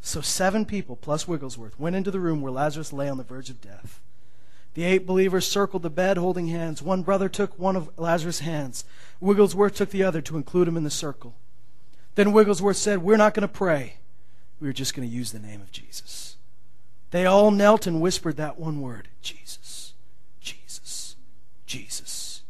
So 0.00 0.20
seven 0.20 0.66
people, 0.66 0.96
plus 0.96 1.28
Wigglesworth, 1.28 1.78
went 1.78 1.94
into 1.94 2.10
the 2.10 2.20
room 2.20 2.40
where 2.40 2.50
Lazarus 2.50 2.92
lay 2.92 3.08
on 3.08 3.18
the 3.18 3.22
verge 3.22 3.50
of 3.50 3.60
death. 3.60 4.00
The 4.74 4.84
eight 4.84 5.06
believers 5.06 5.46
circled 5.46 5.82
the 5.82 5.90
bed 5.90 6.16
holding 6.16 6.48
hands. 6.48 6.82
One 6.82 7.02
brother 7.02 7.28
took 7.28 7.58
one 7.58 7.76
of 7.76 7.90
Lazarus' 7.98 8.40
hands. 8.40 8.84
Wigglesworth 9.20 9.76
took 9.76 9.90
the 9.90 10.02
other 10.02 10.20
to 10.22 10.36
include 10.36 10.66
him 10.66 10.76
in 10.76 10.84
the 10.84 10.90
circle. 10.90 11.34
Then 12.14 12.32
Wigglesworth 12.32 12.76
said, 12.76 13.02
We're 13.02 13.16
not 13.16 13.34
going 13.34 13.46
to 13.46 13.48
pray. 13.48 13.96
We're 14.60 14.72
just 14.72 14.94
going 14.94 15.08
to 15.08 15.14
use 15.14 15.32
the 15.32 15.38
name 15.38 15.60
of 15.60 15.72
Jesus. 15.72 16.36
They 17.10 17.26
all 17.26 17.50
knelt 17.50 17.86
and 17.86 18.00
whispered 18.00 18.36
that 18.38 18.58
one 18.58 18.80
word 18.80 19.08
Jesus, 19.20 19.92
Jesus, 20.40 21.16
Jesus. 21.66 22.42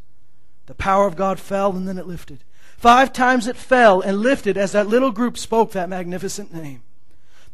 The 0.67 0.75
power 0.75 1.07
of 1.07 1.17
God 1.17 1.41
fell 1.41 1.75
and 1.75 1.89
then 1.89 1.99
it 1.99 2.07
lifted. 2.07 2.45
Five 2.83 3.13
times 3.13 3.47
it 3.47 3.57
fell 3.57 4.01
and 4.01 4.19
lifted 4.19 4.59
as 4.59 4.73
that 4.73 4.89
little 4.89 5.13
group 5.13 5.39
spoke 5.39 5.71
that 5.71 5.89
magnificent 5.89 6.53
name. 6.53 6.83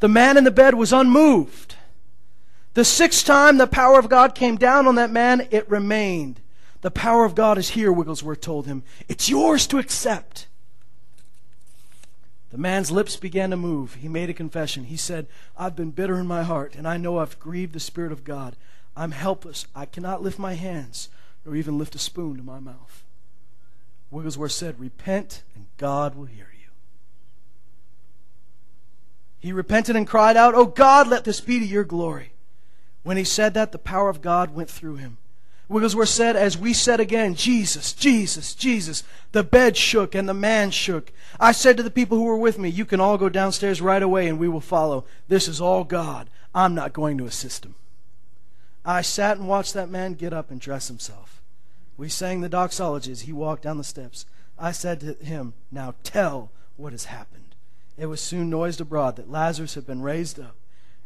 The 0.01 0.09
man 0.09 0.39
in 0.39 0.45
the 0.45 0.51
bed 0.51 0.73
was 0.73 0.91
unmoved. 0.91 1.75
The 2.73 2.83
sixth 2.83 3.27
time 3.27 3.59
the 3.59 3.67
power 3.67 3.99
of 3.99 4.09
God 4.09 4.35
came 4.35 4.57
down 4.57 4.87
on 4.87 4.95
that 4.95 5.11
man, 5.11 5.47
it 5.51 5.69
remained. 5.69 6.41
The 6.81 6.91
power 6.91 7.27
of 7.27 7.35
God 7.35 7.59
is 7.59 7.69
here, 7.69 7.93
Wigglesworth 7.93 8.41
told 8.41 8.65
him. 8.65 8.85
It's 9.07 9.29
yours 9.29 9.67
to 9.67 9.77
accept. 9.77 10.47
The 12.51 12.57
man's 12.57 12.91
lips 12.91 13.19
began 13.19 13.51
to 13.51 13.57
move. 13.59 13.97
He 13.97 14.09
made 14.09 14.31
a 14.31 14.33
confession. 14.33 14.85
He 14.85 14.97
said, 14.97 15.27
I've 15.59 15.77
been 15.77 15.91
bitter 15.91 16.19
in 16.19 16.27
my 16.27 16.43
heart, 16.43 16.75
and 16.75 16.89
I 16.89 16.97
know 16.97 17.19
I've 17.19 17.39
grieved 17.39 17.75
the 17.75 17.81
Spirit 17.81 18.13
of 18.13 18.25
God. 18.25 18.57
I'm 18.97 19.11
helpless. 19.11 19.67
I 19.75 19.85
cannot 19.85 20.23
lift 20.23 20.39
my 20.39 20.55
hands 20.55 21.11
nor 21.45 21.55
even 21.55 21.77
lift 21.77 21.95
a 21.95 21.99
spoon 21.99 22.39
to 22.39 22.43
my 22.43 22.61
mouth. 22.61 23.05
Wigglesworth 24.11 24.53
said, 24.53 24.81
Repent, 24.81 25.43
and 25.55 25.67
God 25.77 26.15
will 26.15 26.27
hear 26.27 26.49
you. 26.59 26.69
He 29.39 29.53
repented 29.53 29.97
and 29.97 30.07
cried 30.07 30.37
out, 30.37 30.55
Oh 30.55 30.67
God, 30.67 31.09
let 31.09 31.25
this 31.25 31.41
be 31.41 31.59
to 31.59 31.65
your 31.65 31.85
glory. 31.85 32.33
When 33.03 33.17
he 33.17 33.25
said 33.25 33.55
that, 33.55 33.73
the 33.73 33.79
power 33.79 34.09
of 34.09 34.21
God 34.21 34.55
went 34.55 34.71
through 34.71 34.97
him. 34.97 35.19
Wigglesworth 35.69 36.09
said, 36.09 36.35
as 36.35 36.57
we 36.57 36.73
said 36.73 36.99
again, 36.99 37.35
Jesus, 37.35 37.93
Jesus, 37.93 38.55
Jesus, 38.55 39.03
the 39.33 39.45
bed 39.45 39.77
shook 39.77 40.15
and 40.15 40.27
the 40.27 40.35
man 40.35 40.71
shook. 40.71 41.13
I 41.39 41.53
said 41.53 41.77
to 41.77 41.83
the 41.83 41.91
people 41.91 42.17
who 42.17 42.25
were 42.25 42.39
with 42.39 42.59
me, 42.59 42.71
You 42.71 42.87
can 42.87 43.01
all 43.01 43.19
go 43.19 43.29
downstairs 43.29 43.83
right 43.83 44.03
away 44.03 44.29
and 44.29 44.39
we 44.39 44.49
will 44.49 44.63
follow. 44.63 45.05
This 45.29 45.47
is 45.47 45.61
all 45.61 45.85
God. 45.85 46.31
I'm 46.55 46.75
not 46.75 46.95
going 46.95 47.19
to 47.19 47.27
assist 47.27 47.67
him. 47.67 47.75
I 48.83 49.03
sat 49.03 49.37
and 49.37 49.47
watched 49.47 49.75
that 49.75 49.91
man 49.91 50.15
get 50.15 50.33
up 50.33 50.51
and 50.51 50.59
dress 50.59 50.89
himself. 50.89 51.38
We 51.99 52.09
sang 52.09 52.41
the 52.41 52.49
doxology 52.49 53.13
as 53.13 53.23
he 53.23 53.33
walked 53.33 53.63
down 53.63 53.77
the 53.77 53.85
steps. 53.85 54.25
I 54.59 54.73
said 54.73 55.01
to 55.01 55.13
him, 55.15 55.53
Now 55.71 55.97
tell 56.03 56.51
what 56.77 56.93
has 56.93 57.05
happened. 57.05 57.55
It 57.99 58.07
was 58.07 58.23
soon 58.23 58.49
noised 58.49 58.81
abroad 58.81 59.17
that 59.17 59.31
Lazarus 59.31 59.75
had 59.75 59.87
been 59.87 60.01
raised 60.01 60.41
up, 60.41 60.57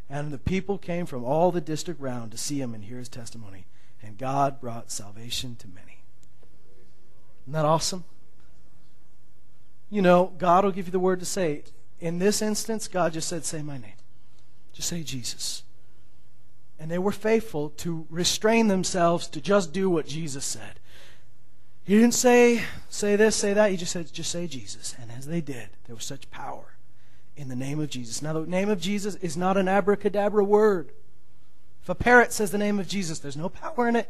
and 0.09 0.30
the 0.30 0.38
people 0.38 0.78
came 0.78 1.07
from 1.07 1.24
all 1.24 1.51
the 1.51 1.61
district 1.61 2.01
round 2.01 2.30
to 2.30 2.38
see 2.38 2.61
him 2.61 2.74
and 2.74 2.84
hear 2.84 2.99
his 2.99 3.09
testimony 3.09 3.66
and 4.03 4.18
God 4.18 4.61
brought 4.61 4.90
salvation 4.90 5.57
to 5.57 5.68
many. 5.68 6.03
Isn't 7.45 7.53
that 7.53 7.64
awesome? 7.64 8.05
You 9.90 10.03
know, 10.03 10.32
God 10.38 10.64
will 10.64 10.72
give 10.72 10.86
you 10.86 10.93
the 10.93 10.99
word 10.99 11.20
to 11.20 11.26
say. 11.26 11.64
In 12.01 12.18
this 12.18 12.43
instance, 12.43 12.88
God 12.88 13.12
just 13.12 13.28
said, 13.28 13.45
Say 13.45 13.62
my 13.62 13.78
name. 13.78 13.93
Just 14.72 14.88
say 14.88 15.03
Jesus. 15.03 15.62
And 16.80 16.90
they 16.90 16.99
were 16.99 17.12
faithful 17.12 17.70
to 17.70 18.07
restrain 18.11 18.66
themselves 18.66 19.28
to 19.28 19.40
just 19.40 19.72
do 19.72 19.88
what 19.88 20.07
Jesus 20.07 20.45
said. 20.45 20.80
He 21.85 21.95
didn't 21.95 22.14
say, 22.14 22.62
say 22.89 23.16
this, 23.16 23.35
say 23.35 23.55
that. 23.55 23.70
He 23.70 23.76
just 23.76 23.93
said, 23.93 24.12
just 24.12 24.30
say 24.30 24.47
Jesus. 24.47 24.95
And 25.01 25.11
as 25.11 25.26
they 25.26 25.41
did, 25.41 25.70
there 25.87 25.97
was 25.97 26.05
such 26.05 26.30
power 26.30 26.76
in 27.37 27.49
the 27.49 27.57
name 27.57 27.80
of 27.80 27.91
Jesus. 27.91 28.22
Now, 28.22 28.35
the 28.35 28.47
name 28.47 28.68
of 28.68 28.80
Jesus 28.80 29.16
is 29.16 29.37
not 29.37 29.57
an 29.57 29.68
abracadabra 29.68 30.45
word. 30.45 30.93
If 31.83 31.89
a 31.89 31.95
parrot 31.95 32.33
says 32.33 32.53
the 32.53 32.59
name 32.59 32.78
of 32.78 32.87
Jesus, 32.87 33.18
there's 33.18 33.37
no 33.37 33.49
power 33.49 33.89
in 33.89 33.97
it. 33.97 34.09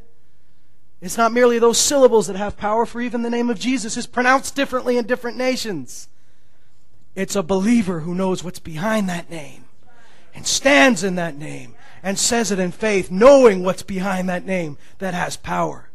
It's 1.01 1.17
not 1.17 1.33
merely 1.33 1.59
those 1.59 1.79
syllables 1.79 2.27
that 2.27 2.37
have 2.37 2.57
power, 2.57 2.87
for 2.87 3.01
even 3.01 3.23
the 3.23 3.31
name 3.31 3.51
of 3.51 3.59
Jesus 3.59 3.97
is 3.97 4.07
pronounced 4.07 4.55
differently 4.55 4.99
in 4.99 5.07
different 5.07 5.37
nations. 5.37 6.09
It's 7.15 7.35
a 7.35 7.43
believer 7.43 8.01
who 8.01 8.15
knows 8.15 8.45
what's 8.45 8.59
behind 8.59 9.09
that 9.09 9.31
name 9.31 9.65
and 10.35 10.47
stands 10.47 11.03
in 11.03 11.17
that 11.17 11.37
name 11.37 11.75
and 12.03 12.19
says 12.19 12.51
it 12.53 12.59
in 12.59 12.71
faith, 12.71 13.11
knowing 13.11 13.65
what's 13.65 13.83
behind 13.83 14.29
that 14.29 14.47
name 14.47 14.79
that 14.99 15.15
has 15.15 15.37
power. 15.37 15.89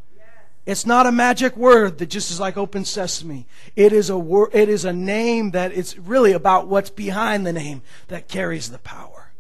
It's 0.68 0.86
not 0.86 1.08
a 1.08 1.14
magic 1.14 1.56
word 1.56 1.98
that 1.98 2.10
just 2.10 2.30
is 2.30 2.42
like 2.42 2.58
open 2.58 2.84
sesame. 2.84 3.48
It 3.78 3.94
is 3.94 4.10
a 4.10 4.18
word, 4.18 4.50
it 4.54 4.68
is 4.68 4.84
a 4.84 4.92
name 4.92 5.52
that 5.52 5.72
it's 5.72 5.98
really 5.98 6.34
about 6.34 6.68
what's 6.68 6.90
behind 6.90 7.48
the 7.48 7.54
name 7.54 7.82
that 8.10 8.28
carries 8.28 8.70
the 8.70 8.78
power. 8.78 9.32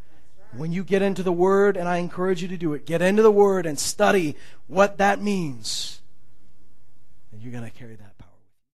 When 0.53 0.71
you 0.71 0.86
get 0.86 1.01
into 1.01 1.23
the 1.23 1.32
Word, 1.34 1.75
and 1.75 1.88
I 1.88 1.97
encourage 1.97 2.41
you 2.41 2.47
to 2.47 2.57
do 2.57 2.73
it, 2.73 2.86
get 2.86 3.01
into 3.01 3.21
the 3.21 3.32
Word 3.32 3.65
and 3.65 3.78
study 3.78 4.38
what 4.67 4.97
that 4.97 5.21
means. 5.21 6.01
And 7.32 7.41
you're 7.41 7.51
going 7.51 7.69
to 7.69 7.78
carry 7.78 7.95
that. 7.95 8.07